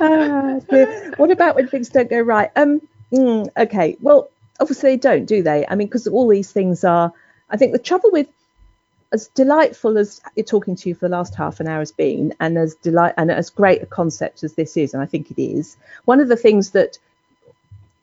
uh, 0.00 1.14
what 1.16 1.30
about 1.30 1.56
when 1.56 1.68
things 1.68 1.90
don't 1.90 2.08
go 2.08 2.20
right? 2.20 2.50
Um, 2.56 2.80
mm, 3.12 3.48
okay, 3.56 3.96
well, 4.00 4.30
obviously 4.58 4.90
they 4.90 4.96
don't, 4.96 5.26
do 5.26 5.42
they? 5.42 5.66
I 5.68 5.74
mean, 5.74 5.88
because 5.88 6.06
all 6.06 6.28
these 6.28 6.50
things 6.50 6.84
are. 6.84 7.12
I 7.50 7.56
think 7.56 7.72
the 7.72 7.78
trouble 7.78 8.10
with 8.12 8.28
as 9.12 9.28
delightful 9.28 9.96
as 9.96 10.20
talking 10.46 10.76
to 10.76 10.88
you 10.88 10.94
for 10.94 11.08
the 11.08 11.16
last 11.16 11.34
half 11.34 11.60
an 11.60 11.68
hour 11.68 11.78
has 11.78 11.92
been, 11.92 12.34
and 12.40 12.58
as 12.58 12.74
delight 12.76 13.14
and 13.16 13.30
as 13.30 13.50
great 13.50 13.82
a 13.82 13.86
concept 13.86 14.44
as 14.44 14.54
this 14.54 14.76
is, 14.76 14.92
and 14.92 15.02
I 15.02 15.06
think 15.06 15.30
it 15.30 15.40
is, 15.42 15.76
one 16.04 16.20
of 16.20 16.28
the 16.28 16.36
things 16.36 16.70
that 16.70 16.98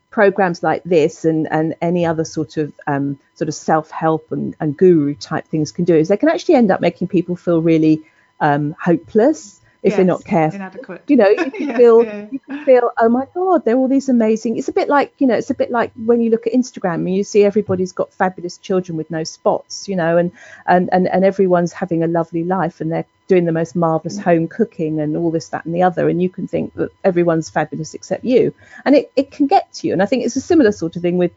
programs 0.09 0.63
like 0.63 0.81
this 0.85 1.25
and 1.25 1.45
and 1.51 1.75
any 1.81 2.05
other 2.05 2.23
sort 2.23 2.55
of 2.55 2.71
um, 2.87 3.19
sort 3.33 3.49
of 3.49 3.53
self-help 3.53 4.31
and, 4.31 4.55
and 4.61 4.77
guru 4.77 5.13
type 5.13 5.45
things 5.47 5.73
can 5.73 5.83
do 5.83 5.93
is 5.93 6.07
they 6.07 6.15
can 6.15 6.29
actually 6.29 6.55
end 6.55 6.71
up 6.71 6.79
making 6.79 7.07
people 7.07 7.35
feel 7.35 7.61
really 7.61 8.01
um, 8.39 8.73
hopeless 8.81 9.59
if 9.85 9.91
Yes, 9.91 9.97
they're 9.97 10.05
not 10.05 10.25
careful. 10.25 10.55
Inadequate. 10.55 11.03
You 11.07 11.15
know, 11.17 11.29
you 11.29 11.51
can 11.51 11.67
Yeah, 11.67 11.77
feel 11.77 12.03
yeah. 12.03 12.25
you 12.31 12.39
can 12.39 12.65
feel, 12.65 12.89
oh 12.99 13.07
my 13.07 13.27
god, 13.35 13.63
they're 13.63 13.77
all 13.77 13.87
these 13.87 14.09
amazing. 14.09 14.57
It's 14.57 14.67
a 14.67 14.71
bit 14.73 14.89
like 14.89 15.13
you 15.19 15.27
know, 15.27 15.35
it's 15.35 15.51
a 15.51 15.53
bit 15.53 15.69
like 15.69 15.91
when 15.93 16.21
you 16.21 16.31
look 16.31 16.47
at 16.47 16.53
Instagram 16.53 16.95
and 16.95 17.15
you 17.15 17.23
see 17.23 17.43
everybody's 17.43 17.91
got 17.91 18.11
fabulous 18.11 18.57
children 18.57 18.97
with 18.97 19.11
no 19.11 19.23
spots, 19.23 19.87
you 19.87 19.95
know, 19.95 20.17
and 20.17 20.31
and 20.65 20.89
and, 20.91 21.07
and 21.07 21.23
everyone's 21.23 21.71
having 21.71 22.01
a 22.03 22.07
lovely 22.07 22.43
life 22.43 22.81
and 22.81 22.91
they're 22.91 23.05
doing 23.27 23.45
the 23.45 23.51
most 23.51 23.75
marvelous 23.75 24.17
mm. 24.17 24.23
home 24.23 24.47
cooking 24.47 24.99
and 24.99 25.15
all 25.15 25.29
this, 25.29 25.49
that, 25.49 25.65
and 25.65 25.75
the 25.75 25.83
other, 25.83 26.09
and 26.09 26.19
you 26.19 26.29
can 26.29 26.47
think 26.47 26.73
that 26.73 26.89
everyone's 27.03 27.51
fabulous 27.51 27.93
except 27.93 28.25
you, 28.25 28.55
and 28.85 28.95
it 28.95 29.11
it 29.15 29.29
can 29.29 29.45
get 29.45 29.71
to 29.73 29.85
you. 29.85 29.93
And 29.93 30.01
I 30.01 30.07
think 30.07 30.25
it's 30.25 30.35
a 30.35 30.41
similar 30.41 30.71
sort 30.71 30.95
of 30.95 31.03
thing 31.03 31.19
with 31.19 31.31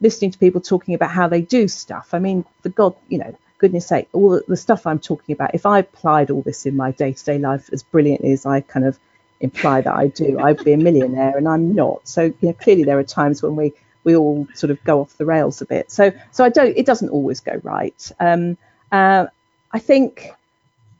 listening 0.00 0.32
to 0.32 0.38
people 0.38 0.60
talking 0.60 0.94
about 0.94 1.12
how 1.12 1.28
they 1.28 1.42
do 1.42 1.68
stuff. 1.68 2.08
I 2.12 2.18
mean, 2.18 2.44
for 2.62 2.70
God, 2.70 2.96
you 3.08 3.18
know, 3.18 3.36
goodness 3.64 3.86
sake, 3.86 4.08
all 4.12 4.42
the, 4.46 4.58
stuff 4.58 4.86
I'm 4.86 4.98
talking 4.98 5.32
about, 5.32 5.54
if 5.54 5.64
I 5.64 5.78
applied 5.78 6.30
all 6.30 6.42
this 6.42 6.66
in 6.66 6.76
my 6.76 6.90
day 6.90 7.14
to 7.14 7.24
day 7.24 7.38
life 7.38 7.70
as 7.72 7.82
brilliantly 7.82 8.32
as 8.32 8.44
I 8.44 8.60
kind 8.60 8.84
of 8.84 8.98
imply 9.40 9.80
that 9.80 9.94
I 9.94 10.08
do, 10.08 10.38
I'd 10.38 10.62
be 10.62 10.74
a 10.74 10.76
millionaire 10.76 11.34
and 11.38 11.48
I'm 11.48 11.74
not. 11.74 12.06
So, 12.06 12.24
you 12.24 12.34
know, 12.42 12.52
clearly 12.52 12.84
there 12.84 12.98
are 12.98 13.04
times 13.04 13.42
when 13.42 13.56
we, 13.56 13.72
we 14.04 14.16
all 14.16 14.46
sort 14.52 14.70
of 14.70 14.84
go 14.84 15.00
off 15.00 15.16
the 15.16 15.24
rails 15.24 15.62
a 15.62 15.64
bit. 15.64 15.90
So, 15.90 16.12
so 16.30 16.44
I 16.44 16.50
don't, 16.50 16.76
it 16.76 16.84
doesn't 16.84 17.08
always 17.08 17.40
go 17.40 17.58
right. 17.62 18.12
Um, 18.20 18.58
uh, 18.92 19.28
I 19.72 19.78
think 19.78 20.30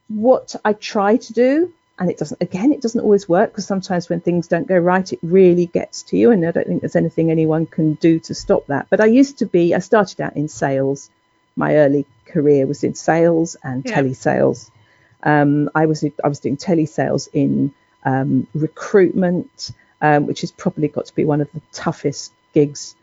what 0.08 0.56
I 0.64 0.72
try 0.72 1.18
to 1.18 1.32
do, 1.34 1.70
and 1.98 2.10
it 2.10 2.16
doesn't, 2.16 2.40
again, 2.40 2.72
it 2.72 2.80
doesn't 2.80 3.02
always 3.02 3.28
work 3.28 3.50
because 3.50 3.66
sometimes 3.66 4.08
when 4.08 4.22
things 4.22 4.48
don't 4.48 4.66
go 4.66 4.78
right, 4.78 5.12
it 5.12 5.18
really 5.22 5.66
gets 5.66 6.02
to 6.04 6.16
you. 6.16 6.30
And 6.30 6.46
I 6.46 6.50
don't 6.50 6.66
think 6.66 6.80
there's 6.80 6.96
anything 6.96 7.30
anyone 7.30 7.66
can 7.66 7.92
do 7.94 8.20
to 8.20 8.34
stop 8.34 8.68
that. 8.68 8.86
But 8.88 9.02
I 9.02 9.04
used 9.04 9.40
to 9.40 9.46
be, 9.46 9.74
I 9.74 9.80
started 9.80 10.22
out 10.22 10.34
in 10.34 10.48
sales. 10.48 11.10
My 11.56 11.76
early 11.76 12.06
career 12.34 12.66
was 12.66 12.84
in 12.84 12.94
sales 12.94 13.56
and 13.62 13.84
Yeah. 13.84 13.94
telesales. 13.94 14.70
Um, 15.22 15.70
I 15.74 15.86
was 15.86 16.04
I 16.24 16.28
was 16.28 16.40
doing 16.40 16.56
telesales 16.56 17.28
in 17.32 17.72
um, 18.04 18.46
recruitment, 18.54 19.70
um, 20.00 20.26
which 20.26 20.40
has 20.42 20.52
probably 20.52 20.88
got 20.88 21.06
to 21.06 21.14
be 21.14 21.24
one 21.24 21.40
of 21.40 21.50
the 21.52 21.62
toughest 21.72 22.32
gigs 22.52 22.94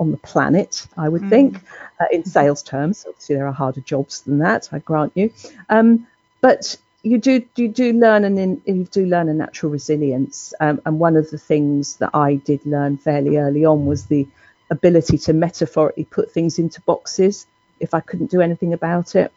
on 0.00 0.10
the 0.10 0.18
planet, 0.18 0.86
I 0.96 1.08
would 1.08 1.28
think, 1.30 1.56
uh, 2.00 2.06
in 2.12 2.24
sales 2.24 2.62
terms. 2.62 3.04
Obviously, 3.08 3.36
there 3.36 3.46
are 3.46 3.52
harder 3.64 3.80
jobs 3.80 4.22
than 4.22 4.38
that, 4.38 4.68
I 4.72 4.78
grant 4.80 5.12
you. 5.14 5.32
Um, 5.70 6.06
but 6.40 6.76
you 7.02 7.18
do 7.18 7.34
you 7.56 7.68
do 7.68 7.92
learn 7.92 8.24
an 8.24 8.36
in, 8.38 8.62
you 8.66 8.84
do 8.90 9.06
learn 9.06 9.28
a 9.28 9.34
natural 9.34 9.72
resilience, 9.72 10.52
um, 10.60 10.80
and 10.84 10.98
one 11.00 11.16
of 11.16 11.30
the 11.30 11.38
things 11.38 11.96
that 11.96 12.10
I 12.12 12.36
did 12.50 12.60
learn 12.66 12.98
fairly 12.98 13.36
early 13.36 13.64
on 13.64 13.86
was 13.86 14.06
the 14.06 14.26
ability 14.70 15.18
to 15.18 15.32
metaphorically 15.32 16.04
put 16.04 16.32
things 16.32 16.58
into 16.58 16.80
boxes 16.82 17.46
if 17.84 17.94
I 17.94 18.00
couldn't 18.00 18.30
do 18.30 18.40
anything 18.40 18.72
about 18.72 19.14
it 19.14 19.30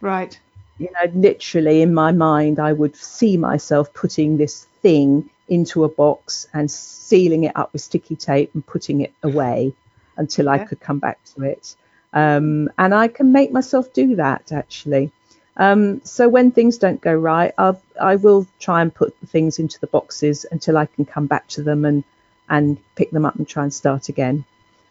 Right. 0.00 0.38
you 0.78 0.88
know, 0.92 1.10
literally 1.14 1.82
in 1.82 1.92
my 1.94 2.10
mind, 2.10 2.58
I 2.58 2.72
would 2.72 2.96
see 2.96 3.36
myself 3.36 3.92
putting 3.92 4.36
this 4.38 4.64
thing 4.82 5.28
into 5.48 5.84
a 5.84 5.88
box 5.88 6.48
and 6.54 6.70
sealing 6.70 7.44
it 7.44 7.54
up 7.56 7.72
with 7.72 7.82
sticky 7.82 8.16
tape 8.16 8.50
and 8.54 8.64
putting 8.66 9.00
it 9.02 9.12
away 9.22 9.74
until 10.16 10.48
I 10.48 10.58
could 10.68 10.80
come 10.80 10.98
back 10.98 11.18
to 11.34 11.42
it. 11.42 11.76
Um, 12.14 12.70
and 12.78 12.94
I 12.94 13.08
can 13.08 13.30
make 13.32 13.52
myself 13.52 13.92
do 13.92 14.16
that 14.16 14.52
actually. 14.52 15.10
Um, 15.56 16.00
so 16.04 16.28
when 16.28 16.50
things 16.50 16.78
don't 16.78 17.00
go 17.02 17.14
right, 17.14 17.52
I'll, 17.58 17.80
I 18.00 18.16
will 18.16 18.46
try 18.58 18.80
and 18.80 18.94
put 18.94 19.18
the 19.20 19.26
things 19.26 19.58
into 19.58 19.78
the 19.80 19.86
boxes 19.88 20.46
until 20.50 20.78
I 20.78 20.86
can 20.86 21.04
come 21.04 21.26
back 21.26 21.46
to 21.48 21.62
them 21.62 21.84
and 21.84 22.02
and 22.48 22.78
pick 22.96 23.10
them 23.10 23.24
up 23.26 23.36
and 23.36 23.46
try 23.46 23.62
and 23.64 23.72
start 23.74 24.08
again. 24.08 24.44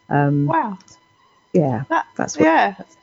Um, 0.09 0.45
Wow. 0.45 0.77
yeah, 1.53 1.83
That, 1.89 2.05
that's 2.15 2.37
what 2.37 2.45
yeah. 2.45 2.75
that's 2.77 2.95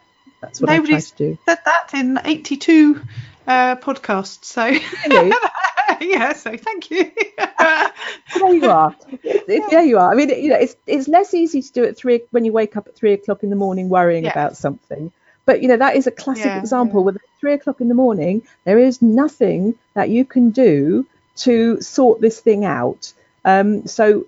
what 0.61 0.71
I 0.71 0.79
try 0.81 1.01
to 1.01 1.15
do. 1.17 1.39
said 1.47 1.59
that 1.65 1.91
in 1.95 2.19
82 2.25 3.01
uh, 3.47 3.77
podcasts. 3.77 4.45
So, 4.45 4.65
yeah, 6.01 6.33
so 6.33 6.57
thank 6.57 6.91
you. 6.91 7.11
there 7.39 8.55
you 8.55 8.71
are. 8.71 8.95
It- 9.23 9.71
there 9.71 9.85
you 9.85 9.99
are. 9.99 10.13
I 10.13 10.15
mean, 10.17 10.29
you 10.31 10.51
know, 10.51 10.57
it's 10.57 10.77
it's 10.87 11.09
less 11.09 11.35
easy 11.35 11.63
to 11.63 11.73
do 11.73 11.85
at 11.85 11.97
three 11.97 12.23
when 12.31 12.45
you 12.45 12.53
wake 12.53 12.77
up 12.77 12.87
at 12.89 12.97
three 12.97 13.13
o'clock 13.13 13.43
in 13.43 13.51
the 13.51 13.57
morning 13.57 13.89
worrying 13.89 14.25
Yeah. 14.25 14.31
about 14.33 14.57
something. 14.57 15.13
But 15.45 15.63
you 15.63 15.69
know, 15.69 15.77
that 15.77 15.97
is 15.97 16.07
a 16.07 16.11
classic 16.11 16.47
Yeah, 16.47 16.59
example. 16.59 17.01
yeah. 17.01 17.05
Where 17.07 17.15
at 17.15 17.41
three 17.41 17.53
o'clock 17.53 17.81
in 17.81 17.89
the 17.89 17.95
morning, 17.95 18.43
there 18.65 18.79
is 18.79 19.01
nothing 19.01 19.75
that 19.95 20.09
you 20.11 20.25
can 20.25 20.51
do 20.51 21.07
to 21.37 21.81
sort 21.81 22.21
this 22.21 22.41
thing 22.41 22.65
out. 22.65 23.13
Um, 23.45 23.87
so 23.87 24.27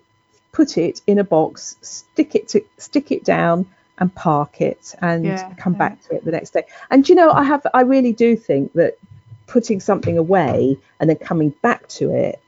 put 0.52 0.78
it 0.78 1.00
in 1.06 1.18
a 1.18 1.24
box, 1.24 1.76
stick 1.82 2.34
it 2.34 2.48
to 2.48 2.64
stick 2.78 3.10
it 3.10 3.24
down, 3.24 3.66
and 3.99 4.14
park 4.14 4.61
it, 4.61 4.94
and 5.01 5.24
Yeah, 5.24 5.55
come 5.57 5.74
yeah. 5.74 5.78
back 5.78 6.03
to 6.03 6.16
it 6.16 6.24
the 6.24 6.30
next 6.30 6.51
day. 6.51 6.64
And 6.90 7.09
you 7.09 7.14
know, 7.14 7.30
I 7.30 7.44
have 7.44 7.66
I 7.74 7.82
really 7.82 8.12
do 8.12 8.36
think 8.36 8.72
that 8.74 8.99
putting 9.46 9.80
something 9.80 10.18
away 10.18 10.76
and 11.01 11.09
then 11.09 11.16
coming 11.16 11.51
back 11.62 11.88
to 11.88 12.11
it 12.11 12.40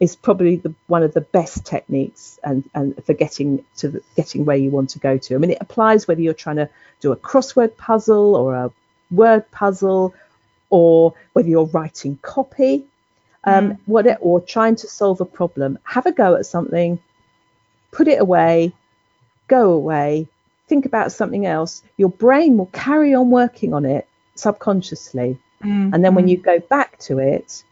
is 0.00 0.14
probably 0.14 0.56
the 0.56 0.74
one 0.86 1.02
of 1.02 1.12
the 1.12 1.20
best 1.20 1.66
techniques 1.66 2.38
and, 2.44 2.68
and 2.74 3.04
for 3.04 3.14
getting 3.14 3.64
to 3.76 3.88
the, 3.88 4.02
getting 4.16 4.44
where 4.44 4.56
you 4.56 4.70
want 4.70 4.90
to 4.90 4.98
go 4.98 5.18
to. 5.18 5.34
I 5.34 5.38
mean, 5.38 5.50
it 5.50 5.58
applies 5.60 6.06
whether 6.06 6.20
you're 6.20 6.34
trying 6.34 6.56
to 6.56 6.68
do 7.00 7.12
a 7.12 7.16
crossword 7.16 7.76
puzzle 7.76 8.36
or 8.36 8.54
a 8.54 8.72
word 9.10 9.50
puzzle, 9.50 10.14
or 10.70 11.14
whether 11.32 11.48
you're 11.48 11.66
writing 11.66 12.18
copy, 12.22 12.84
um, 13.44 13.78
what 13.86 14.06
or 14.20 14.40
trying 14.40 14.76
to 14.76 14.86
solve 14.86 15.20
a 15.20 15.24
problem. 15.24 15.78
Have 15.82 16.06
a 16.06 16.12
go 16.12 16.36
at 16.36 16.46
something, 16.46 17.00
put 17.90 18.06
it 18.08 18.20
away, 18.20 18.72
go 19.48 19.72
away, 19.72 20.28
think 20.68 20.86
about 20.86 21.12
something 21.12 21.46
else. 21.46 21.82
Your 21.96 22.10
brain 22.10 22.58
will 22.58 22.66
carry 22.72 23.14
on 23.14 23.30
working 23.30 23.74
on 23.74 23.84
it 23.84 24.06
subconsciously. 24.34 25.36
Mm, 25.62 25.92
And 25.92 26.04
then 26.04 26.14
when 26.14 26.28
you 26.28 26.36
go 26.36 26.58
back 26.60 26.98
to 27.00 27.18
it, 27.18 27.64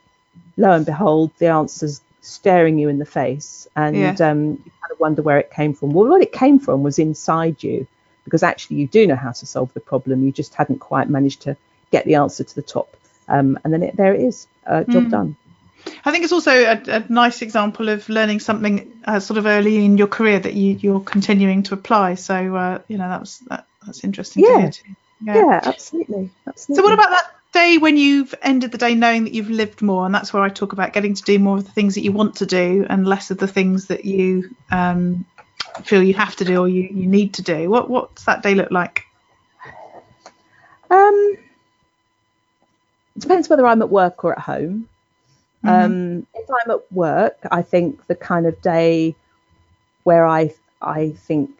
lo 0.56 0.72
and 0.72 0.86
behold, 0.86 1.30
the 1.38 1.46
answer's 1.46 2.00
staring 2.22 2.78
you 2.78 2.88
in 2.88 2.98
the 2.98 3.04
face. 3.06 3.68
And 3.76 3.96
Yeah. 3.96 4.30
um, 4.30 4.40
you 4.64 4.70
kind 4.80 4.92
of 4.92 4.98
wonder 5.00 5.22
where 5.22 5.38
it 5.38 5.50
came 5.50 5.74
from. 5.74 5.90
Well, 5.90 6.08
what 6.08 6.22
it 6.22 6.32
came 6.32 6.58
from 6.58 6.82
was 6.82 6.98
inside 6.98 7.62
you, 7.62 7.86
because 8.24 8.42
actually 8.42 8.76
you 8.78 8.88
do 8.88 9.06
know 9.06 9.14
how 9.16 9.30
to 9.32 9.46
solve 9.46 9.72
the 9.74 9.80
problem. 9.80 10.24
You 10.24 10.32
just 10.32 10.54
hadn't 10.54 10.80
quite 10.80 11.08
managed 11.08 11.42
to 11.42 11.56
get 11.92 12.04
the 12.04 12.16
answer 12.16 12.42
to 12.42 12.54
the 12.54 12.62
top. 12.62 12.96
Um, 13.28 13.58
and 13.62 13.72
then 13.72 13.82
it, 13.82 13.96
there 13.96 14.14
it 14.14 14.22
is, 14.22 14.46
uh, 14.66 14.82
job 14.84 15.04
Mm. 15.04 15.10
done. 15.10 15.36
I 16.04 16.12
think 16.12 16.24
it's 16.24 16.32
also 16.32 16.52
a, 16.52 16.80
a 16.86 17.04
nice 17.08 17.42
example 17.42 17.88
of 17.88 18.08
learning 18.08 18.40
something 18.40 19.02
uh, 19.04 19.20
sort 19.20 19.38
of 19.38 19.46
early 19.46 19.84
in 19.84 19.98
your 19.98 20.06
career 20.06 20.38
that 20.38 20.54
you, 20.54 20.72
you're 20.74 21.00
continuing 21.00 21.62
to 21.64 21.74
apply. 21.74 22.14
So, 22.14 22.54
uh, 22.56 22.78
you 22.88 22.98
know, 22.98 23.08
that 23.08 23.20
was 23.20 23.40
that, 23.48 23.66
that's 23.84 24.04
interesting 24.04 24.42
to 24.44 24.48
Yeah. 24.48 24.56
hear 24.56 24.70
too. 24.70 24.94
Yeah, 25.22 25.60
absolutely. 25.64 26.30
absolutely. 26.46 26.76
So, 26.76 26.82
what 26.82 26.92
about 26.92 27.10
that 27.10 27.24
day 27.52 27.78
when 27.78 27.96
you've 27.96 28.34
ended 28.42 28.72
the 28.72 28.78
day 28.78 28.94
knowing 28.94 29.24
that 29.24 29.32
you've 29.32 29.50
lived 29.50 29.82
more? 29.82 30.06
And 30.06 30.14
that's 30.14 30.32
where 30.32 30.42
I 30.42 30.48
talk 30.48 30.72
about 30.72 30.92
getting 30.92 31.14
to 31.14 31.22
do 31.22 31.38
more 31.38 31.56
of 31.56 31.64
the 31.64 31.72
things 31.72 31.94
that 31.94 32.02
you 32.02 32.12
want 32.12 32.36
to 32.36 32.46
do 32.46 32.86
and 32.88 33.06
less 33.06 33.30
of 33.30 33.38
the 33.38 33.48
things 33.48 33.86
that 33.86 34.04
you 34.04 34.50
um, 34.70 35.24
feel 35.84 36.02
you 36.02 36.14
have 36.14 36.36
to 36.36 36.44
do 36.44 36.60
or 36.60 36.68
you, 36.68 36.82
you 36.82 37.06
need 37.06 37.34
to 37.34 37.42
do. 37.42 37.70
What 37.70 37.88
What's 37.88 38.24
that 38.24 38.42
day 38.42 38.54
look 38.54 38.70
like? 38.70 39.04
Um, 40.90 41.36
it 43.16 43.20
depends 43.20 43.48
whether 43.48 43.66
I'm 43.66 43.82
at 43.82 43.90
work 43.90 44.24
or 44.24 44.32
at 44.32 44.38
home. 44.38 44.88
Um, 45.68 46.26
if 46.34 46.48
I'm 46.50 46.70
at 46.70 46.92
work, 46.92 47.38
I 47.50 47.62
think 47.62 48.06
the 48.06 48.14
kind 48.14 48.46
of 48.46 48.60
day 48.62 49.14
where 50.04 50.26
I 50.26 50.54
I 50.80 51.10
think 51.10 51.50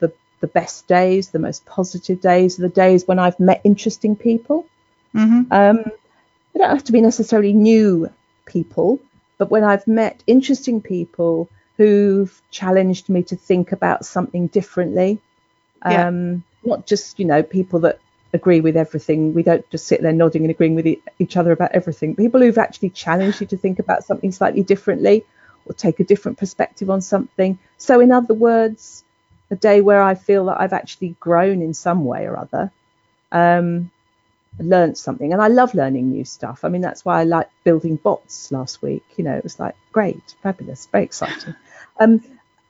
the 0.00 0.12
the 0.40 0.46
best 0.48 0.86
days, 0.88 1.30
the 1.30 1.38
most 1.38 1.64
positive 1.66 2.20
days, 2.20 2.58
are 2.58 2.62
the 2.62 2.68
days 2.68 3.06
when 3.06 3.18
I've 3.18 3.38
met 3.40 3.60
interesting 3.64 4.16
people. 4.16 4.66
hmm 5.12 5.42
Um, 5.50 5.84
they 6.52 6.58
don't 6.58 6.70
have 6.70 6.84
to 6.84 6.92
be 6.92 7.00
necessarily 7.00 7.52
new 7.52 8.10
people, 8.44 8.98
but 9.38 9.50
when 9.50 9.64
I've 9.64 9.86
met 9.86 10.22
interesting 10.26 10.80
people 10.80 11.48
who've 11.78 12.42
challenged 12.50 13.08
me 13.08 13.22
to 13.24 13.36
think 13.36 13.72
about 13.72 14.04
something 14.04 14.48
differently, 14.48 15.18
Yeah. 15.88 16.08
um, 16.08 16.44
not 16.64 16.86
just 16.86 17.18
you 17.18 17.24
know 17.24 17.42
people 17.42 17.80
that 17.80 17.98
agree 18.32 18.60
with 18.60 18.76
everything. 18.76 19.34
We 19.34 19.42
don't 19.42 19.68
just 19.70 19.86
sit 19.86 20.02
there 20.02 20.12
nodding 20.12 20.42
and 20.42 20.50
agreeing 20.50 20.74
with 20.74 20.86
each 21.18 21.36
other 21.36 21.52
about 21.52 21.72
everything. 21.72 22.16
People 22.16 22.40
who've 22.40 22.58
actually 22.58 22.90
challenged 22.90 23.40
you 23.40 23.46
to 23.48 23.56
think 23.56 23.78
about 23.78 24.04
something 24.04 24.32
slightly 24.32 24.62
differently 24.62 25.24
or 25.66 25.74
take 25.74 26.00
a 26.00 26.04
different 26.04 26.38
perspective 26.38 26.90
on 26.90 27.00
something. 27.00 27.58
So, 27.76 28.00
in 28.00 28.10
other 28.10 28.34
words, 28.34 29.04
a 29.50 29.56
day 29.56 29.80
where 29.80 30.02
I 30.02 30.14
feel 30.14 30.46
that 30.46 30.60
I've 30.60 30.72
actually 30.72 31.16
grown 31.20 31.62
in 31.62 31.74
some 31.74 32.04
way 32.04 32.26
or 32.26 32.38
other. 32.38 32.72
Um, 33.30 33.90
learned 34.58 34.98
something 34.98 35.32
and 35.32 35.40
I 35.40 35.48
love 35.48 35.74
learning 35.74 36.10
new 36.10 36.24
stuff. 36.24 36.64
I 36.64 36.68
mean, 36.68 36.82
that's 36.82 37.04
why 37.04 37.20
I 37.20 37.24
like 37.24 37.48
building 37.64 37.96
bots 37.96 38.52
last 38.52 38.82
week. 38.82 39.04
You 39.16 39.24
know, 39.24 39.36
it 39.36 39.42
was 39.42 39.58
like 39.58 39.74
great, 39.92 40.34
fabulous, 40.42 40.86
very 40.86 41.04
exciting. 41.04 41.54
Um, 42.00 42.22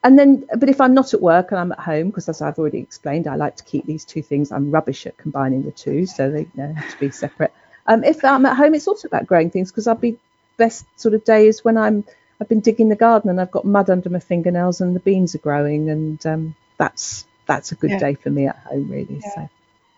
and 0.04 0.18
then, 0.18 0.46
but 0.58 0.68
if 0.68 0.80
I'm 0.80 0.94
not 0.94 1.14
at 1.14 1.22
work 1.22 1.52
and 1.52 1.60
I'm 1.60 1.72
at 1.72 1.80
home, 1.80 2.08
because 2.08 2.28
as 2.28 2.42
I've 2.42 2.58
already 2.58 2.78
explained, 2.78 3.26
I 3.26 3.36
like 3.36 3.56
to 3.56 3.64
keep 3.64 3.86
these 3.86 4.04
two 4.04 4.22
things. 4.22 4.50
I'm 4.50 4.70
rubbish 4.70 5.06
at 5.06 5.16
combining 5.16 5.62
the 5.62 5.70
two, 5.70 6.06
so 6.06 6.30
they 6.30 6.40
you 6.40 6.48
know, 6.54 6.72
have 6.74 6.90
to 6.90 6.98
be 6.98 7.10
separate. 7.10 7.52
Um, 7.86 8.04
if 8.04 8.24
I'm 8.24 8.46
at 8.46 8.56
home, 8.56 8.74
it's 8.74 8.88
also 8.88 9.08
about 9.08 9.26
growing 9.26 9.50
things 9.50 9.70
because 9.70 9.86
I'll 9.86 9.94
be 9.94 10.18
best 10.56 10.84
sort 10.96 11.14
of 11.14 11.24
days 11.24 11.64
when 11.64 11.76
I'm 11.76 12.04
I've 12.40 12.48
been 12.48 12.60
digging 12.60 12.88
the 12.88 12.96
garden 12.96 13.30
and 13.30 13.40
I've 13.40 13.50
got 13.52 13.64
mud 13.64 13.90
under 13.90 14.10
my 14.10 14.18
fingernails 14.18 14.80
and 14.80 14.96
the 14.96 15.00
beans 15.00 15.34
are 15.34 15.38
growing, 15.38 15.88
and 15.90 16.24
um, 16.26 16.54
that's 16.78 17.26
that's 17.46 17.72
a 17.72 17.76
good 17.76 17.90
Yeah. 17.90 17.98
day 17.98 18.14
for 18.14 18.30
me 18.30 18.46
at 18.48 18.56
home, 18.56 18.90
really. 18.90 19.20
So 19.20 19.48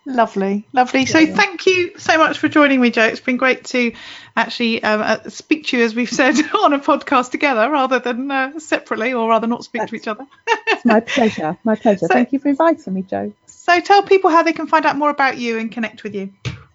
Lovely, 0.07 0.67
lovely. 0.71 1.07
So 1.07 1.25
thank 1.25 1.65
you 1.65 1.97
so 1.97 2.17
much 2.19 2.37
for 2.37 2.47
joining 2.47 2.79
me, 2.79 2.91
Jo. 2.91 3.05
It's 3.05 3.19
been 3.19 3.37
great 3.37 3.65
to 3.65 3.91
actually 4.35 4.83
um, 4.83 5.01
uh, 5.01 5.29
speak 5.29 5.67
to 5.67 5.77
you, 5.77 5.83
as 5.83 5.95
we've 5.95 6.09
said, 6.21 6.35
on 6.53 6.73
a 6.73 6.79
podcast 6.79 7.31
together 7.31 7.69
rather 7.69 7.97
than 7.99 8.29
uh, 8.29 8.59
separately, 8.59 9.13
or 9.13 9.27
rather 9.27 9.47
not 9.47 9.63
speak 9.63 9.81
That's, 9.81 9.91
to 9.91 9.95
each 9.97 10.07
other. 10.07 10.27
it's 10.67 10.85
my 10.85 10.99
pleasure. 10.99 11.57
My 11.63 11.75
pleasure. 11.75 11.95
So, 12.05 12.07
thank 12.07 12.33
you 12.33 12.39
for 12.39 12.49
inviting 12.49 12.93
me, 12.93 13.01
Jo. 13.03 13.33
So 13.47 13.79
tell 13.79 14.03
people 14.03 14.29
how 14.29 14.43
they 14.43 14.53
can 14.53 14.67
find 14.67 14.85
out 14.85 14.95
more 14.95 15.09
about 15.09 15.37
you 15.37 15.57
and 15.57 15.71
connect 15.71 16.03
with 16.03 16.13
you. 16.13 16.33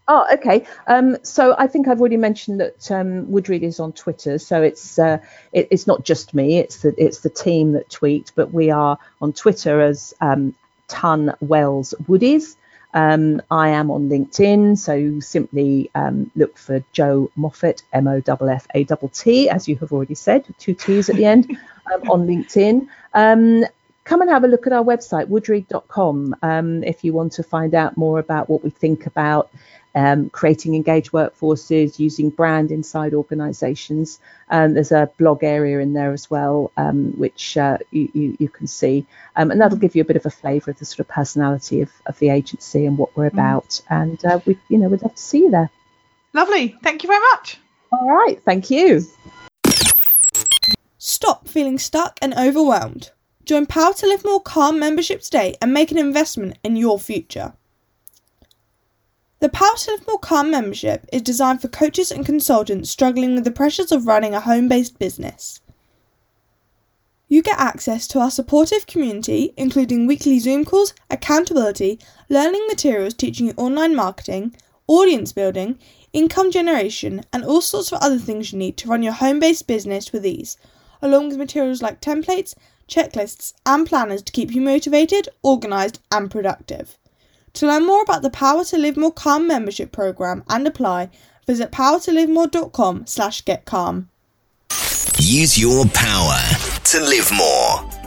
Oh, 0.08 0.26
okay. 0.32 0.66
Um, 0.88 1.18
so 1.22 1.54
I 1.56 1.68
think 1.68 1.86
I've 1.86 2.00
already 2.00 2.16
mentioned 2.16 2.58
that 2.58 2.90
um, 2.90 3.26
Woodreed 3.26 3.62
is 3.62 3.78
on 3.78 3.92
Twitter. 3.92 4.38
So 4.38 4.60
it's 4.60 4.98
uh, 4.98 5.18
it, 5.52 5.68
it's 5.70 5.86
not 5.86 6.04
just 6.04 6.34
me; 6.34 6.58
it's 6.58 6.78
the 6.78 6.92
it's 6.98 7.20
the 7.20 7.30
team 7.30 7.72
that 7.74 7.90
tweet. 7.90 8.32
But 8.34 8.52
we 8.52 8.70
are 8.70 8.98
on 9.20 9.32
Twitter 9.32 9.80
as 9.80 10.12
um, 10.20 10.56
Ton 10.88 11.36
Wells 11.40 11.94
Woodies. 12.08 12.56
Um, 12.92 13.40
I 13.50 13.68
am 13.70 13.90
on 13.90 14.08
LinkedIn, 14.08 14.76
so 14.76 15.20
simply 15.20 15.90
um, 15.94 16.30
look 16.34 16.58
for 16.58 16.82
Jo 16.92 17.30
Moffatt, 17.38 17.82
M 17.92 18.08
O 18.08 18.20
F 18.26 18.42
F 18.42 18.66
A 18.74 18.84
T 18.84 19.48
as 19.48 19.68
you 19.68 19.76
have 19.76 19.92
already 19.92 20.14
said, 20.14 20.44
two 20.58 20.74
T's 20.74 21.08
at 21.08 21.16
the 21.16 21.24
end, 21.24 21.56
um, 21.94 22.10
on 22.10 22.26
LinkedIn. 22.26 22.88
Um, 23.14 23.64
come 24.04 24.22
and 24.22 24.30
have 24.30 24.44
a 24.44 24.48
look 24.48 24.66
at 24.66 24.72
our 24.72 24.82
website, 24.82 25.26
woodreed.com, 25.26 26.34
um, 26.42 26.82
if 26.82 27.04
you 27.04 27.12
want 27.12 27.32
to 27.34 27.42
find 27.42 27.74
out 27.74 27.96
more 27.96 28.18
about 28.18 28.50
what 28.50 28.64
we 28.64 28.70
think 28.70 29.06
about 29.06 29.50
um, 29.94 30.30
creating 30.30 30.74
engaged 30.74 31.12
workforces, 31.12 31.98
using 31.98 32.30
brand 32.30 32.70
inside 32.70 33.14
organisations. 33.14 34.20
Um, 34.48 34.74
there's 34.74 34.92
a 34.92 35.10
blog 35.18 35.42
area 35.42 35.80
in 35.80 35.92
there 35.92 36.12
as 36.12 36.30
well, 36.30 36.70
um, 36.76 37.12
which 37.18 37.56
uh, 37.56 37.78
you, 37.90 38.10
you, 38.14 38.36
you, 38.38 38.48
can 38.48 38.66
see, 38.66 39.06
um, 39.36 39.50
and 39.50 39.60
that'll 39.60 39.78
give 39.78 39.94
you 39.94 40.02
a 40.02 40.06
bit 40.06 40.16
of 40.16 40.26
a 40.26 40.30
flavour 40.30 40.70
of 40.70 40.78
the 40.78 40.84
sort 40.84 41.00
of 41.00 41.08
personality 41.08 41.80
of, 41.80 41.90
of 42.06 42.18
the 42.18 42.30
agency 42.30 42.86
and 42.86 42.98
what 42.98 43.16
we're 43.16 43.30
mm. 43.30 43.34
about. 43.34 43.80
And 43.90 44.24
uh, 44.24 44.40
we, 44.46 44.58
you 44.68 44.78
know, 44.78 44.88
we'd 44.88 45.02
love 45.02 45.14
to 45.14 45.22
see 45.22 45.38
you 45.38 45.50
there. 45.50 45.70
Lovely. 46.32 46.76
Thank 46.82 47.02
you 47.02 47.08
very 47.08 47.22
much. 47.32 47.58
All 47.92 48.08
right. 48.08 48.40
Thank 48.44 48.70
you. 48.70 49.04
Stop 50.98 51.48
feeling 51.48 51.78
stuck 51.78 52.18
and 52.22 52.34
overwhelmed. 52.34 53.10
Join 53.44 53.66
Power 53.66 53.94
to 53.94 54.06
Live 54.06 54.24
More 54.24 54.40
Calm 54.40 54.78
membership 54.78 55.22
today 55.22 55.56
and 55.60 55.72
make 55.72 55.90
an 55.90 55.98
investment 55.98 56.58
in 56.62 56.76
your 56.76 57.00
future. 57.00 57.54
The 59.40 59.48
Power 59.48 59.74
to 59.74 59.92
Live 59.92 60.06
More 60.06 60.18
Calm 60.18 60.50
membership 60.50 61.08
is 61.14 61.22
designed 61.22 61.62
for 61.62 61.68
coaches 61.68 62.12
and 62.12 62.26
consultants 62.26 62.90
struggling 62.90 63.34
with 63.34 63.44
the 63.44 63.50
pressures 63.50 63.90
of 63.90 64.06
running 64.06 64.34
a 64.34 64.40
home 64.40 64.68
based 64.68 64.98
business. 64.98 65.62
You 67.26 67.42
get 67.42 67.58
access 67.58 68.06
to 68.08 68.18
our 68.18 68.30
supportive 68.30 68.86
community, 68.86 69.54
including 69.56 70.06
weekly 70.06 70.38
Zoom 70.40 70.66
calls, 70.66 70.92
accountability, 71.08 71.98
learning 72.28 72.66
materials 72.68 73.14
teaching 73.14 73.46
you 73.46 73.54
online 73.56 73.96
marketing, 73.96 74.54
audience 74.86 75.32
building, 75.32 75.78
income 76.12 76.50
generation, 76.50 77.24
and 77.32 77.42
all 77.42 77.62
sorts 77.62 77.92
of 77.92 78.02
other 78.02 78.18
things 78.18 78.52
you 78.52 78.58
need 78.58 78.76
to 78.76 78.88
run 78.88 79.02
your 79.02 79.14
home 79.14 79.40
based 79.40 79.66
business 79.66 80.12
with 80.12 80.26
ease, 80.26 80.58
along 81.00 81.30
with 81.30 81.38
materials 81.38 81.80
like 81.80 82.02
templates, 82.02 82.54
checklists, 82.86 83.54
and 83.64 83.86
planners 83.86 84.22
to 84.22 84.32
keep 84.32 84.50
you 84.50 84.60
motivated, 84.60 85.30
organised, 85.42 85.98
and 86.12 86.30
productive. 86.30 86.98
To 87.54 87.66
learn 87.66 87.86
more 87.86 88.02
about 88.02 88.22
the 88.22 88.30
Power 88.30 88.64
to 88.64 88.78
Live 88.78 88.96
More 88.96 89.12
Calm 89.12 89.46
membership 89.46 89.92
program 89.92 90.44
and 90.48 90.66
apply, 90.66 91.10
visit 91.46 91.72
powertolivemore.com 91.72 93.06
slash 93.06 93.44
get 93.44 93.64
calm. 93.64 94.08
Use 95.18 95.58
your 95.58 95.84
power 95.86 96.38
to 96.84 97.00
live 97.00 97.30
more. 97.32 97.99